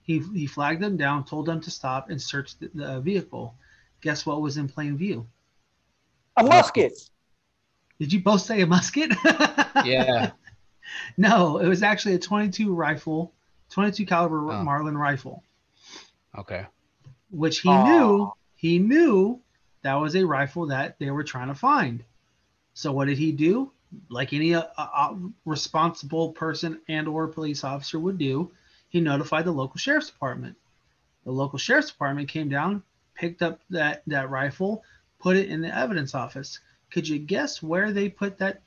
He 0.07 0.19
he 0.33 0.47
flagged 0.47 0.81
them 0.81 0.97
down, 0.97 1.25
told 1.25 1.45
them 1.45 1.61
to 1.61 1.69
stop 1.69 2.09
and 2.09 2.19
search 2.19 2.57
the, 2.57 2.71
the 2.73 2.99
vehicle. 3.01 3.53
Guess 4.01 4.25
what 4.25 4.41
was 4.41 4.57
in 4.57 4.67
plain 4.69 4.97
view? 4.97 5.27
A 6.37 6.43
musket. 6.43 6.93
Did 7.99 8.13
you 8.13 8.21
both 8.21 8.41
say 8.41 8.61
a 8.61 8.67
musket? 8.67 9.11
Yeah. 9.85 10.31
No, 11.17 11.57
it 11.59 11.67
was 11.67 11.83
actually 11.83 12.15
a 12.15 12.19
22 12.19 12.73
rifle, 12.73 13.33
22 13.69 14.05
caliber 14.07 14.49
Oh. 14.51 14.63
Marlin 14.63 14.97
rifle, 14.97 15.43
Okay. 16.35 16.65
which 17.29 17.59
he 17.59 17.69
Aw. 17.69 17.83
knew 17.83 18.31
he 18.55 18.79
knew 18.79 19.39
that 19.83 19.95
was 19.95 20.15
a 20.15 20.23
rifle 20.25 20.65
that 20.67 20.97
they 20.99 21.11
were 21.11 21.23
trying 21.23 21.49
to 21.49 21.53
find. 21.55 22.03
So 22.73 22.91
what 22.93 23.05
did 23.05 23.17
he 23.17 23.31
do? 23.31 23.71
Like 24.09 24.33
any 24.33 24.55
uh, 24.55 24.63
uh, 24.77 25.15
responsible 25.45 26.31
person 26.31 26.79
and 26.87 27.07
or 27.07 27.27
police 27.27 27.63
officer 27.63 27.99
would 27.99 28.17
do, 28.17 28.51
he 28.89 29.01
notified 29.01 29.45
the 29.45 29.51
local 29.51 29.77
sheriff's 29.77 30.09
department. 30.09 30.55
The 31.25 31.31
local 31.31 31.59
sheriff's 31.59 31.91
department 31.91 32.29
came 32.29 32.49
down, 32.49 32.83
picked 33.15 33.41
up 33.41 33.59
that 33.69 34.03
that 34.07 34.29
rifle, 34.29 34.83
put 35.19 35.35
it 35.35 35.49
in 35.49 35.61
the 35.61 35.75
evidence 35.75 36.15
office. 36.15 36.59
Could 36.91 37.07
you 37.07 37.19
guess 37.19 37.61
where 37.61 37.91
they 37.91 38.09
put 38.09 38.37
that 38.37 38.61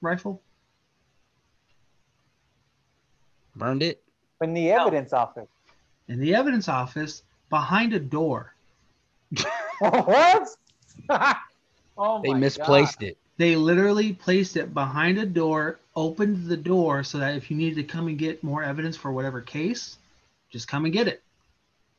rifle? 0.00 0.42
Burned 3.56 3.82
it? 3.82 4.02
In 4.42 4.54
the 4.54 4.70
evidence 4.72 5.12
office. 5.12 5.48
In 6.08 6.20
the 6.20 6.34
evidence 6.34 6.68
office 6.68 7.22
behind 7.48 7.92
a 7.94 8.00
door. 8.00 8.54
what? 9.78 10.48
oh 11.98 12.22
They 12.22 12.32
my 12.32 12.38
misplaced 12.38 13.02
it. 13.02 13.16
They 13.36 13.56
literally 13.56 14.12
placed 14.12 14.56
it 14.56 14.74
behind 14.74 15.18
a 15.18 15.24
door, 15.24 15.78
opened 16.00 16.46
the 16.46 16.56
door 16.56 17.04
so 17.04 17.18
that 17.18 17.36
if 17.36 17.50
you 17.50 17.56
needed 17.56 17.76
to 17.76 17.84
come 17.84 18.08
and 18.08 18.18
get 18.18 18.42
more 18.42 18.64
evidence 18.64 18.96
for 18.96 19.12
whatever 19.12 19.42
case, 19.42 19.98
just 20.48 20.66
come 20.66 20.86
and 20.86 20.94
get 20.94 21.08
it. 21.08 21.22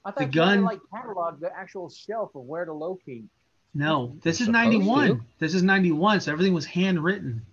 I 0.04 0.10
thought 0.10 0.18
the 0.18 0.26
you 0.26 0.32
gun- 0.32 0.64
like 0.64 0.80
catalog 0.92 1.40
the 1.40 1.56
actual 1.56 1.90
shelf 1.90 2.34
of 2.34 2.42
where 2.42 2.66
to 2.66 2.74
locate. 2.74 3.26
No, 3.74 4.18
this 4.24 4.42
is 4.42 4.48
91. 4.48 5.08
to. 5.08 5.22
This 5.40 5.54
is 5.54 5.62
91, 5.62 6.22
so 6.22 6.32
everything 6.32 6.54
was 6.54 6.66
handwritten. 6.66 7.46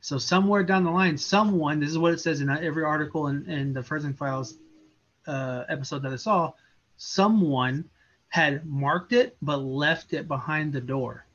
So 0.00 0.18
somewhere 0.18 0.64
down 0.64 0.84
the 0.84 0.90
line, 0.90 1.16
someone, 1.16 1.80
this 1.80 1.90
is 1.90 1.98
what 1.98 2.12
it 2.12 2.20
says 2.20 2.40
in 2.40 2.50
every 2.50 2.84
article 2.84 3.28
in, 3.28 3.48
in 3.48 3.72
the 3.72 3.82
Frozen 3.82 4.14
Files 4.14 4.56
uh, 5.26 5.64
episode 5.68 6.02
that 6.02 6.12
I 6.12 6.16
saw, 6.16 6.52
someone 6.96 7.88
had 8.28 8.66
marked 8.66 9.12
it 9.12 9.36
but 9.40 9.58
left 9.58 10.12
it 10.12 10.26
behind 10.28 10.72
the 10.72 10.80
door. 10.80 11.25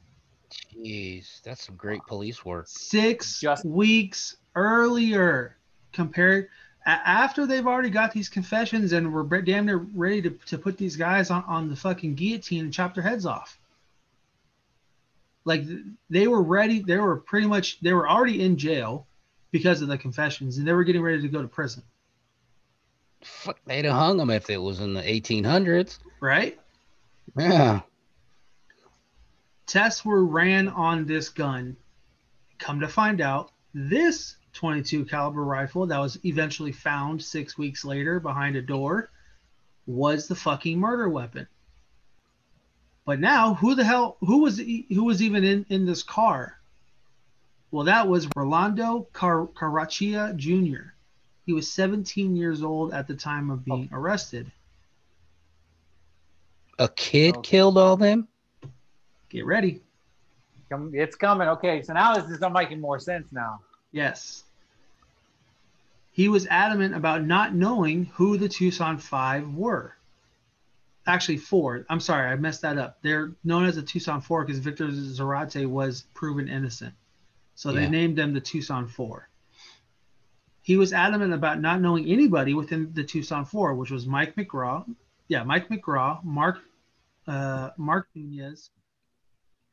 Jeez, 0.52 1.41
that's 1.43 1.66
some 1.66 1.76
great 1.76 2.02
police 2.08 2.43
work. 2.45 2.66
six 2.68 3.39
Just- 3.39 3.66
weeks 3.66 4.38
earlier 4.56 5.56
compared 5.93 6.49
after 6.86 7.45
they've 7.45 7.68
already 7.68 7.89
got 7.89 8.12
these 8.12 8.28
confessions 8.28 8.91
and 8.93 9.14
we're 9.14 9.24
damn 9.41 9.66
near 9.68 9.78
ready 9.93 10.22
to, 10.24 10.30
to 10.47 10.58
put 10.58 10.78
these 10.78 10.95
guys 10.95 11.30
on, 11.30 11.43
on 11.47 11.70
the 11.70 11.76
fucking 11.76 12.16
guillotine 12.16 12.66
and 12.66 12.74
chop 12.74 12.93
their 12.95 13.04
heads 13.04 13.26
off 13.26 13.60
like 15.45 15.64
they 16.10 16.28
were 16.28 16.41
ready 16.41 16.80
they 16.82 16.97
were 16.97 17.18
pretty 17.18 17.47
much 17.47 17.80
they 17.82 17.93
were 17.93 18.10
already 18.10 18.43
in 18.43 18.58
jail 18.58 19.06
because 19.52 19.82
of 19.82 19.88
the 19.88 19.97
confessions 19.97 20.58
and 20.58 20.68
they 20.68 20.74
were 20.74 20.84
getting 20.84 21.02
ready 21.02 21.22
to 21.22 21.28
go 21.28 21.41
to 21.41 21.47
prison 21.47 21.84
Fuck, 23.24 23.60
they'd 23.68 23.86
have 23.86 23.93
hung 23.93 24.18
them 24.18 24.32
if 24.32 24.49
it 24.49 24.58
was 24.58 24.80
in 24.80 24.93
the 24.95 25.02
1800s. 25.04 25.99
right 26.20 26.60
Yeah. 27.38 27.82
Tests 29.72 30.03
were 30.03 30.26
ran 30.26 30.67
on 30.67 31.05
this 31.05 31.30
gun. 31.30 31.78
Come 32.59 32.82
to 32.82 32.89
find 32.89 33.22
out, 33.22 33.53
this 33.74 34.36
22 34.51 35.05
caliber 35.05 35.45
rifle 35.45 35.86
that 35.86 35.97
was 35.97 36.19
eventually 36.26 36.74
found 36.74 37.24
six 37.24 37.57
weeks 37.57 37.86
later 37.86 38.19
behind 38.19 38.57
a 38.57 38.61
door 38.61 39.11
was 39.86 40.28
the 40.28 40.36
fucking 40.36 40.78
murder 40.78 41.07
weapon. 41.07 41.47
But 43.05 43.22
now, 43.22 43.53
who 43.53 43.74
the 43.74 43.86
hell? 43.86 44.17
Who 44.19 44.39
was 44.39 44.57
who 44.57 45.05
was 45.05 45.22
even 45.22 45.45
in 45.45 45.65
in 45.69 45.86
this 45.86 46.03
car? 46.03 46.59
Well, 47.72 47.86
that 47.86 48.09
was 48.09 48.28
Rolando 48.36 49.07
Car- 49.13 49.47
Caratachea 49.47 50.36
Jr. 50.36 50.89
He 51.45 51.53
was 51.53 51.72
17 51.72 52.36
years 52.36 52.61
old 52.61 52.93
at 52.93 53.07
the 53.07 53.15
time 53.15 53.49
of 53.49 53.63
being 53.63 53.89
oh. 53.93 53.95
arrested. 53.95 54.51
A 56.78 56.89
kid 56.89 57.38
Oh. 57.38 57.39
killed 57.39 57.78
all 57.78 57.95
them? 57.95 58.28
Get 59.32 59.46
ready. 59.46 59.82
It's 60.94 61.16
coming. 61.16 61.48
Okay, 61.48 61.82
so 61.82 61.94
now 61.94 62.16
this 62.16 62.30
is 62.30 62.40
making 62.54 62.80
more 62.80 63.00
sense 63.00 63.32
now. 63.32 63.62
Yes. 63.92 64.44
He 66.12 66.28
was 66.30 66.46
adamant 66.48 66.96
about 66.96 67.24
not 67.26 67.54
knowing 67.56 68.06
who 68.06 68.38
the 68.38 68.50
Tucson 68.50 68.98
Five 68.98 69.54
were. 69.54 69.96
actually 71.08 71.38
four. 71.38 71.84
I'm 71.90 72.00
sorry, 72.00 72.30
I 72.30 72.36
messed 72.36 72.62
that 72.62 72.78
up. 72.78 73.00
They're 73.02 73.32
known 73.44 73.66
as 73.66 73.76
the 73.76 73.82
Tucson 73.82 74.22
Four 74.22 74.46
because 74.46 74.60
Victor 74.60 74.88
Zarate 74.90 75.66
was 75.66 76.04
proven 76.14 76.48
innocent, 76.48 76.94
so 77.56 77.72
they 77.72 77.82
Yeah. 77.82 77.90
named 77.90 78.18
them 78.20 78.34
the 78.34 78.40
Tucson 78.40 78.88
Four. 78.88 79.28
He 80.62 80.78
was 80.78 80.94
adamant 80.94 81.34
about 81.34 81.60
not 81.60 81.82
knowing 81.82 82.06
anybody 82.06 82.54
within 82.54 82.94
the 82.94 83.04
Tucson 83.04 83.46
Four, 83.46 83.74
which 83.74 83.90
was 83.90 84.06
Mike 84.06 84.36
McGraw, 84.36 84.86
yeah, 85.28 85.42
Mike 85.44 85.70
McGraw, 85.70 86.24
Mark, 86.24 86.60
uh, 87.26 87.72
Mark 87.78 88.08
Nunez, 88.14 88.70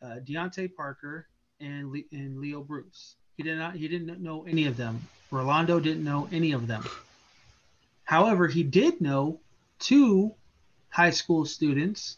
uh, 0.03 0.16
Dante 0.24 0.68
Parker, 0.68 1.26
and 1.61 1.90
Le- 1.92 2.09
and 2.12 2.38
Leo 2.40 2.62
Bruce. 2.62 3.16
He 3.36 3.42
did 3.42 3.59
not. 3.59 3.74
He 3.74 3.88
didn't 3.88 4.20
know 4.22 4.44
any 4.46 4.66
of 4.66 4.76
them. 4.76 5.01
Rolando 5.30 5.78
didn't 5.80 6.05
know 6.05 6.28
any 6.32 6.53
of 6.53 6.66
them. 6.66 6.84
However, 8.05 8.46
he 8.46 8.62
did 8.62 9.01
know 9.01 9.40
two 9.78 10.34
high 10.88 11.11
school 11.11 11.44
students. 11.44 12.16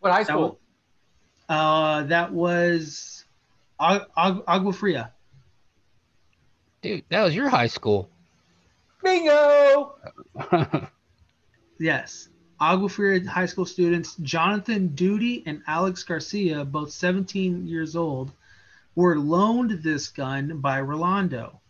What 0.00 0.12
high 0.12 0.24
That 0.24 0.28
school? 0.28 0.58
Uh, 1.48 2.04
that 2.04 2.32
was 2.32 3.24
Ag- 3.80 4.06
Ag- 4.16 4.42
Agua 4.46 4.72
Fria. 4.72 5.12
Dude, 6.82 7.04
that 7.08 7.22
was 7.22 7.34
your 7.34 7.48
high 7.48 7.66
school. 7.66 8.08
Bingo! 9.02 9.94
Yes. 11.78 12.28
Agua 12.58 12.88
Fria 12.88 13.28
high 13.28 13.46
school 13.46 13.66
students 13.66 14.16
Jonathan 14.16 14.88
Doody 14.88 15.42
and 15.46 15.62
Alex 15.66 16.02
Garcia, 16.02 16.64
both 16.64 16.90
17 16.90 17.66
years 17.66 17.94
old, 17.96 18.32
were 18.94 19.18
loaned 19.18 19.82
this 19.82 20.08
gun 20.08 20.58
by 20.58 20.80
Rolando. 20.80 21.60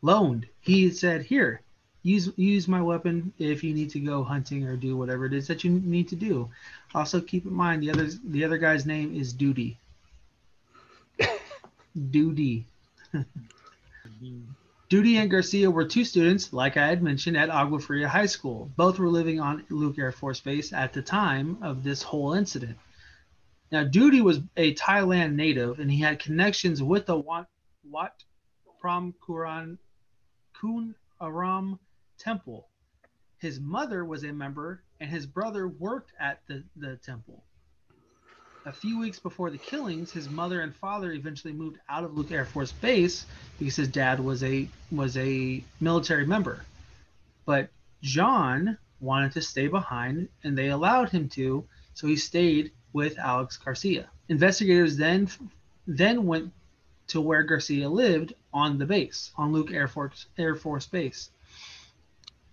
Loaned. 0.00 0.46
He 0.60 0.90
said, 0.90 1.22
"Here, 1.22 1.60
use 2.02 2.30
use 2.36 2.68
my 2.68 2.80
weapon 2.80 3.32
if 3.38 3.64
you 3.64 3.74
need 3.74 3.90
to 3.90 4.00
go 4.00 4.22
hunting 4.22 4.64
or 4.64 4.76
do 4.76 4.96
whatever 4.96 5.26
it 5.26 5.32
is 5.32 5.48
that 5.48 5.64
you 5.64 5.70
need 5.70 6.08
to 6.08 6.16
do." 6.16 6.50
Also, 6.94 7.20
keep 7.20 7.46
in 7.46 7.52
mind 7.52 7.82
the 7.82 7.90
other 7.90 8.08
the 8.24 8.44
other 8.44 8.58
guy's 8.58 8.86
name 8.86 9.14
is 9.14 9.32
Doody. 9.32 9.76
Doody. 12.10 12.66
Doody 14.94 15.16
and 15.16 15.28
Garcia 15.28 15.68
were 15.68 15.84
two 15.84 16.04
students, 16.04 16.52
like 16.52 16.76
I 16.76 16.86
had 16.86 17.02
mentioned, 17.02 17.36
at 17.36 17.50
Agua 17.50 17.80
Fria 17.80 18.08
High 18.08 18.26
School. 18.26 18.70
Both 18.76 19.00
were 19.00 19.08
living 19.08 19.40
on 19.40 19.66
Luke 19.68 19.98
Air 19.98 20.12
Force 20.12 20.38
Base 20.38 20.72
at 20.72 20.92
the 20.92 21.02
time 21.02 21.58
of 21.62 21.82
this 21.82 22.00
whole 22.00 22.34
incident. 22.34 22.78
Now, 23.72 23.82
Doody 23.82 24.20
was 24.20 24.38
a 24.56 24.72
Thailand 24.74 25.34
native, 25.34 25.80
and 25.80 25.90
he 25.90 26.00
had 26.00 26.20
connections 26.20 26.80
with 26.80 27.06
the 27.06 27.16
Wat, 27.16 27.48
Wat 27.82 28.22
Pram 28.80 29.12
Kuran 29.26 29.80
Kun 30.52 30.94
Aram 31.20 31.80
temple. 32.16 32.68
His 33.38 33.58
mother 33.58 34.04
was 34.04 34.22
a 34.22 34.32
member, 34.32 34.84
and 35.00 35.10
his 35.10 35.26
brother 35.26 35.66
worked 35.66 36.12
at 36.20 36.40
the, 36.46 36.62
the 36.76 36.98
temple. 36.98 37.42
A 38.66 38.72
few 38.72 38.98
weeks 38.98 39.18
before 39.18 39.50
the 39.50 39.58
killings, 39.58 40.10
his 40.10 40.30
mother 40.30 40.62
and 40.62 40.74
father 40.74 41.12
eventually 41.12 41.52
moved 41.52 41.78
out 41.86 42.02
of 42.02 42.16
Luke 42.16 42.32
Air 42.32 42.46
Force 42.46 42.72
Base 42.72 43.26
because 43.58 43.76
his 43.76 43.88
dad 43.88 44.18
was 44.18 44.42
a 44.42 44.66
was 44.90 45.18
a 45.18 45.62
military 45.80 46.26
member. 46.26 46.64
But 47.44 47.68
John 48.00 48.78
wanted 49.00 49.32
to 49.32 49.42
stay 49.42 49.68
behind 49.68 50.30
and 50.44 50.56
they 50.56 50.68
allowed 50.68 51.10
him 51.10 51.28
to, 51.30 51.66
so 51.92 52.06
he 52.06 52.16
stayed 52.16 52.72
with 52.94 53.18
Alex 53.18 53.58
Garcia. 53.58 54.08
Investigators 54.30 54.96
then 54.96 55.28
then 55.86 56.24
went 56.24 56.50
to 57.08 57.20
where 57.20 57.42
Garcia 57.42 57.90
lived 57.90 58.32
on 58.50 58.78
the 58.78 58.86
base, 58.86 59.30
on 59.36 59.52
Luke 59.52 59.72
Air 59.72 59.88
Force 59.88 60.24
Air 60.38 60.54
Force 60.54 60.86
Base. 60.86 61.28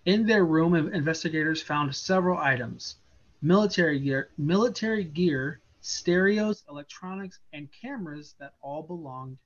In 0.05 0.25
their 0.25 0.43
room, 0.43 0.75
investigators 0.75 1.61
found 1.61 1.95
several 1.95 2.37
items: 2.37 2.97
military 3.41 3.97
gear, 3.97 4.27
military 4.37 5.05
gear, 5.05 5.61
stereos, 5.81 6.63
electronics, 6.69 7.39
and 7.53 7.69
cameras 7.81 8.35
that 8.39 8.53
all 8.61 8.83
belonged 8.83 9.37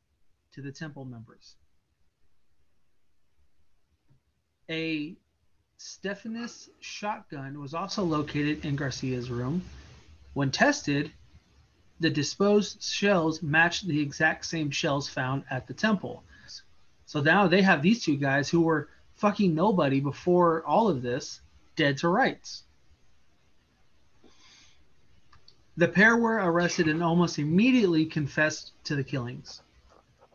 to 0.53 0.61
the 0.61 0.71
temple 0.71 1.05
members. 1.05 1.55
A 4.69 5.15
Stevens 5.77 6.69
shotgun 6.79 7.59
was 7.59 7.73
also 7.73 8.03
located 8.03 8.65
in 8.65 8.75
Garcia's 8.75 9.29
room. 9.29 9.63
When 10.33 10.51
tested, 10.51 11.11
the 11.99 12.09
disposed 12.09 12.81
shells 12.81 13.41
matched 13.41 13.87
the 13.87 13.99
exact 13.99 14.45
same 14.45 14.71
shells 14.71 15.07
found 15.07 15.43
at 15.49 15.67
the 15.67 15.73
temple. 15.73 16.23
So 17.05 17.21
now 17.21 17.47
they 17.47 17.61
have 17.61 17.81
these 17.81 18.03
two 18.03 18.17
guys 18.17 18.49
who 18.49 18.61
were 18.61 18.89
fucking 19.15 19.53
nobody 19.53 19.99
before 19.99 20.63
all 20.65 20.87
of 20.87 21.01
this 21.01 21.41
dead 21.75 21.97
to 21.99 22.07
rights. 22.07 22.63
The 25.77 25.87
pair 25.87 26.15
were 26.15 26.35
arrested 26.35 26.87
and 26.87 27.03
almost 27.03 27.37
immediately 27.37 28.05
confessed 28.05 28.71
to 28.85 28.95
the 28.95 29.03
killings. 29.03 29.61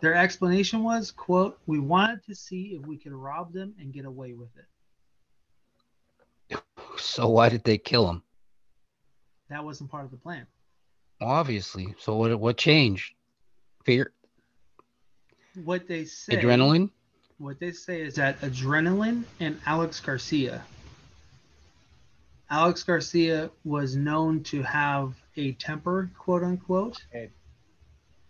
Their 0.00 0.14
explanation 0.14 0.82
was, 0.82 1.10
quote, 1.10 1.58
we 1.66 1.78
wanted 1.78 2.24
to 2.26 2.34
see 2.34 2.78
if 2.80 2.86
we 2.86 2.96
could 2.96 3.12
rob 3.12 3.52
them 3.52 3.74
and 3.78 3.92
get 3.92 4.04
away 4.04 4.34
with 4.34 4.50
it. 6.50 6.60
so 6.98 7.28
why 7.28 7.48
did 7.48 7.64
they 7.64 7.78
kill 7.78 8.08
him? 8.08 8.22
That 9.48 9.64
wasn't 9.64 9.90
part 9.90 10.04
of 10.04 10.10
the 10.10 10.16
plan. 10.16 10.46
Obviously. 11.20 11.94
So 11.98 12.16
what 12.16 12.38
what 12.38 12.56
changed? 12.56 13.14
Fear? 13.84 14.12
What 15.64 15.88
they 15.88 16.04
say 16.04 16.36
Adrenaline? 16.36 16.90
what 17.38 17.58
they 17.58 17.72
say 17.72 18.02
is 18.02 18.14
that 18.14 18.38
adrenaline 18.42 19.24
and 19.40 19.58
Alex 19.66 19.98
Garcia. 19.98 20.62
Alex 22.50 22.82
Garcia 22.82 23.50
was 23.64 23.96
known 23.96 24.42
to 24.44 24.62
have 24.62 25.14
a 25.40 25.52
temper, 25.52 26.10
quote 26.18 26.42
unquote, 26.42 27.04
Okay. 27.10 27.30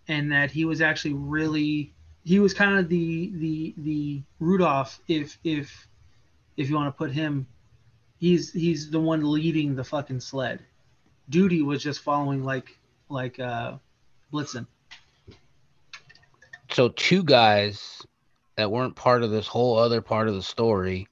and 0.09 0.31
that 0.33 0.51
he 0.51 0.65
was 0.65 0.81
actually 0.81 1.15
really 1.15 1.93
he 2.25 2.39
was 2.39 2.55
kind 2.55 2.79
of 2.79 2.89
the 2.89 3.33
the 3.35 3.75
the 3.79 4.23
Rudolph 4.39 5.01
if 5.09 5.39
if 5.45 5.89
if 6.57 6.69
you 6.69 6.77
want 6.77 6.89
to 6.89 6.97
put 6.99 7.11
him 7.11 7.47
he's 8.19 8.53
he's 8.53 8.91
the 8.91 9.01
one 9.01 9.29
leading 9.31 9.75
the 9.75 9.85
fucking 9.85 10.21
sled. 10.21 10.63
Doody 11.29 11.63
was 11.63 11.83
just 11.83 12.01
following 12.01 12.45
like 12.45 12.79
like 13.09 13.41
uh 13.41 13.79
Blitzen. 14.33 14.67
So 16.71 16.91
two 16.91 17.25
guys 17.25 18.03
that 18.57 18.71
weren't 18.71 18.95
part 18.95 19.23
of 19.23 19.31
this 19.31 19.47
whole 19.47 19.79
other 19.79 20.01
part 20.01 20.29
of 20.29 20.35
the 20.35 20.43
story, 20.43 21.09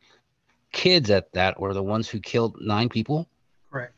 kids 0.73 1.11
at 1.11 1.33
that 1.33 1.59
were 1.59 1.75
the 1.75 1.83
ones 1.83 2.09
who 2.09 2.21
killed 2.21 2.57
nine 2.61 2.89
people. 2.89 3.29
Correct. 3.73 3.95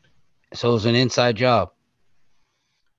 So 0.53 0.69
it 0.69 0.73
was 0.73 0.85
an 0.85 0.95
inside 0.95 1.35
job. 1.35 1.71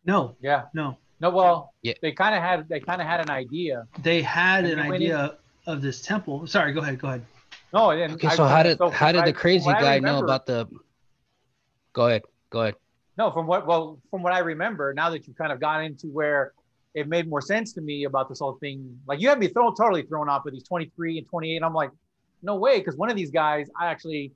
No, 0.05 0.37
Yeah. 0.41 0.65
no. 0.75 0.97
No, 1.21 1.31
well, 1.31 1.73
Yeah. 1.83 1.93
they 2.03 2.11
kind 2.13 2.35
of 2.35 2.43
had 2.43 2.69
they 2.69 2.81
kind 2.81 3.01
of 3.01 3.07
had 3.07 3.21
an 3.21 3.31
idea. 3.31 3.87
They 4.03 4.23
had 4.23 4.65
And 4.65 4.73
an 4.75 4.79
they 4.79 4.89
went 4.91 5.03
idea 5.03 5.39
of 5.67 5.81
this 5.81 6.03
temple. 6.03 6.47
Sorry, 6.49 6.73
go 6.73 6.81
ahead, 6.81 6.99
go 6.99 7.09
ahead. 7.09 7.25
No, 7.73 7.91
and 7.91 8.15
Okay, 8.15 8.27
I- 8.29 8.35
so 8.35 8.45
how 8.45 8.63
did 8.65 8.79
so 8.79 8.91
how 8.91 9.13
did 9.13 9.19
what 9.19 9.27
the 9.27 9.33
crazy 9.33 9.67
what 9.67 9.77
I 9.77 9.81
guy 9.81 9.99
know 10.01 10.19
about 10.19 10.47
the? 10.47 10.67
Go 11.93 12.09
ahead, 12.09 12.23
go 12.51 12.63
ahead. 12.63 12.75
No, 13.17 13.31
from 13.31 13.47
what 13.47 13.67
well, 13.67 14.01
from 14.11 14.23
what 14.23 14.33
I 14.33 14.41
remember, 14.41 14.93
now 14.95 15.11
that 15.11 15.27
you've 15.29 15.37
kind 15.37 15.53
of 15.53 15.61
gone 15.61 15.85
into 15.85 16.09
where 16.09 16.53
it 16.95 17.09
made 17.09 17.29
more 17.29 17.41
sense 17.41 17.73
to 17.75 17.81
me 17.81 18.05
about 18.05 18.29
this 18.29 18.41
whole 18.41 18.55
thing. 18.55 18.99
Like 19.07 19.21
you 19.21 19.29
had 19.29 19.39
me 19.39 19.49
thrown 19.49 19.75
totally 19.77 20.03
thrown 20.03 20.29
off 20.29 20.45
with 20.45 20.53
these 20.55 20.65
23 20.65 21.19
and 21.19 21.27
28. 21.29 21.63
I'm 21.63 21.73
like, 21.73 21.91
no 22.43 22.57
way, 22.57 22.79
because 22.81 22.97
one 22.97 23.09
of 23.11 23.17
these 23.17 23.31
guys, 23.31 23.71
I 23.81 23.87
actually, 23.87 24.33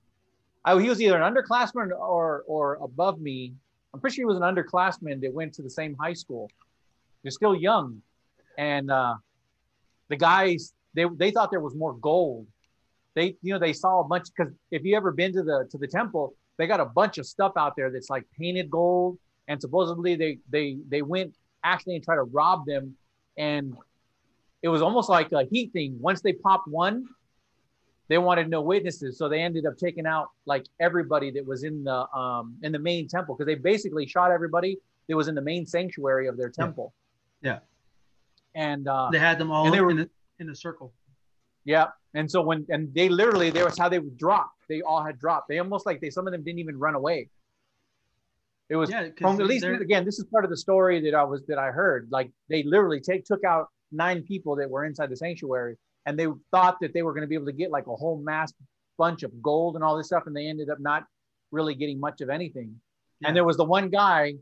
I, 0.64 0.80
he 0.80 0.88
was 0.88 1.02
either 1.02 1.20
an 1.20 1.34
underclassman 1.34 1.90
or 1.90 2.44
or 2.46 2.74
above 2.80 3.20
me. 3.20 3.54
I'm 3.92 4.00
pretty 4.00 4.16
sure 4.16 4.22
he 4.22 4.26
was 4.26 4.36
an 4.36 4.42
underclassman 4.42 5.20
that 5.22 5.32
went 5.32 5.54
to 5.54 5.62
the 5.62 5.70
same 5.70 5.96
high 5.98 6.12
school. 6.12 6.50
They're 7.22 7.30
still 7.30 7.54
young, 7.54 8.02
and 8.58 8.90
uh, 8.90 9.14
the 10.08 10.16
guys 10.16 10.74
they 10.94 11.04
they 11.16 11.30
thought 11.30 11.50
there 11.50 11.60
was 11.60 11.74
more 11.74 11.94
gold. 11.94 12.46
They 13.14 13.36
you 13.42 13.52
know 13.52 13.58
they 13.58 13.72
saw 13.72 14.00
a 14.00 14.04
bunch 14.04 14.28
because 14.36 14.52
if 14.70 14.84
you 14.84 14.96
ever 14.96 15.12
been 15.12 15.32
to 15.32 15.42
the 15.42 15.66
to 15.70 15.78
the 15.78 15.86
temple, 15.86 16.34
they 16.56 16.66
got 16.66 16.80
a 16.80 16.84
bunch 16.84 17.18
of 17.18 17.26
stuff 17.26 17.52
out 17.56 17.74
there 17.76 17.90
that's 17.90 18.10
like 18.10 18.24
painted 18.38 18.70
gold, 18.70 19.18
and 19.48 19.60
supposedly 19.60 20.16
they 20.16 20.38
they 20.50 20.78
they 20.88 21.02
went 21.02 21.34
actually 21.64 21.96
and 21.96 22.04
tried 22.04 22.16
to 22.16 22.24
rob 22.24 22.66
them, 22.66 22.96
and 23.36 23.76
it 24.62 24.68
was 24.68 24.82
almost 24.82 25.08
like 25.08 25.32
a 25.32 25.44
heat 25.44 25.72
thing. 25.72 25.96
Once 26.00 26.22
they 26.22 26.32
popped 26.32 26.68
one, 26.68 27.06
they 28.08 28.18
wanted 28.18 28.48
no 28.48 28.60
witnesses, 28.60 29.18
so 29.18 29.28
they 29.28 29.40
ended 29.42 29.66
up 29.66 29.76
taking 29.76 30.06
out 30.06 30.28
like 30.46 30.64
everybody 30.80 31.30
that 31.32 31.44
was 31.46 31.64
in 31.64 31.84
the 31.84 32.08
um 32.16 32.56
in 32.62 32.72
the 32.72 32.78
main 32.78 33.08
temple 33.08 33.34
because 33.34 33.46
they 33.46 33.54
basically 33.56 34.06
shot 34.06 34.30
everybody 34.30 34.78
that 35.08 35.16
was 35.16 35.28
in 35.28 35.34
the 35.34 35.40
main 35.42 35.66
sanctuary 35.66 36.26
of 36.28 36.36
their 36.36 36.48
temple. 36.50 36.92
Yeah. 37.42 37.58
And 38.54 38.88
uh, 38.88 39.10
They 39.12 39.18
had 39.18 39.38
them 39.38 39.50
all 39.50 39.70
they 39.70 39.80
were- 39.80 39.90
in, 39.90 40.00
a, 40.00 40.08
in 40.40 40.50
a 40.50 40.54
circle. 40.54 40.92
yeah. 41.64 41.86
And 42.14 42.30
so 42.30 42.40
when 42.42 42.64
and 42.70 42.92
they 42.94 43.08
literally 43.08 43.50
there 43.50 43.64
was 43.64 43.76
how 43.78 43.88
they 43.88 43.98
would 43.98 44.16
drop. 44.16 44.50
They 44.68 44.80
all 44.82 45.02
had 45.04 45.18
dropped. 45.18 45.48
They 45.48 45.58
almost 45.58 45.84
like 45.86 46.00
they 46.00 46.10
some 46.10 46.26
of 46.26 46.32
them 46.32 46.42
didn't 46.42 46.60
even 46.60 46.78
run 46.78 46.94
away. 46.94 47.28
It 48.68 48.76
was 48.76 48.90
Yeah, 48.90 49.08
from 49.20 49.40
at 49.40 49.46
least 49.46 49.64
again, 49.64 50.04
this 50.04 50.18
is 50.18 50.24
part 50.24 50.44
of 50.44 50.50
the 50.50 50.56
story 50.56 51.00
that 51.02 51.14
I 51.14 51.22
was 51.24 51.44
that 51.46 51.58
I 51.58 51.70
heard. 51.70 52.08
Like 52.10 52.30
they 52.48 52.62
literally 52.62 53.00
take 53.00 53.24
took 53.24 53.44
out 53.44 53.68
nine 53.92 54.22
people 54.22 54.56
that 54.56 54.68
were 54.68 54.84
inside 54.84 55.10
the 55.10 55.16
sanctuary 55.16 55.76
and 56.06 56.18
they 56.18 56.26
thought 56.50 56.78
that 56.80 56.94
they 56.94 57.02
were 57.02 57.12
going 57.12 57.22
to 57.22 57.26
be 57.28 57.34
able 57.34 57.46
to 57.46 57.52
get 57.52 57.70
like 57.70 57.86
a 57.86 57.94
whole 57.96 58.16
mass 58.18 58.52
bunch 58.96 59.22
of 59.24 59.42
gold 59.42 59.74
and 59.74 59.84
all 59.84 59.96
this 59.96 60.06
stuff, 60.06 60.22
and 60.26 60.34
they 60.34 60.46
ended 60.46 60.70
up 60.70 60.80
not 60.80 61.04
really 61.50 61.74
getting 61.74 62.00
much 62.00 62.20
of 62.22 62.30
anything. 62.30 62.80
Yeah. 63.20 63.28
And 63.28 63.36
there 63.36 63.44
was 63.44 63.56
the 63.58 63.64
one 63.64 63.90
guy, 63.90 64.32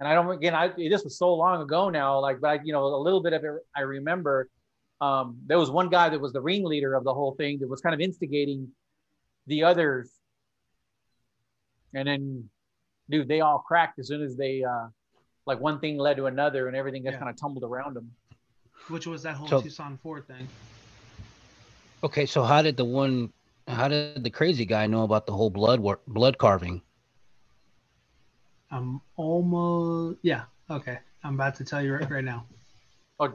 and 0.00 0.08
I 0.08 0.14
don't 0.14 0.30
again, 0.30 0.54
I 0.54 0.68
this 0.68 1.04
was 1.04 1.18
so 1.18 1.34
long 1.34 1.60
ago 1.60 1.90
now, 1.90 2.18
like, 2.20 2.40
but 2.40 2.48
I, 2.48 2.60
you 2.64 2.72
know, 2.72 2.84
a 2.86 3.02
little 3.02 3.22
bit 3.22 3.32
of 3.34 3.44
it 3.44 3.50
I 3.76 3.80
remember. 3.82 4.48
Um, 5.00 5.38
there 5.46 5.58
was 5.58 5.68
one 5.68 5.88
guy 5.88 6.08
that 6.10 6.20
was 6.20 6.32
the 6.32 6.40
ringleader 6.40 6.94
of 6.94 7.02
the 7.02 7.12
whole 7.12 7.32
thing 7.34 7.58
that 7.58 7.68
was 7.68 7.80
kind 7.80 7.92
of 7.92 8.00
instigating 8.00 8.68
the 9.48 9.64
others. 9.64 10.08
And 11.92 12.06
then, 12.06 12.48
dude, 13.10 13.26
they 13.26 13.40
all 13.40 13.58
cracked 13.58 13.98
as 13.98 14.06
soon 14.06 14.22
as 14.22 14.36
they, 14.36 14.62
uh, 14.62 14.86
like, 15.44 15.58
one 15.60 15.80
thing 15.80 15.98
led 15.98 16.16
to 16.18 16.26
another, 16.26 16.68
and 16.68 16.76
everything 16.76 17.02
just 17.02 17.14
Yeah. 17.14 17.18
kind 17.18 17.30
of 17.30 17.36
tumbled 17.36 17.64
around 17.64 17.94
them. 17.94 18.12
which 18.88 19.06
was 19.06 19.22
that 19.22 19.34
whole 19.36 19.46
So- 19.46 19.60
Tucson 19.60 19.96
Four 20.02 20.20
thing. 20.20 20.48
Okay, 22.04 22.26
so 22.26 22.42
how 22.42 22.62
did 22.62 22.76
the 22.76 22.84
one? 22.84 23.32
How 23.68 23.86
did 23.88 24.24
the 24.24 24.30
crazy 24.30 24.64
guy 24.66 24.86
know 24.86 25.04
about 25.04 25.26
the 25.26 25.32
whole 25.32 25.50
blood 25.50 25.78
work, 25.80 26.02
blood 26.06 26.36
carving? 26.38 26.82
I'm 28.70 29.00
almost 29.16 30.18
yeah. 30.22 30.44
Okay, 30.70 30.98
I'm 31.22 31.34
about 31.34 31.54
to 31.56 31.64
tell 31.64 31.82
you 31.82 31.94
right, 31.94 32.10
right 32.10 32.24
now. 32.24 32.46
Oh, 33.20 33.32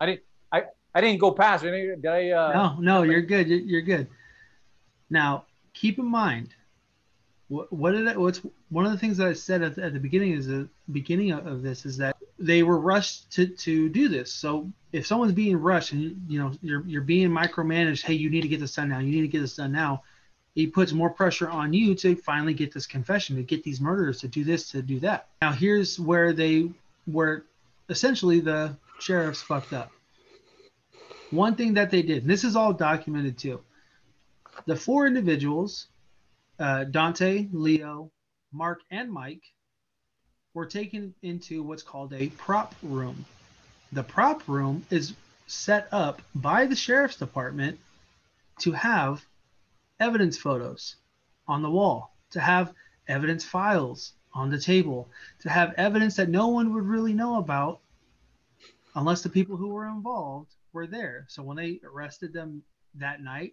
I 0.00 0.06
didn't, 0.06 0.20
I, 0.52 0.62
I 0.94 1.00
didn't 1.00 1.18
go 1.20 1.32
past. 1.32 1.64
it. 1.64 1.70
Did 2.02 2.06
I? 2.06 2.30
Uh, 2.30 2.52
no, 2.52 2.76
no, 2.80 3.02
you're 3.02 3.22
good. 3.22 3.48
You're, 3.48 3.58
you're 3.60 3.82
good. 3.82 4.06
Now, 5.10 5.46
keep 5.72 5.98
in 5.98 6.06
mind, 6.06 6.54
what, 7.48 7.72
what 7.72 7.92
did 7.92 8.06
I, 8.06 8.16
what's 8.16 8.40
one 8.68 8.86
of 8.86 8.92
the 8.92 8.98
things 8.98 9.16
that 9.16 9.26
I 9.28 9.32
said 9.32 9.62
at, 9.62 9.74
the- 9.76 9.84
at 9.84 9.92
the 9.92 9.98
beginning 10.00 10.32
is 10.32 10.46
the 10.46 10.68
beginning 10.92 11.32
of, 11.32 11.46
of 11.46 11.62
this 11.62 11.84
is 11.86 11.96
that 11.98 12.16
they 12.38 12.62
were 12.62 12.78
rushed 12.78 13.32
to, 13.32 13.46
to 13.46 13.88
do 13.88 14.08
this. 14.08 14.32
So 14.32 14.70
if 14.92 15.06
someone's 15.06 15.32
being 15.32 15.56
rushed 15.56 15.92
and 15.92 16.24
you, 16.28 16.38
know 16.38 16.52
you're 16.62 16.82
you're 16.86 17.02
being 17.02 17.30
micromanaged, 17.30 18.02
hey, 18.02 18.14
you 18.14 18.30
need 18.30 18.42
to 18.42 18.48
get 18.48 18.60
this 18.60 18.74
done 18.74 18.88
now. 18.88 18.98
You 18.98 19.10
need 19.10 19.22
to 19.22 19.28
get 19.28 19.40
this 19.40 19.56
done 19.56 19.72
now. 19.72 20.02
He 20.54 20.66
puts 20.68 20.92
more 20.92 21.10
pressure 21.10 21.48
on 21.48 21.72
you 21.72 21.94
to 21.96 22.14
finally 22.14 22.54
get 22.54 22.72
this 22.72 22.86
confession, 22.86 23.36
to 23.36 23.42
get 23.42 23.64
these 23.64 23.80
murderers 23.80 24.20
to 24.20 24.28
do 24.28 24.44
this, 24.44 24.70
to 24.70 24.82
do 24.82 25.00
that. 25.00 25.28
Now 25.42 25.52
here's 25.52 25.98
where 25.98 26.32
they 26.32 26.70
where 27.06 27.44
essentially 27.88 28.40
the 28.40 28.76
sheriffs 29.00 29.42
fucked 29.42 29.72
up. 29.72 29.90
One 31.30 31.56
thing 31.56 31.74
that 31.74 31.90
they 31.90 32.02
did, 32.02 32.22
and 32.22 32.30
this 32.30 32.44
is 32.44 32.54
all 32.54 32.72
documented 32.72 33.36
too. 33.38 33.60
The 34.66 34.76
four 34.76 35.06
individuals, 35.06 35.88
uh, 36.58 36.84
Dante, 36.84 37.48
Leo, 37.52 38.12
Mark, 38.52 38.80
and 38.90 39.10
Mike, 39.10 39.42
were 40.54 40.66
taken 40.66 41.12
into 41.22 41.62
what's 41.62 41.82
called 41.82 42.12
a 42.12 42.28
prop 42.28 42.74
room. 42.82 43.24
The 43.92 44.04
prop 44.04 44.48
room 44.48 44.86
is 44.90 45.14
set 45.46 45.88
up 45.92 46.22
by 46.34 46.66
the 46.66 46.76
sheriff's 46.76 47.16
department 47.16 47.78
to 48.60 48.72
have 48.72 49.24
evidence 50.00 50.38
photos 50.38 50.96
on 51.46 51.62
the 51.62 51.70
wall, 51.70 52.14
to 52.30 52.40
have 52.40 52.72
evidence 53.08 53.44
files 53.44 54.12
on 54.32 54.50
the 54.50 54.58
table, 54.58 55.08
to 55.40 55.50
have 55.50 55.74
evidence 55.76 56.16
that 56.16 56.28
no 56.28 56.48
one 56.48 56.72
would 56.72 56.84
really 56.84 57.12
know 57.12 57.38
about 57.38 57.80
unless 58.94 59.22
the 59.22 59.28
people 59.28 59.56
who 59.56 59.68
were 59.68 59.88
involved 59.88 60.54
were 60.72 60.86
there. 60.86 61.26
So 61.28 61.42
when 61.42 61.56
they 61.56 61.80
arrested 61.84 62.32
them 62.32 62.62
that 62.94 63.22
night, 63.22 63.52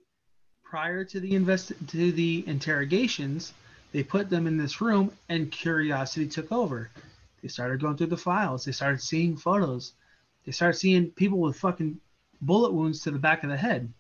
prior 0.64 1.04
to 1.04 1.20
the 1.20 1.36
invest 1.36 1.74
to 1.88 2.12
the 2.12 2.44
interrogations, 2.48 3.54
they 3.92 4.04
put 4.04 4.30
them 4.30 4.48
in 4.48 4.58
this 4.58 4.82
room 4.82 5.12
and 5.30 5.52
curiosity 5.52 6.28
took 6.28 6.52
over. 6.52 6.90
They 7.42 7.48
started 7.48 7.82
going 7.82 7.98
through 7.98 8.08
the 8.08 8.18
files. 8.18 8.64
They 8.64 8.72
started 8.72 9.02
seeing 9.02 9.36
photos. 9.36 9.94
They 10.46 10.52
started 10.52 10.78
seeing 10.78 11.12
people 11.12 11.40
with 11.40 11.58
fucking 11.58 12.00
bullet 12.42 12.74
wounds 12.74 13.02
to 13.02 13.12
the 13.12 13.20
back 13.20 13.44
of 13.44 13.50
the 13.50 13.58
head. 13.58 13.92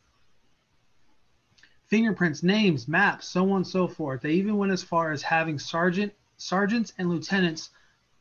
Fingerprints, 1.87 2.41
names, 2.41 2.87
maps, 2.87 3.27
so 3.27 3.49
on 3.49 3.57
and 3.57 3.67
so 3.67 3.87
forth. 3.87 4.21
They 4.21 4.33
even 4.33 4.57
went 4.57 4.71
as 4.71 4.81
far 4.81 5.11
as 5.11 5.21
having 5.21 5.59
sergeant 5.59 6.13
sergeants 6.37 6.93
and 6.97 7.09
lieutenants 7.09 7.69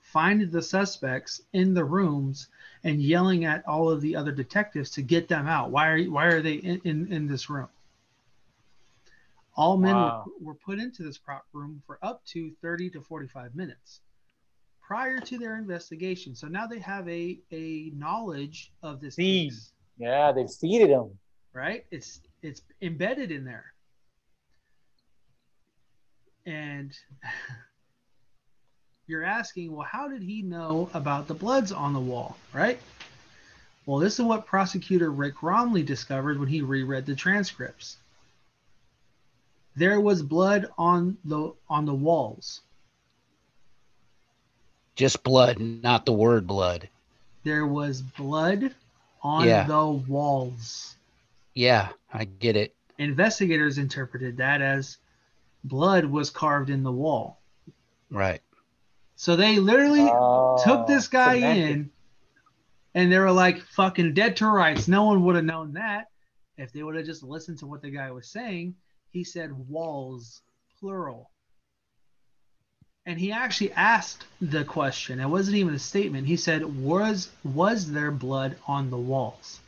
find 0.01 0.51
the 0.51 0.61
suspects 0.61 1.41
in 1.53 1.73
the 1.73 1.85
rooms 1.85 2.49
and 2.83 3.01
yelling 3.01 3.45
at 3.45 3.66
all 3.66 3.89
of 3.89 4.01
the 4.01 4.16
other 4.16 4.33
detectives 4.33 4.91
to 4.91 5.03
get 5.03 5.29
them 5.29 5.47
out. 5.47 5.71
Why 5.71 5.89
are 5.89 6.05
why 6.05 6.27
are 6.27 6.43
they 6.43 6.55
in, 6.55 6.81
in, 6.85 7.12
in 7.12 7.27
this 7.29 7.49
room? 7.49 7.68
All 9.61 9.76
men 9.76 9.94
Wow. 9.94 10.24
were, 10.40 10.52
were 10.54 10.58
put 10.64 10.78
into 10.78 11.02
this 11.02 11.18
prop 11.18 11.44
room 11.52 11.82
for 11.86 11.98
up 12.02 12.24
to 12.32 12.50
30 12.62 12.88
to 12.90 13.02
45 13.02 13.54
minutes 13.54 14.00
prior 14.80 15.20
to 15.20 15.36
their 15.38 15.58
investigation. 15.58 16.34
So 16.34 16.48
now 16.48 16.66
they 16.66 16.78
have 16.78 17.06
a, 17.08 17.38
a 17.52 17.90
knowledge 17.94 18.72
of 18.82 19.02
this 19.02 19.16
case, 19.16 19.72
Yeah, 19.98 20.32
they've 20.32 20.48
seeded 20.48 20.88
them. 20.90 21.11
right? 21.52 21.84
It's 21.90 22.20
it's 22.42 22.62
embedded 22.80 23.30
in 23.30 23.44
there. 23.44 23.66
And 26.46 26.96
you're 29.06 29.24
asking, 29.24 29.72
well, 29.72 29.86
how 29.86 30.08
did 30.08 30.22
he 30.22 30.40
know 30.40 30.88
about 30.94 31.28
the 31.28 31.34
bloods 31.34 31.70
on 31.70 31.92
the 31.92 32.00
wall, 32.00 32.38
right? 32.54 32.80
Well, 33.84 33.98
this 33.98 34.18
is 34.18 34.24
what 34.24 34.46
prosecutor 34.46 35.11
Rick 35.11 35.36
Romley 35.42 35.84
discovered 35.84 36.38
when 36.38 36.48
he 36.48 36.62
reread 36.62 37.04
the 37.04 37.14
transcripts. 37.14 37.98
There 39.81 39.99
was 39.99 40.22
blood 40.22 40.66
on 40.76 41.16
the 41.24 41.55
on 41.70 41.87
the 41.87 41.95
walls. 41.95 42.61
Just 44.95 45.22
blood, 45.22 45.59
not 45.59 46.05
the 46.05 46.12
word 46.12 46.47
blood. 46.47 46.91
There 47.45 47.66
was 47.66 48.03
blood 48.03 48.74
on 49.22 49.47
Yeah. 49.49 49.64
the 49.66 49.87
walls. 49.87 50.97
Yeah, 51.55 51.89
I 52.12 52.24
get 52.26 52.57
it. 52.57 52.74
Investigators 52.99 53.78
interpreted 53.78 54.37
that 54.37 54.61
as 54.61 54.99
blood 55.64 56.05
was 56.05 56.28
carved 56.28 56.68
in 56.68 56.83
the 56.83 56.93
wall. 56.93 57.41
Right. 58.11 58.43
So 59.16 59.35
they 59.35 59.59
literally 59.61 60.11
Oh, 60.12 60.61
took 60.62 60.87
this 60.87 61.09
guy 61.09 61.37
cemented. 61.37 61.70
in 61.70 61.91
and 62.95 63.11
they 63.11 63.18
were 63.18 63.33
like 63.33 63.62
fucking 63.62 64.12
dead 64.12 64.37
to 64.37 64.47
rights. 64.47 64.89
No 64.89 65.05
one 65.05 65.24
would 65.24 65.37
have 65.37 65.45
known 65.47 65.72
that 65.72 66.11
if 66.59 66.70
they 66.70 66.83
would 66.83 66.97
have 66.97 67.07
just 67.07 67.22
listened 67.22 67.57
to 67.61 67.66
what 67.66 67.81
the 67.81 67.91
guy 67.91 68.11
was 68.11 68.26
saying. 68.28 68.74
He 69.11 69.24
said 69.24 69.52
walls, 69.68 70.42
plural. 70.78 71.30
And 73.06 73.18
he 73.18 73.32
actually 73.32 73.72
asked 73.72 74.26
the 74.40 74.64
question. 74.64 75.20
It 75.20 75.28
wasn't 75.28 75.56
even 75.56 75.74
a 75.74 75.78
statement. 75.78 76.26
He 76.26 76.36
said, 76.36 76.64
Was 76.82 77.30
was 77.44 77.90
there 77.90 78.11
blood 78.11 78.56
on 78.68 78.90
the 78.90 78.98
walls? 78.98 79.61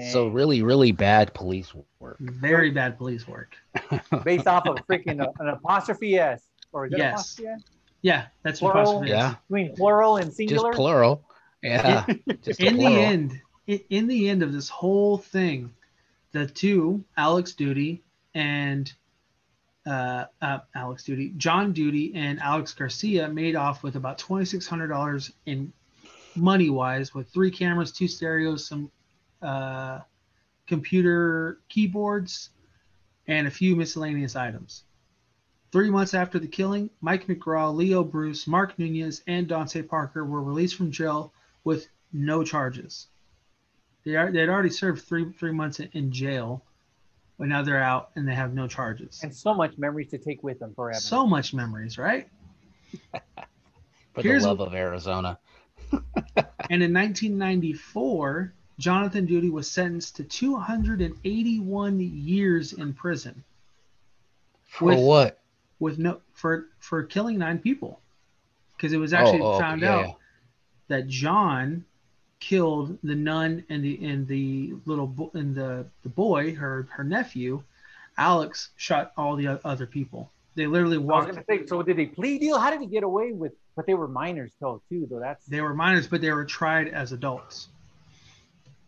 So 0.00 0.28
really, 0.28 0.62
really 0.62 0.92
bad 0.92 1.34
police 1.34 1.72
work. 1.74 2.18
Very 2.20 2.70
bad 2.70 2.96
police 2.98 3.26
work. 3.28 3.56
based 4.24 4.46
off 4.46 4.66
of 4.66 4.86
freaking 4.86 5.20
uh, 5.20 5.30
an 5.38 5.48
apostrophe 5.48 6.18
s 6.18 6.48
or 6.72 6.86
is 6.86 6.92
it 6.92 6.98
Yes. 6.98 7.12
apostrophe 7.12 7.48
s? 7.48 7.62
Yeah, 8.02 8.26
that's 8.42 8.60
what 8.60 8.72
Plural? 8.72 8.92
apostrophe 8.92 9.10
is. 9.12 9.16
Yeah. 9.16 9.34
Between 9.48 9.76
plural 9.76 10.16
and 10.16 10.32
singular. 10.32 10.70
Just 10.72 10.76
plural. 10.76 11.24
Yeah. 11.62 12.06
Just 12.42 12.60
in 12.60 12.76
plural. 12.76 12.94
the 12.94 13.02
end 13.02 13.40
in, 13.66 14.06
the 14.06 14.28
end 14.28 14.42
of 14.42 14.52
this 14.52 14.68
whole 14.68 15.18
thing 15.18 15.72
the 16.32 16.46
two 16.46 17.04
alex 17.16 17.52
doody 17.52 18.02
and 18.34 18.92
uh, 19.86 20.24
uh, 20.42 20.58
alex 20.74 21.04
doody 21.04 21.32
john 21.36 21.72
doody 21.72 22.12
and 22.14 22.40
alex 22.40 22.74
garcia 22.74 23.28
made 23.28 23.56
off 23.56 23.82
with 23.82 23.96
about 23.96 24.18
$2600 24.18 25.32
in 25.46 25.72
money 26.34 26.70
wise 26.70 27.14
with 27.14 27.28
three 27.30 27.50
cameras 27.50 27.92
two 27.92 28.08
stereos 28.08 28.66
some 28.66 28.90
uh, 29.42 30.00
computer 30.66 31.60
keyboards 31.68 32.50
and 33.26 33.46
a 33.46 33.50
few 33.50 33.74
miscellaneous 33.76 34.36
items 34.36 34.84
Three 35.72 35.90
months 35.90 36.14
after 36.14 36.38
the 36.38 36.46
killing, 36.46 36.88
Mike 37.00 37.26
McGraw, 37.26 37.74
Leo 37.74 38.04
Bruce, 38.04 38.46
Mark 38.46 38.78
Nunez, 38.78 39.22
and 39.26 39.46
Dante 39.48 39.82
Parker 39.82 40.24
were 40.24 40.42
released 40.42 40.76
from 40.76 40.90
jail 40.90 41.34
with 41.64 41.88
no 42.12 42.44
charges. 42.44 43.08
They 44.06 44.14
are 44.14 44.30
they 44.30 44.38
had 44.38 44.48
already 44.48 44.70
served 44.70 45.02
three 45.02 45.32
three 45.32 45.50
months 45.52 45.80
in, 45.80 45.90
in 45.92 46.12
jail, 46.12 46.62
but 47.38 47.48
now 47.48 47.62
they're 47.62 47.82
out 47.82 48.10
and 48.14 48.26
they 48.26 48.34
have 48.34 48.54
no 48.54 48.68
charges. 48.68 49.20
and 49.24 49.34
so 49.34 49.52
much 49.52 49.76
memories 49.76 50.10
to 50.10 50.18
take 50.18 50.44
with 50.44 50.60
them 50.60 50.72
forever. 50.74 51.00
So 51.00 51.26
much 51.26 51.52
memories, 51.52 51.98
right? 51.98 52.28
For 54.14 54.22
Here's- 54.22 54.42
the 54.44 54.48
love 54.48 54.60
of 54.60 54.74
Arizona. 54.74 55.38
And 56.68 56.82
in 56.82 56.92
1994, 56.92 58.52
Jonathan 58.80 59.24
Doody 59.24 59.50
was 59.50 59.70
sentenced 59.70 60.16
to 60.16 60.24
281 60.24 62.00
years 62.00 62.72
in 62.72 62.92
prison 62.92 63.44
For 64.64 64.86
With- 64.86 64.98
what? 64.98 65.42
with 65.78 65.98
no 65.98 66.20
for 66.32 66.68
for 66.78 67.02
killing 67.04 67.38
nine 67.38 67.58
people, 67.58 68.00
because 68.76 68.92
it 68.92 68.96
was 68.96 69.12
actually 69.12 69.42
oh, 69.42 69.54
oh 69.54 69.58
found 69.60 69.82
yeah, 69.82 69.96
out 69.96 70.16
that 70.88 71.06
John 71.06 71.84
killed 72.40 72.98
the 73.02 73.14
nun 73.14 73.64
and 73.68 73.82
the 73.82 74.04
and 74.06 74.26
the 74.28 74.74
little 74.84 75.06
bo- 75.06 75.30
and 75.34 75.54
the 75.54 75.86
the 76.02 76.08
boy, 76.08 76.54
her 76.54 76.88
her 76.90 77.04
nephew, 77.04 77.62
Alex 78.18 78.70
shot 78.76 79.12
all 79.16 79.36
the 79.36 79.60
other 79.66 79.86
people. 79.86 80.30
They 80.54 80.66
literally 80.66 80.96
I 80.96 81.00
was 81.00 81.26
gonna 81.26 81.44
say, 81.48 81.66
so 81.66 81.82
did 81.82 81.98
they 81.98 82.06
plea 82.06 82.38
deal? 82.38 82.58
How 82.58 82.70
did 82.70 82.80
he 82.80 82.86
get 82.86 83.02
away 83.02 83.32
with? 83.32 83.52
But 83.76 83.86
they 83.86 83.94
were 83.94 84.08
minors, 84.08 84.52
though, 84.58 84.80
too. 84.88 85.06
Though 85.10 85.20
that's 85.20 85.44
They 85.46 85.60
were 85.60 85.74
minors, 85.74 86.06
but 86.06 86.22
they 86.22 86.32
were 86.32 86.46
tried 86.46 86.88
as 86.88 87.12
adults. 87.12 87.68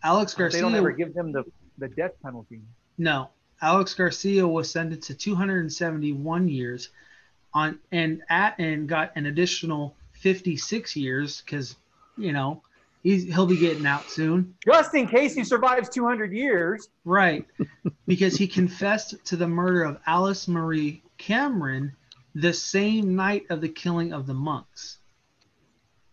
Alex 0.02 0.32
Garcia. 0.32 0.62
They 0.62 0.62
don't 0.62 0.74
ever 0.74 0.92
give 0.92 1.12
them 1.12 1.32
the, 1.32 1.44
the 1.76 1.88
death 1.88 2.12
penalty. 2.22 2.60
No, 2.96 3.28
Alex 3.60 3.92
Garcia 3.94 4.46
was 4.48 4.70
sentenced 4.70 5.08
to 5.08 5.14
271 5.14 6.48
years, 6.48 6.88
on 7.52 7.78
and 7.92 8.22
at 8.30 8.58
and 8.58 8.88
got 8.88 9.12
an 9.14 9.26
additional 9.26 9.94
56 10.12 10.96
years 10.96 11.42
because 11.42 11.76
you 12.16 12.32
know 12.32 12.62
he's 13.02 13.24
he'll 13.24 13.46
be 13.46 13.56
getting 13.56 13.86
out 13.86 14.10
soon. 14.10 14.54
Just 14.64 14.94
in 14.94 15.06
case 15.06 15.34
he 15.34 15.44
survives 15.44 15.88
200 15.88 16.32
years. 16.32 16.88
Right. 17.04 17.46
because 18.06 18.36
he 18.36 18.46
confessed 18.46 19.24
to 19.26 19.36
the 19.36 19.48
murder 19.48 19.82
of 19.82 19.98
Alice 20.06 20.48
Marie 20.48 21.02
Cameron 21.18 21.92
the 22.34 22.52
same 22.52 23.16
night 23.16 23.46
of 23.50 23.60
the 23.60 23.68
killing 23.68 24.12
of 24.12 24.26
the 24.26 24.34
monks. 24.34 24.98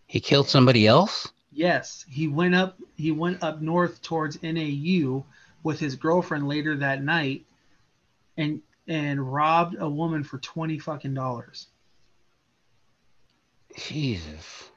He 0.08 0.20
killed 0.20 0.48
somebody 0.48 0.88
else? 0.88 1.32
Yes, 1.52 2.06
he 2.10 2.28
went 2.28 2.56
up 2.56 2.78
he 2.96 3.12
went 3.12 3.44
up 3.44 3.62
north 3.62 4.02
towards 4.02 4.42
NAU 4.44 5.24
with 5.64 5.80
his 5.80 5.96
girlfriend 5.96 6.48
later 6.48 6.76
that 6.78 7.04
night 7.04 7.46
and 8.38 8.62
and 8.88 9.34
robbed 9.34 9.76
a 9.80 9.90
woman 9.90 10.24
for 10.24 10.38
20 10.38 10.78
fucking 10.80 11.14
dollars. 11.14 11.68
Jesus. 13.78 14.70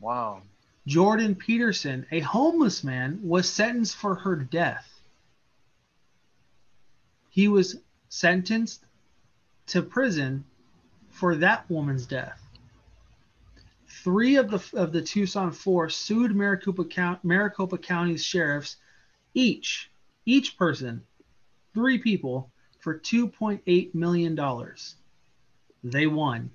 Wow. 0.00 0.42
Jordan 0.86 1.34
Peterson, 1.34 2.06
a 2.10 2.20
homeless 2.20 2.84
man, 2.84 3.20
was 3.22 3.48
sentenced 3.48 3.96
for 3.96 4.14
her 4.16 4.36
death. 4.36 4.90
He 7.30 7.48
was 7.48 7.76
sentenced 8.08 8.84
to 9.68 9.82
prison 9.82 10.44
for 11.08 11.36
that 11.36 11.68
woman's 11.70 12.06
death. 12.06 12.40
Three 13.88 14.36
of 14.36 14.50
the 14.50 14.62
of 14.78 14.92
the 14.92 15.00
Tucson 15.00 15.52
Four 15.52 15.88
sued 15.88 16.36
Maricopa 16.36 16.84
County, 16.84 17.20
Maricopa 17.22 17.78
County's 17.78 18.22
sheriffs, 18.22 18.76
each 19.32 19.90
each 20.26 20.58
person, 20.58 21.02
three 21.72 21.98
people, 21.98 22.50
for 22.80 22.98
2.8 22.98 23.94
million 23.94 24.34
dollars. 24.34 24.96
They 25.82 26.06
won. 26.06 26.50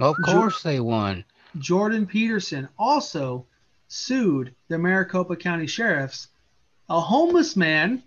Of 0.00 0.16
course 0.22 0.62
they 0.62 0.78
won. 0.78 1.24
Jordan 1.58 2.06
Peterson 2.06 2.68
also 2.78 3.46
sued 3.88 4.54
the 4.68 4.78
Maricopa 4.78 5.36
County 5.36 5.66
Sheriffs, 5.66 6.28
a 6.88 7.00
homeless 7.00 7.56
man, 7.56 8.02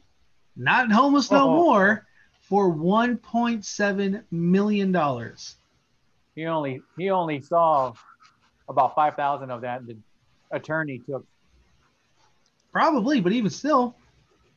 not 0.56 0.92
homeless 0.92 1.32
no 1.32 1.50
Oh. 1.50 1.56
more, 1.56 2.08
for 2.42 2.72
1.7 2.74 4.24
million 4.32 4.92
dollars. 4.92 5.56
He 6.36 6.46
only 6.46 6.82
he 6.98 7.10
only 7.10 7.40
saw 7.42 7.94
about 8.68 8.96
5,000 8.96 9.52
of 9.52 9.62
that. 9.62 9.86
The 9.86 9.98
attorney 10.52 11.00
took. 11.00 11.26
Probably, 12.72 13.20
but 13.22 13.34
even 13.34 13.50
still, 13.50 13.96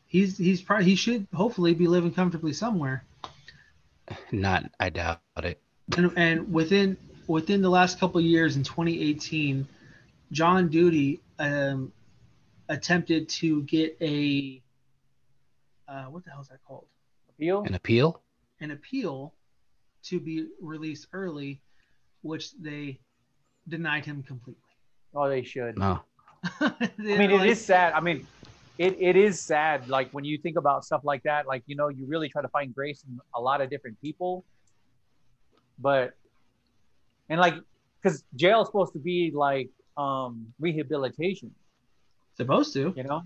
he's 0.06 0.36
he's 0.38 0.62
probably 0.62 0.86
he 0.86 0.94
should 0.96 1.26
hopefully 1.34 1.74
be 1.74 1.88
living 1.88 2.12
comfortably 2.12 2.52
somewhere. 2.52 3.04
Not, 4.30 4.70
I 4.78 4.90
doubt 4.90 5.20
it. 5.38 5.60
And, 5.96 6.12
and 6.16 6.52
within 6.52 6.96
within 7.26 7.62
the 7.62 7.70
last 7.70 7.98
couple 7.98 8.18
of 8.18 8.24
years 8.24 8.56
in 8.56 8.62
2018, 8.62 9.66
John 10.32 10.68
Doody 10.68 11.20
um, 11.38 11.92
attempted 12.68 13.28
to 13.28 13.62
get 13.62 13.96
a 14.00 14.60
uh, 15.88 16.04
what 16.04 16.24
the 16.24 16.30
hell 16.30 16.40
is 16.40 16.48
that 16.48 16.58
called? 16.66 16.86
Appeal? 17.28 17.62
An 17.64 17.74
appeal? 17.74 18.22
An 18.60 18.70
appeal 18.70 19.34
to 20.04 20.20
be 20.20 20.48
released 20.60 21.08
early, 21.12 21.60
which 22.22 22.52
they 22.60 22.98
denied 23.68 24.04
him 24.04 24.22
completely. 24.22 24.60
Oh, 25.14 25.28
they 25.28 25.42
should. 25.42 25.78
No. 25.78 26.00
I 26.60 26.74
mean, 26.98 27.30
it 27.30 27.46
is 27.46 27.64
sad. 27.64 27.92
I 27.94 28.00
mean, 28.00 28.26
it, 28.78 28.96
it 29.00 29.16
is 29.16 29.40
sad. 29.40 29.88
Like 29.88 30.10
when 30.10 30.24
you 30.24 30.38
think 30.38 30.56
about 30.56 30.84
stuff 30.84 31.02
like 31.04 31.22
that, 31.22 31.46
like, 31.46 31.62
you 31.66 31.76
know, 31.76 31.88
you 31.88 32.06
really 32.06 32.28
try 32.28 32.42
to 32.42 32.48
find 32.48 32.74
grace 32.74 33.04
in 33.08 33.18
a 33.34 33.40
lot 33.40 33.60
of 33.60 33.70
different 33.70 34.00
people. 34.00 34.44
But, 35.78 36.14
and 37.28 37.40
like, 37.40 37.54
because 38.02 38.24
jail 38.36 38.62
is 38.62 38.68
supposed 38.68 38.92
to 38.92 38.98
be 38.98 39.32
like 39.34 39.70
um 39.96 40.46
rehabilitation, 40.60 41.50
supposed 42.36 42.72
to. 42.74 42.92
you 42.96 43.04
know? 43.04 43.22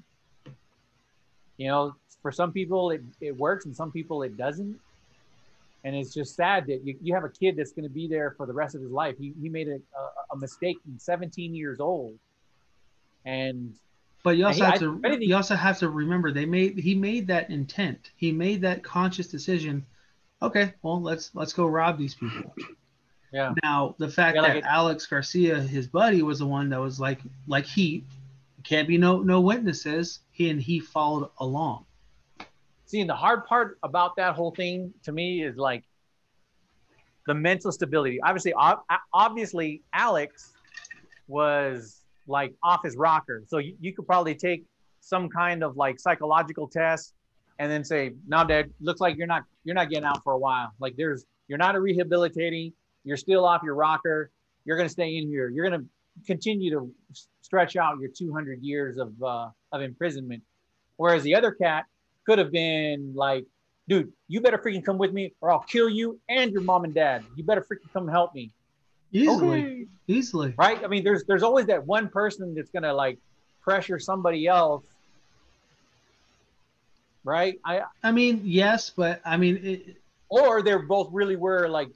You 1.56 1.68
know, 1.68 1.92
for 2.22 2.30
some 2.30 2.52
people 2.52 2.90
it, 2.90 3.02
it 3.20 3.36
works 3.36 3.66
and 3.66 3.74
some 3.74 3.90
people 3.90 4.22
it 4.22 4.36
doesn't. 4.36 4.78
And 5.84 5.94
it's 5.94 6.12
just 6.12 6.34
sad 6.34 6.66
that 6.66 6.84
you, 6.84 6.96
you 7.00 7.14
have 7.14 7.24
a 7.24 7.28
kid 7.30 7.56
that's 7.56 7.72
going 7.72 7.84
to 7.84 7.90
be 7.90 8.08
there 8.08 8.34
for 8.36 8.46
the 8.46 8.52
rest 8.52 8.74
of 8.74 8.82
his 8.82 8.90
life. 8.90 9.14
He, 9.18 9.32
he 9.40 9.48
made 9.48 9.68
a, 9.68 9.76
a, 9.76 10.34
a 10.34 10.36
mistake 10.36 10.76
in 10.86 10.98
17 10.98 11.54
years 11.54 11.80
old. 11.80 12.18
And 13.24 13.72
But 14.24 14.36
you 14.36 14.46
also 14.46 14.64
I- 14.64 14.70
have 14.70 14.78
to 14.80 15.00
I 15.04 15.16
you 15.20 15.34
also 15.36 15.54
have 15.54 15.78
to 15.78 15.88
remember 15.88 16.32
they 16.32 16.46
made 16.46 16.78
he 16.78 16.94
made 16.94 17.26
that 17.28 17.50
intent. 17.50 18.10
He 18.16 18.32
made 18.32 18.60
that 18.62 18.82
conscious 18.82 19.28
decision. 19.28 19.86
Okay, 20.42 20.74
well 20.82 21.00
let's 21.00 21.34
let's 21.34 21.52
go 21.52 21.66
rob 21.66 21.98
these 21.98 22.14
people. 22.14 22.54
Yeah. 23.32 23.54
Now 23.62 23.94
the 23.98 24.08
fact 24.08 24.36
Yeah, 24.36 24.54
that 24.54 24.64
Alex 24.64 25.06
Garcia, 25.06 25.60
his 25.60 25.86
buddy, 25.86 26.22
was 26.22 26.38
the 26.38 26.46
one 26.46 26.68
that 26.70 26.80
was 26.80 26.98
like 26.98 27.20
like 27.46 27.66
he 27.66 28.04
can't 28.64 28.88
be 28.88 28.98
no 28.98 29.20
no 29.20 29.40
witnesses. 29.40 30.20
He 30.32 30.50
and 30.50 30.60
he 30.60 30.80
followed 30.80 31.30
along. 31.38 31.84
See, 32.86 33.00
and 33.00 33.10
the 33.10 33.14
hard 33.14 33.44
part 33.44 33.78
about 33.82 34.16
that 34.16 34.34
whole 34.34 34.50
thing 34.50 34.94
to 35.04 35.12
me 35.12 35.42
is 35.42 35.56
like 35.56 35.84
the 37.26 37.34
mental 37.34 37.70
stability. 37.70 38.18
Obviously, 38.22 38.54
obviously, 39.12 39.82
Alex 39.92 40.52
was 41.26 42.00
like 42.26 42.54
off 42.62 42.82
his 42.82 42.96
rocker, 42.96 43.44
so 43.46 43.58
you, 43.58 43.76
you 43.80 43.92
could 43.92 44.06
probably 44.06 44.34
take 44.34 44.64
some 45.00 45.28
kind 45.28 45.62
of 45.62 45.76
like 45.76 46.00
psychological 46.00 46.66
test 46.66 47.12
and 47.58 47.70
then 47.70 47.84
say, 47.84 48.14
"Now, 48.26 48.44
Dad, 48.44 48.70
looks 48.80 49.00
like 49.00 49.16
you're 49.18 49.26
not 49.26 49.44
you're 49.64 49.74
not 49.74 49.90
getting 49.90 50.04
out 50.04 50.22
for 50.24 50.32
a 50.32 50.38
while. 50.38 50.72
Like 50.80 50.96
there's 50.96 51.26
you're 51.48 51.58
not 51.58 51.74
a 51.74 51.80
rehabilitating. 51.80 52.72
You're 53.08 53.16
still 53.16 53.46
off 53.46 53.62
your 53.62 53.74
rocker. 53.74 54.30
You're 54.66 54.76
gonna 54.76 54.88
stay 54.90 55.16
in 55.16 55.28
here. 55.28 55.48
You're 55.48 55.64
gonna 55.68 55.84
continue 56.26 56.70
to 56.70 56.92
stretch 57.40 57.74
out 57.76 57.98
your 58.00 58.10
200 58.10 58.60
years 58.62 58.98
of 58.98 59.10
uh, 59.22 59.48
of 59.72 59.80
imprisonment." 59.80 60.42
Whereas 60.98 61.22
the 61.22 61.34
other 61.34 61.52
cat 61.52 61.84
could 62.26 62.38
have 62.38 62.52
been 62.52 63.14
like, 63.14 63.46
dude, 63.88 64.12
you 64.26 64.42
better 64.42 64.58
freaking 64.58 64.84
come 64.84 64.98
with 64.98 65.12
me 65.12 65.32
or 65.40 65.50
I'll 65.50 65.60
kill 65.60 65.88
you 65.88 66.20
and 66.28 66.52
your 66.52 66.60
mom 66.62 66.84
and 66.84 66.92
dad. 66.92 67.24
You 67.36 67.44
better 67.44 67.62
freaking 67.62 67.90
come 67.94 68.06
help 68.08 68.34
me. 68.34 68.50
Easily, 69.12 69.60
Okay. 69.60 69.86
easily. 70.08 70.54
Right? 70.58 70.84
I 70.84 70.88
mean, 70.88 71.02
there's 71.02 71.24
there's 71.24 71.42
always 71.42 71.64
that 71.66 71.86
one 71.86 72.08
person 72.10 72.54
that's 72.54 72.70
gonna 72.70 72.92
like 72.92 73.18
pressure 73.62 73.98
somebody 73.98 74.46
else. 74.46 74.84
Right? 77.24 77.58
I 77.64 77.82
I 78.02 78.12
mean, 78.12 78.42
yes, 78.44 78.90
but 78.94 79.22
I 79.24 79.36
mean, 79.38 79.56
it, 79.64 79.96
or 80.28 80.62
they're 80.62 80.82
both 80.82 81.08
really 81.12 81.36
were 81.36 81.68
like 81.68 81.88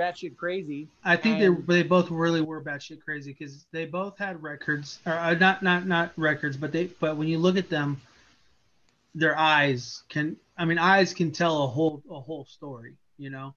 batshit 0.00 0.36
crazy. 0.36 0.88
I 1.04 1.16
think 1.16 1.40
And- 1.40 1.66
they 1.66 1.74
they 1.74 1.82
both 1.82 2.10
really 2.10 2.40
were 2.40 2.60
batshit 2.62 3.00
crazy 3.02 3.32
because 3.32 3.66
they 3.72 3.84
both 3.86 4.16
had 4.18 4.42
records, 4.42 4.98
or 5.06 5.12
uh, 5.12 5.34
not 5.34 5.62
not 5.62 5.86
not 5.86 6.12
records, 6.16 6.56
but 6.56 6.72
they 6.72 6.86
but 7.00 7.16
when 7.16 7.28
you 7.28 7.38
look 7.38 7.56
at 7.56 7.68
them, 7.68 8.00
their 9.14 9.36
eyes 9.36 10.02
can. 10.08 10.36
I 10.56 10.64
mean, 10.64 10.78
eyes 10.78 11.14
can 11.14 11.30
tell 11.32 11.64
a 11.64 11.66
whole 11.66 12.02
a 12.10 12.20
whole 12.20 12.44
story. 12.44 12.94
You 13.18 13.30
know, 13.30 13.54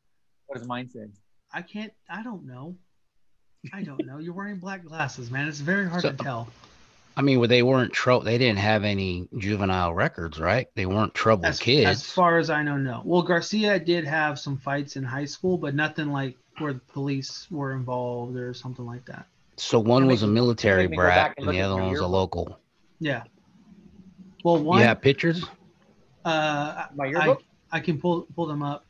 What 0.48 0.60
does 0.60 0.68
mine 0.68 0.90
say? 0.90 1.08
I 1.54 1.62
can't. 1.62 1.94
I 2.10 2.24
don't 2.24 2.46
know. 2.46 2.76
I 3.72 3.84
don't 3.84 4.06
know. 4.06 4.18
You're 4.18 4.34
wearing 4.34 4.58
black 4.58 4.84
glasses, 4.84 5.32
man. 5.32 5.48
It's 5.48 5.60
very 5.60 5.88
hard 5.88 6.02
So- 6.02 6.12
to 6.12 6.18
tell. 6.18 6.48
I 7.16 7.22
mean, 7.22 7.40
well, 7.40 7.48
they 7.48 7.62
weren't 7.64 7.94
trouble. 7.94 8.26
They 8.26 8.38
didn't 8.38 8.60
have 8.60 8.84
any 8.84 9.28
juvenile 9.38 9.94
records, 9.94 10.40
right? 10.40 10.68
They 10.76 10.86
weren't 10.86 11.14
troubled 11.14 11.46
As, 11.46 11.60
kids. 11.60 11.88
as 11.88 12.10
far 12.10 12.40
as 12.40 12.50
I 12.50 12.64
know, 12.64 12.78
no. 12.78 13.02
Well, 13.06 13.22
Garcia 13.22 13.80
did 13.80 14.04
have 14.06 14.40
some 14.40 14.58
fights 14.58 14.96
in 14.96 15.04
high 15.04 15.26
school, 15.26 15.58
but 15.58 15.76
nothing 15.76 16.12
like 16.12 16.38
where 16.58 16.74
the 16.74 16.80
police 16.80 17.48
were 17.52 17.74
involved 17.74 18.36
or 18.36 18.54
something 18.54 18.86
like 18.86 19.06
that. 19.06 19.28
so 19.58 19.80
one 19.80 20.08
was 20.08 20.24
a 20.24 20.28
military 20.28 20.84
make 20.84 20.92
me 20.92 20.98
go 20.98 21.04
brat, 21.04 21.34
and 21.38 21.48
and 21.48 21.56
the 21.56 21.62
other 21.62 21.76
one 21.76 21.92
was 21.92 22.00
a 22.00 22.08
local. 22.08 22.60
Yeah. 23.00 23.24
Well, 24.44 24.58
one. 24.64 24.80
You 24.80 24.86
have 24.86 25.02
pictures? 25.02 25.46
Uh, 26.26 26.86
My 26.96 27.14
I. 27.16 27.36
I 27.72 27.80
can 27.80 28.00
pull 28.00 28.28
pull 28.36 28.46
them 28.46 28.62
up. 28.64 28.86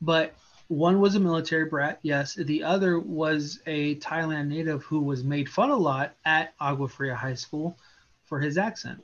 But 0.00 0.34
one 0.72 1.00
was 1.00 1.14
a 1.16 1.20
military 1.20 1.66
brat, 1.66 1.98
yes. 2.02 2.34
The 2.34 2.64
other 2.64 2.98
was 2.98 3.60
a 3.66 3.96
Thailand 3.96 4.48
native 4.48 4.82
who 4.84 5.00
was 5.00 5.22
made 5.22 5.48
fun 5.48 5.70
a 5.70 5.76
lot 5.76 6.14
at 6.24 6.54
Agua 6.58 6.88
Fria 6.88 7.14
High 7.14 7.34
School 7.34 7.76
for 8.24 8.40
his 8.40 8.56
accent. 8.56 9.00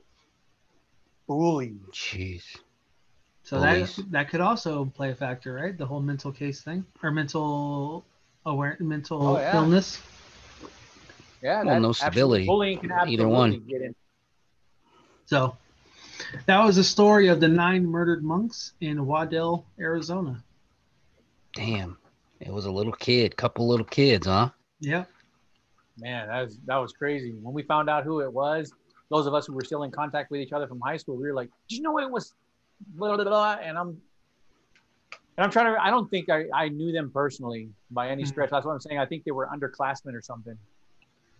Bully. 1.27 1.77
Jeez. 1.93 2.43
So 3.43 3.61
that 3.61 3.75
Bullies. 3.75 4.01
that 4.11 4.31
could 4.31 4.41
also 4.41 4.87
play 4.87 5.11
a 5.11 5.15
factor, 5.15 5.53
right? 5.53 5.77
The 5.77 5.85
whole 5.85 6.01
mental 6.01 6.33
case 6.33 6.63
thing 6.63 6.87
or 7.03 7.11
mental 7.11 8.05
aware 8.47 8.79
mental 8.81 9.27
Oh, 9.27 9.39
yeah. 9.39 9.57
illness. 9.57 10.01
Yeah, 11.43 11.63
Well, 11.65 11.81
no 11.81 11.93
stability. 11.93 12.47
Bullying 12.47 12.79
can 12.79 12.91
absolutely 12.93 13.25
Either 13.25 13.29
one. 13.29 13.51
get 13.69 13.83
in. 13.83 13.95
So 15.27 15.57
that 16.47 16.65
was 16.65 16.77
the 16.77 16.85
story 16.85 17.29
of 17.29 17.41
the 17.41 17.49
nine 17.49 17.85
murdered 17.85 18.25
monks 18.25 18.73
in 18.81 19.05
Waddell, 19.05 19.67
Arizona. 19.79 20.43
Damn. 21.55 21.99
It 22.41 22.53
was 22.53 22.67
a 22.67 22.71
little 22.71 22.93
kid, 22.93 23.37
couple 23.37 23.67
little 23.67 23.87
kids, 23.87 24.27
huh? 24.27 24.51
Yeah. 24.81 25.05
Man, 25.99 26.29
that 26.29 26.43
was 26.43 26.59
that 26.67 26.77
was 26.77 26.93
crazy. 26.93 27.33
When 27.43 27.53
we 27.53 27.63
found 27.63 27.91
out 27.91 28.05
who 28.05 28.21
it 28.21 28.33
was, 28.33 28.73
those 29.11 29.27
of 29.27 29.35
us 29.35 29.47
who 29.47 29.55
were 29.55 29.65
still 29.65 29.83
in 29.83 29.91
contact 29.91 30.31
with 30.31 30.41
each 30.41 30.53
other 30.53 30.69
from 30.69 30.81
high 30.81 30.97
school, 30.97 31.17
we 31.17 31.25
were 31.25 31.35
like, 31.35 31.51
"Did 31.69 31.77
you 31.79 31.83
know 31.83 31.99
it 31.99 32.09
was?" 32.09 32.35
Blah, 32.95 33.17
blah, 33.17 33.25
blah, 33.25 33.59
and 33.61 33.77
I'm 33.77 33.89
and 35.37 35.45
I'm 35.45 35.51
trying 35.51 35.75
to. 35.75 35.83
I 35.83 35.91
don't 35.91 36.09
think 36.09 36.29
I, 36.31 36.45
I 36.55 36.69
knew 36.69 36.93
them 36.93 37.11
personally 37.13 37.71
by 37.91 38.11
any 38.11 38.23
Mhm. 38.23 38.29
stretch. 38.29 38.51
That's 38.51 38.65
what 38.65 38.73
I'm 38.73 38.81
saying. 38.81 38.99
I 39.01 39.07
think 39.07 39.25
they 39.25 39.33
were 39.33 39.49
underclassmen 39.53 40.15
or 40.15 40.23
something. 40.23 40.57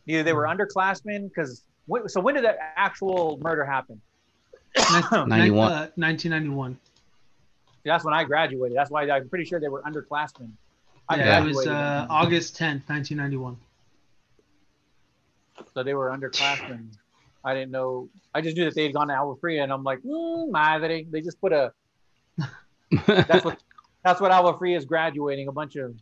Either 0.09 0.25
they 0.25 0.33
were 0.33 0.45
underclassmen 0.47 1.29
because. 1.29 1.65
So 2.09 2.21
when 2.21 2.35
did 2.35 2.45
that 2.45 2.59
actual 2.77 3.39
murder 3.41 3.65
happen? 3.65 4.01
Nin- 4.93 5.05
91. 5.29 5.73
uh, 5.73 5.91
1991. 5.95 6.79
That's 7.89 8.05
when 8.05 8.15
I 8.15 8.25
graduated. 8.25 8.77
That's 8.77 8.91
why 8.91 9.09
I'm 9.11 9.29
pretty 9.29 9.45
sure 9.45 9.59
they 9.61 9.69
were 9.69 9.83
underclassmen. 9.83 10.51
I 11.09 11.17
yeah, 11.17 11.43
it 11.43 11.47
was 11.47 11.67
uh, 11.67 12.07
August 12.11 12.55
10th, 12.57 12.87
1991. 12.89 13.57
so 15.75 15.83
they 15.83 15.95
were 15.95 16.11
underclassmen. 16.11 16.89
I 17.45 17.55
didn't 17.55 17.71
know. 17.71 18.09
I 18.35 18.41
just 18.41 18.57
knew 18.57 18.65
that 18.67 18.75
they 18.75 18.85
had 18.85 18.93
gone 18.95 19.09
to 19.09 19.15
Agua 19.15 19.37
Fria, 19.41 19.63
and 19.63 19.73
I'm 19.73 19.83
like, 19.85 20.01
mm, 20.03 20.51
madre. 20.51 21.05
They 21.05 21.21
just 21.21 21.41
put 21.41 21.53
a. 21.53 21.73
That's 23.07 23.45
what. 23.45 23.59
That's 24.05 24.21
what 24.21 24.31
Agua 24.31 24.57
Fria 24.59 24.77
is 24.77 24.85
graduating. 24.85 25.49
A 25.49 25.53
bunch 25.53 25.77
of 25.77 25.95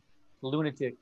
lunatics. 0.43 0.99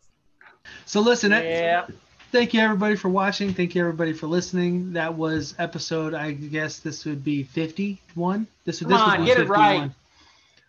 So 0.87 1.01
listen, 1.01 1.31
that- 1.33 1.45
Yeah. 1.45 1.87
thank 2.31 2.55
you 2.55 2.61
everybody 2.61 2.97
for 2.97 3.09
watching. 3.09 3.53
Thank 3.53 3.75
you 3.75 3.81
everybody 3.83 4.13
for 4.13 4.27
listening. 4.27 4.93
That 4.93 5.15
was 5.15 5.55
episode. 5.59 6.15
I 6.15 6.33
guess 6.33 6.79
this 6.79 7.05
would 7.05 7.25
be 7.25 7.43
51. 7.43 8.47
This 8.65 8.81
would 8.81 8.89
Come 8.89 8.99
this 8.99 9.07
would 9.07 9.13
on, 9.15 9.21
be 9.21 9.27
get 9.27 9.37
it 9.39 9.49
51. 9.49 9.59
right. 9.81 9.91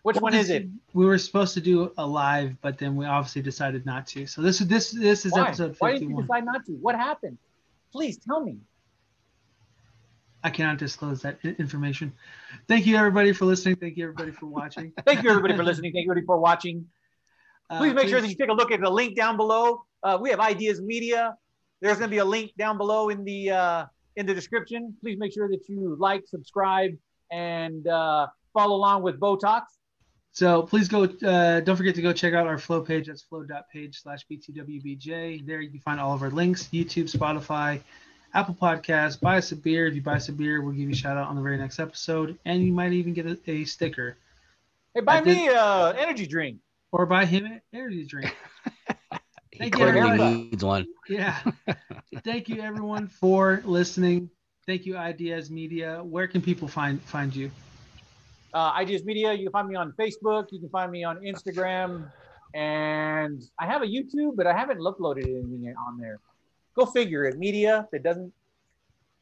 Which 0.06 0.18
one 0.18 0.34
is 0.34 0.50
it? 0.50 0.68
We 0.94 1.04
were 1.04 1.18
supposed 1.18 1.52
to 1.54 1.60
do 1.60 1.92
a 1.98 2.06
live, 2.06 2.54
but 2.60 2.78
then 2.78 2.94
we 2.94 3.06
obviously 3.06 3.42
decided 3.42 3.84
not 3.84 4.06
to. 4.08 4.24
So 4.24 4.40
this 4.40 4.60
is 4.60 4.68
this 4.68 4.92
this 4.92 5.26
is 5.26 5.32
Why? 5.32 5.48
episode 5.48 5.74
Why 5.80 5.92
did 5.94 6.02
you 6.02 6.22
decide 6.22 6.44
not 6.44 6.64
to? 6.66 6.74
What 6.74 6.94
happened? 6.94 7.38
Please 7.90 8.16
tell 8.16 8.40
me. 8.40 8.58
I 10.44 10.50
cannot 10.50 10.78
disclose 10.78 11.22
that 11.22 11.44
information. 11.44 12.12
Thank 12.68 12.86
you 12.86 12.96
everybody 12.96 13.32
for 13.32 13.46
listening. 13.46 13.74
Thank 13.74 13.96
you 13.96 14.04
everybody 14.04 14.30
for 14.30 14.46
watching. 14.46 14.92
Thank 15.04 15.24
you, 15.24 15.30
everybody, 15.30 15.56
for 15.56 15.64
listening. 15.64 15.90
Thank 15.90 16.04
you, 16.04 16.12
everybody, 16.12 16.24
for 16.24 16.38
watching. 16.38 16.86
Uh, 17.68 17.78
Please 17.78 17.94
make 17.94 18.06
sure 18.06 18.20
that 18.20 18.28
you 18.28 18.36
take 18.36 18.50
a 18.50 18.52
look 18.52 18.70
at 18.70 18.80
the 18.80 18.88
link 18.88 19.16
down 19.16 19.36
below. 19.36 19.82
Uh, 20.04 20.18
we 20.20 20.30
have 20.30 20.38
iDiaz 20.38 20.80
Media. 20.80 21.34
There's 21.82 21.98
going 21.98 22.10
to 22.10 22.14
be 22.14 22.18
a 22.18 22.24
link 22.24 22.52
down 22.56 22.78
below 22.78 23.08
in 23.08 23.24
the 23.24 23.50
uh, 23.50 23.86
in 24.14 24.24
the 24.24 24.34
description. 24.34 24.94
Please 25.00 25.18
make 25.18 25.32
sure 25.32 25.48
that 25.48 25.68
you 25.68 25.96
like, 25.98 26.22
subscribe, 26.28 26.92
and 27.32 27.88
uh, 27.88 28.28
follow 28.54 28.76
along 28.76 29.02
with 29.02 29.18
Bo 29.18 29.34
Talks. 29.34 29.75
So 30.36 30.62
please 30.64 30.86
go. 30.86 31.04
Uh, 31.04 31.60
don't 31.60 31.76
forget 31.76 31.94
to 31.94 32.02
go 32.02 32.12
check 32.12 32.34
out 32.34 32.46
our 32.46 32.58
flow 32.58 32.82
page. 32.82 33.06
That's 33.06 33.22
flow.page 33.22 34.02
slash 34.02 34.20
btwbj. 34.30 35.46
There 35.46 35.62
you 35.62 35.70
can 35.70 35.80
find 35.80 35.98
all 35.98 36.12
of 36.12 36.20
our 36.20 36.28
links: 36.28 36.64
YouTube, 36.74 37.10
Spotify, 37.10 37.80
Apple 38.34 38.54
Podcasts. 38.54 39.18
Buy 39.18 39.38
us 39.38 39.50
a 39.52 39.56
beer. 39.56 39.86
If 39.86 39.94
you 39.94 40.02
buy 40.02 40.16
us 40.16 40.28
a 40.28 40.32
beer, 40.32 40.60
we'll 40.60 40.72
give 40.74 40.82
you 40.82 40.90
a 40.90 40.94
shout 40.94 41.16
out 41.16 41.28
on 41.28 41.36
the 41.36 41.40
very 41.40 41.56
next 41.56 41.78
episode, 41.78 42.38
and 42.44 42.62
you 42.62 42.70
might 42.70 42.92
even 42.92 43.14
get 43.14 43.24
a, 43.26 43.38
a 43.50 43.64
sticker 43.64 44.18
Hey, 44.94 45.00
buy 45.00 45.16
I 45.16 45.20
did- 45.22 45.36
me 45.38 45.48
uh, 45.48 45.92
energy 45.92 46.26
drink. 46.26 46.58
or 46.92 47.06
buy 47.06 47.24
him 47.24 47.46
an 47.46 47.62
energy 47.72 48.04
drink. 48.04 48.36
He 49.52 49.58
Thank 49.60 49.74
you, 49.78 49.84
clearly 49.86 50.00
everybody. 50.00 50.34
needs 50.50 50.62
one. 50.62 50.86
Yeah. 51.08 51.40
Thank 52.24 52.50
you 52.50 52.60
everyone 52.60 53.08
for 53.08 53.62
listening. 53.64 54.28
Thank 54.66 54.84
you 54.84 54.96
iDiaz 54.96 55.48
Media. 55.48 56.04
Where 56.04 56.26
can 56.28 56.42
people 56.42 56.68
find 56.68 57.00
find 57.00 57.34
you? 57.34 57.50
Uh, 58.54 58.84
Media. 59.04 59.32
You 59.32 59.44
can 59.44 59.52
find 59.52 59.68
me 59.68 59.76
on 59.76 59.92
Facebook. 59.92 60.46
You 60.50 60.60
can 60.60 60.68
find 60.70 60.90
me 60.90 61.04
on 61.04 61.18
Instagram, 61.18 62.10
and 62.54 63.42
I 63.58 63.66
have 63.66 63.82
a 63.82 63.86
YouTube, 63.86 64.36
but 64.36 64.46
I 64.46 64.56
haven't 64.56 64.78
uploaded 64.78 65.24
anything 65.24 65.74
on 65.86 65.98
there. 65.98 66.20
Go 66.74 66.86
figure 66.86 67.24
it. 67.24 67.38
Media 67.38 67.86
that 67.92 68.02
doesn't. 68.02 68.32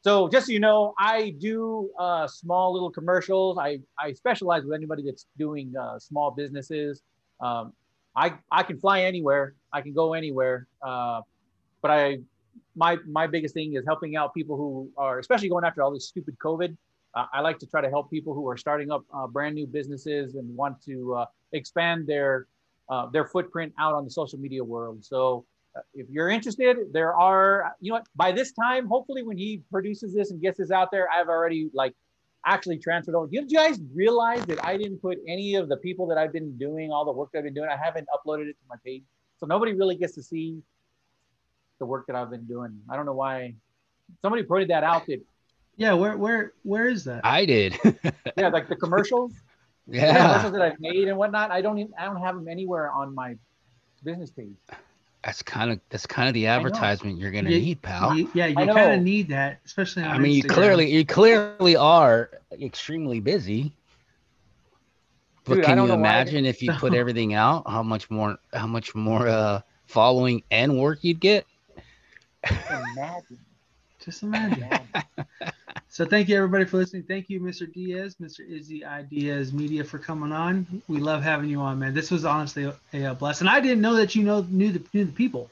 So 0.02 0.28
just 0.28 0.46
so 0.46 0.52
you 0.52 0.60
know, 0.60 0.92
I 0.98 1.34
do 1.38 1.90
uh, 1.98 2.26
small 2.28 2.74
little 2.74 2.90
commercials. 2.90 3.56
I, 3.58 3.80
I 3.98 4.12
specialize 4.12 4.62
with 4.64 4.74
anybody 4.74 5.02
that's 5.02 5.26
doing 5.38 5.74
uh, 5.76 5.98
small 5.98 6.30
businesses. 6.30 7.02
Um, 7.40 7.72
I 8.14 8.34
I 8.50 8.62
can 8.62 8.78
fly 8.78 9.02
anywhere. 9.02 9.54
I 9.72 9.80
can 9.80 9.92
go 9.92 10.12
anywhere. 10.12 10.66
Uh, 10.82 11.22
but 11.80 11.90
I 11.90 12.18
my 12.76 12.98
my 13.06 13.26
biggest 13.26 13.54
thing 13.54 13.74
is 13.74 13.84
helping 13.86 14.16
out 14.16 14.34
people 14.34 14.56
who 14.56 14.90
are 14.96 15.18
especially 15.18 15.48
going 15.48 15.64
after 15.64 15.82
all 15.82 15.92
this 15.92 16.06
stupid 16.06 16.36
COVID. 16.38 16.76
I 17.14 17.40
like 17.40 17.58
to 17.60 17.66
try 17.66 17.80
to 17.80 17.88
help 17.88 18.10
people 18.10 18.34
who 18.34 18.48
are 18.48 18.56
starting 18.56 18.90
up 18.90 19.04
uh, 19.14 19.26
brand 19.26 19.54
new 19.54 19.66
businesses 19.66 20.34
and 20.34 20.54
want 20.56 20.82
to 20.82 21.14
uh, 21.14 21.26
expand 21.52 22.06
their 22.06 22.48
uh, 22.88 23.06
their 23.06 23.26
footprint 23.26 23.72
out 23.78 23.94
on 23.94 24.04
the 24.04 24.10
social 24.10 24.38
media 24.38 24.62
world. 24.62 25.04
So 25.04 25.46
uh, 25.76 25.80
if 25.94 26.06
you're 26.10 26.28
interested, 26.28 26.76
there 26.92 27.14
are 27.14 27.72
you 27.80 27.90
know 27.90 27.98
what 27.98 28.06
by 28.16 28.32
this 28.32 28.52
time, 28.52 28.86
hopefully 28.86 29.22
when 29.22 29.36
he 29.36 29.62
produces 29.70 30.12
this 30.12 30.30
and 30.30 30.40
gets 30.40 30.58
this 30.58 30.70
out 30.70 30.90
there, 30.90 31.08
I've 31.10 31.28
already 31.28 31.70
like 31.72 31.94
actually 32.46 32.78
transferred 32.78 33.14
over. 33.14 33.26
Did 33.26 33.50
you 33.50 33.58
guys 33.58 33.80
realize 33.94 34.44
that 34.46 34.64
I 34.64 34.76
didn't 34.76 34.98
put 35.00 35.18
any 35.26 35.54
of 35.54 35.68
the 35.68 35.76
people 35.78 36.06
that 36.08 36.18
I've 36.18 36.32
been 36.32 36.58
doing 36.58 36.90
all 36.90 37.04
the 37.04 37.12
work 37.12 37.30
that 37.32 37.38
I've 37.38 37.44
been 37.44 37.54
doing? 37.54 37.70
I 37.70 37.76
haven't 37.82 38.08
uploaded 38.14 38.48
it 38.48 38.56
to 38.58 38.66
my 38.68 38.76
page, 38.84 39.04
so 39.38 39.46
nobody 39.46 39.72
really 39.72 39.96
gets 39.96 40.14
to 40.14 40.22
see 40.22 40.60
the 41.78 41.86
work 41.86 42.06
that 42.08 42.16
I've 42.16 42.30
been 42.30 42.46
doing. 42.46 42.80
I 42.90 42.96
don't 42.96 43.06
know 43.06 43.14
why. 43.14 43.54
Somebody 44.20 44.42
pointed 44.42 44.68
that 44.68 44.84
out 44.84 45.06
that 45.06 45.22
Yeah, 45.76 45.94
where 45.94 46.16
where 46.16 46.52
where 46.62 46.88
is 46.88 47.04
that? 47.04 47.22
I 47.24 47.44
did. 47.46 47.78
yeah, 48.36 48.48
like 48.48 48.68
the 48.68 48.76
commercials. 48.76 49.32
the 49.88 49.98
yeah. 49.98 50.28
commercials 50.28 50.52
that 50.52 50.62
I've 50.62 50.80
made 50.80 51.08
and 51.08 51.16
whatnot. 51.18 51.50
I 51.50 51.60
don't 51.60 51.78
even, 51.78 51.92
I 51.98 52.04
don't 52.04 52.20
have 52.20 52.36
them 52.36 52.48
anywhere 52.48 52.90
on 52.90 53.14
my 53.14 53.36
business 54.04 54.30
page. 54.30 54.54
That's 55.24 55.42
kind 55.42 55.72
of 55.72 55.80
that's 55.88 56.06
kind 56.06 56.28
of 56.28 56.34
the 56.34 56.46
advertisement 56.46 57.18
you're 57.18 57.30
gonna 57.30 57.50
Yeah, 57.50 57.58
need, 57.58 57.82
pal. 57.82 58.14
You- 58.14 58.30
yeah, 58.34 58.46
you 58.46 58.54
kind 58.54 58.92
of 58.92 59.02
need 59.02 59.28
that, 59.28 59.60
especially 59.64 60.02
on 60.02 60.10
I 60.10 60.18
mean, 60.18 60.32
you 60.32 60.42
clearly 60.42 60.92
you 60.92 61.04
clearly 61.06 61.76
are 61.76 62.30
extremely 62.60 63.20
busy. 63.20 63.72
But 65.44 65.56
Dude, 65.56 65.64
can 65.64 65.78
you 65.78 65.86
know 65.88 65.94
why 65.96 66.08
I 66.08 66.20
imagine 66.20 66.44
if 66.46 66.62
you 66.62 66.72
put 66.72 66.94
everything 66.94 67.34
out, 67.34 67.68
how 67.68 67.82
much 67.82 68.10
more 68.10 68.36
how 68.52 68.66
much 68.66 68.94
more 68.94 69.26
uh 69.26 69.60
following 69.86 70.42
and 70.50 70.78
work 70.78 71.02
you'd 71.02 71.20
get? 71.20 71.46
Imagine. 72.70 73.38
Just 74.04 74.22
imagine. 74.22 74.66
So 75.88 76.04
thank 76.04 76.28
you 76.28 76.36
everybody 76.36 76.64
for 76.64 76.76
listening. 76.78 77.04
Thank 77.04 77.30
you, 77.30 77.40
Mr. 77.40 77.72
Diaz, 77.72 78.16
Mr. 78.20 78.40
Izzy 78.46 78.80
iDiaz 78.80 79.52
Media 79.52 79.84
for 79.84 79.98
coming 79.98 80.32
on. 80.32 80.66
We 80.88 80.98
love 80.98 81.22
having 81.22 81.48
you 81.48 81.60
on, 81.60 81.78
man. 81.78 81.94
This 81.94 82.10
was 82.10 82.24
honestly 82.24 82.64
a, 82.64 83.04
a 83.04 83.14
blessing. 83.14 83.46
I 83.48 83.60
didn't 83.60 83.80
know 83.80 83.94
that 83.94 84.14
you 84.14 84.24
know 84.24 84.44
knew 84.50 84.72
the 84.72 84.82
knew 84.92 85.04
the 85.04 85.12
people. 85.12 85.50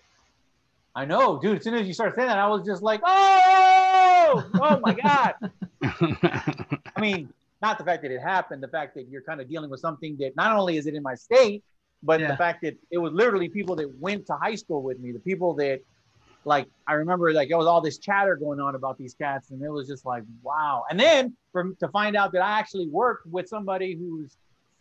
I 0.94 1.05
know, 1.07 1.40
dude. 1.40 1.59
As 1.59 1.64
soon 1.64 1.74
as 1.74 1.86
you 1.86 1.94
started 1.94 2.14
saying 2.16 2.28
that, 2.28 2.38
I 2.38 2.48
was 2.48 2.66
just 2.66 2.82
like, 2.82 3.00
oh, 3.05 4.44
oh 4.61 4.80
my 4.80 4.92
god. 4.92 5.34
I 5.82 7.00
mean, 7.00 7.32
not 7.62 7.78
the 7.78 7.84
fact 7.84 8.03
that 8.03 8.11
it 8.11 8.20
happened, 8.20 8.62
the 8.62 8.68
fact 8.68 8.94
that 8.96 9.09
you're 9.09 9.22
kind 9.22 9.40
of 9.40 9.48
dealing 9.48 9.70
with 9.70 9.80
something 9.80 10.16
that 10.18 10.36
not 10.36 10.55
only 10.57 10.76
is 10.76 10.86
it 10.86 10.94
in 10.94 11.03
my 11.03 11.14
state, 11.14 11.62
but 12.03 12.20
Yeah. 12.20 12.28
the 12.32 12.36
fact 12.36 12.62
that 12.62 12.76
it 12.90 12.98
was 12.98 13.12
literally 13.12 13.48
people 13.48 13.76
that 13.76 13.88
went 13.98 14.26
to 14.26 14.34
high 14.34 14.57
school 14.57 14.82
with 14.82 14.98
me, 14.98 15.12
the 15.12 15.20
people 15.20 15.55
that 15.55 15.80
like 16.45 16.66
I 16.86 16.95
remember 16.95 17.32
like 17.32 17.51
it 17.51 17.57
was 17.57 17.66
all 17.66 17.80
this 17.80 17.99
chatter 17.99 18.36
going 18.36 18.61
on 18.61 18.74
about 18.74 18.99
these 18.99 19.14
cats, 19.14 19.51
and 19.51 19.62
it 19.62 19.70
was 19.70 19.86
just 19.86 20.05
like, 20.05 20.24
wow. 20.43 20.84
And 20.90 20.99
then 20.99 21.34
for 21.53 21.72
to 21.80 21.88
find 21.88 22.16
out 22.16 22.32
that 22.32 22.43
I 22.43 22.59
actually 22.59 22.88
worked 22.88 23.26
with 23.26 23.49
somebody 23.49 23.95
whose 23.95 24.36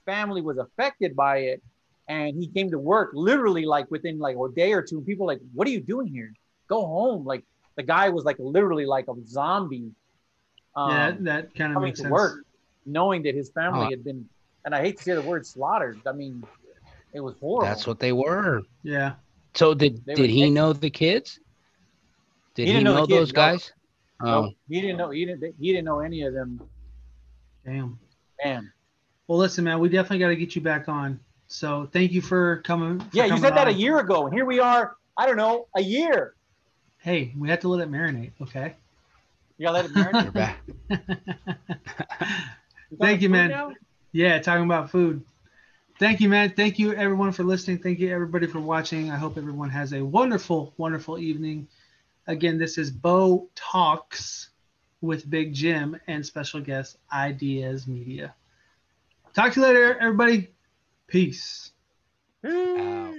family 0.06 0.42
was 0.42 0.58
affected 0.58 1.16
by 1.16 1.38
it, 1.38 1.62
and 2.08 2.36
he 2.36 2.48
came 2.48 2.72
to 2.72 2.80
work 2.80 3.12
literally 3.14 3.66
like 3.66 3.90
within 3.92 4.20
like 4.20 4.36
a 4.36 4.50
day 4.56 4.74
or 4.74 4.82
two, 4.82 4.98
and 4.98 5.06
people 5.06 5.26
were 5.26 5.34
like, 5.34 5.42
what 5.54 5.68
are 5.68 5.72
you 5.72 5.82
doing 5.82 6.08
here? 6.08 6.34
Go 6.68 6.86
home. 6.86 7.26
Like 7.26 7.44
the 7.76 7.84
guy 7.84 8.10
was 8.10 8.26
like 8.26 8.38
literally 8.40 8.86
like 8.86 9.08
a 9.08 9.14
zombie. 9.28 9.92
Um, 10.76 10.90
yeah, 10.90 11.12
that, 11.12 11.24
that 11.24 11.56
kind 11.56 11.72
of 11.72 11.76
coming 11.76 11.88
makes 11.90 12.00
to 12.00 12.04
sense. 12.04 12.12
work, 12.12 12.46
knowing 12.86 13.24
that 13.24 13.36
his 13.36 13.50
family 13.52 13.88
Uh, 13.88 13.90
had 13.92 14.04
been, 14.04 14.28
and 14.66 14.74
I 14.74 14.82
hate 14.82 14.98
to 14.98 15.04
say 15.04 15.14
the 15.14 15.22
word 15.22 15.46
slaughtered. 15.46 16.00
I 16.08 16.14
mean, 16.14 16.44
it 17.14 17.20
was 17.20 17.36
horrible. 17.40 17.68
That's 17.68 17.86
what 17.86 18.00
they 18.00 18.14
were. 18.14 18.62
Yeah. 18.84 19.14
So 19.54 19.74
did 19.74 20.04
They 20.06 20.16
did 20.16 20.30
he 20.30 20.44
kids. 20.44 20.54
know 20.54 20.72
the 20.72 20.90
kids? 20.90 21.40
Did 22.56 22.68
He 22.68 22.74
he, 22.74 22.74
didn't 22.74 22.84
know 22.86 22.96
know, 22.96 23.06
those 23.06 23.32
no. 23.34 23.36
guys? 23.36 23.72
No, 24.22 24.28
Oh, 24.34 24.50
he 24.70 24.82
didn't 24.82 24.98
know. 24.98 25.10
He 25.10 25.26
didn't. 25.26 25.56
He 25.60 25.72
didn't 25.72 25.86
know 25.86 26.00
any 26.00 26.22
of 26.24 26.34
them. 26.34 26.62
Damn. 27.66 28.00
Man, 28.44 28.72
Well, 29.28 29.38
listen, 29.38 29.64
man, 29.64 29.80
we 29.80 29.90
definitely 29.90 30.20
got 30.20 30.30
to 30.30 30.36
get 30.36 30.56
you 30.56 30.62
back 30.62 30.88
on. 30.90 31.20
So 31.48 31.88
thank 31.92 32.12
you 32.12 32.22
for 32.22 32.58
coming. 32.64 33.00
for 33.00 33.06
yeah, 33.14 33.24
you 33.24 33.30
coming 33.30 33.44
said 33.44 33.56
that 33.56 33.68
a 33.68 33.74
year 33.74 34.00
ago, 34.00 34.26
and 34.26 34.34
here 34.34 34.46
we 34.46 34.60
are. 34.60 34.96
I 35.18 35.26
don't 35.28 35.38
know, 35.38 35.68
a 35.76 35.82
year. 35.82 36.36
Hey, 37.00 37.34
we 37.38 37.50
have 37.50 37.60
to 37.62 37.68
let 37.68 37.82
it 37.82 37.92
marinate, 37.92 38.32
okay? 38.42 38.76
You 39.58 39.68
gotta 39.68 39.78
let 39.78 39.86
it 39.86 39.92
marinate. 39.96 40.24
you're 40.24 40.32
back. 40.32 40.60
You 42.90 42.98
Thank 43.00 43.22
you, 43.22 43.30
man. 43.30 43.50
now? 43.50 43.72
Yeah, 44.14 44.40
talking 44.40 44.66
about 44.66 44.90
food. 44.92 45.24
Thank 46.00 46.20
you, 46.22 46.30
man. 46.30 46.52
Thank 46.56 46.80
you, 46.80 46.94
everyone, 46.94 47.32
for 47.32 47.44
listening. 47.44 47.78
Thank 47.80 48.00
you, 48.00 48.12
everybody, 48.14 48.48
for 48.48 48.60
watching. 48.60 49.12
I 49.12 49.18
hope 49.18 49.38
everyone 49.38 49.70
has 49.70 49.94
a 49.94 50.02
wonderful, 50.04 50.74
wonderful 50.78 51.20
evening. 51.20 51.68
Again, 52.32 52.58
this 52.58 52.78
is 52.78 52.92
Bo 52.92 53.50
Talks 53.56 54.52
with 55.02 55.30
Big 55.30 55.54
Jim 55.54 56.00
and 56.08 56.26
special 56.26 56.62
guest 56.62 56.96
iDiaz 57.14 57.90
Media. 57.90 58.34
Talk 59.34 59.52
to 59.52 59.60
you 59.60 59.66
later, 59.66 60.00
everybody. 60.00 60.48
Peace. 61.08 61.74
Ow. 62.46 63.14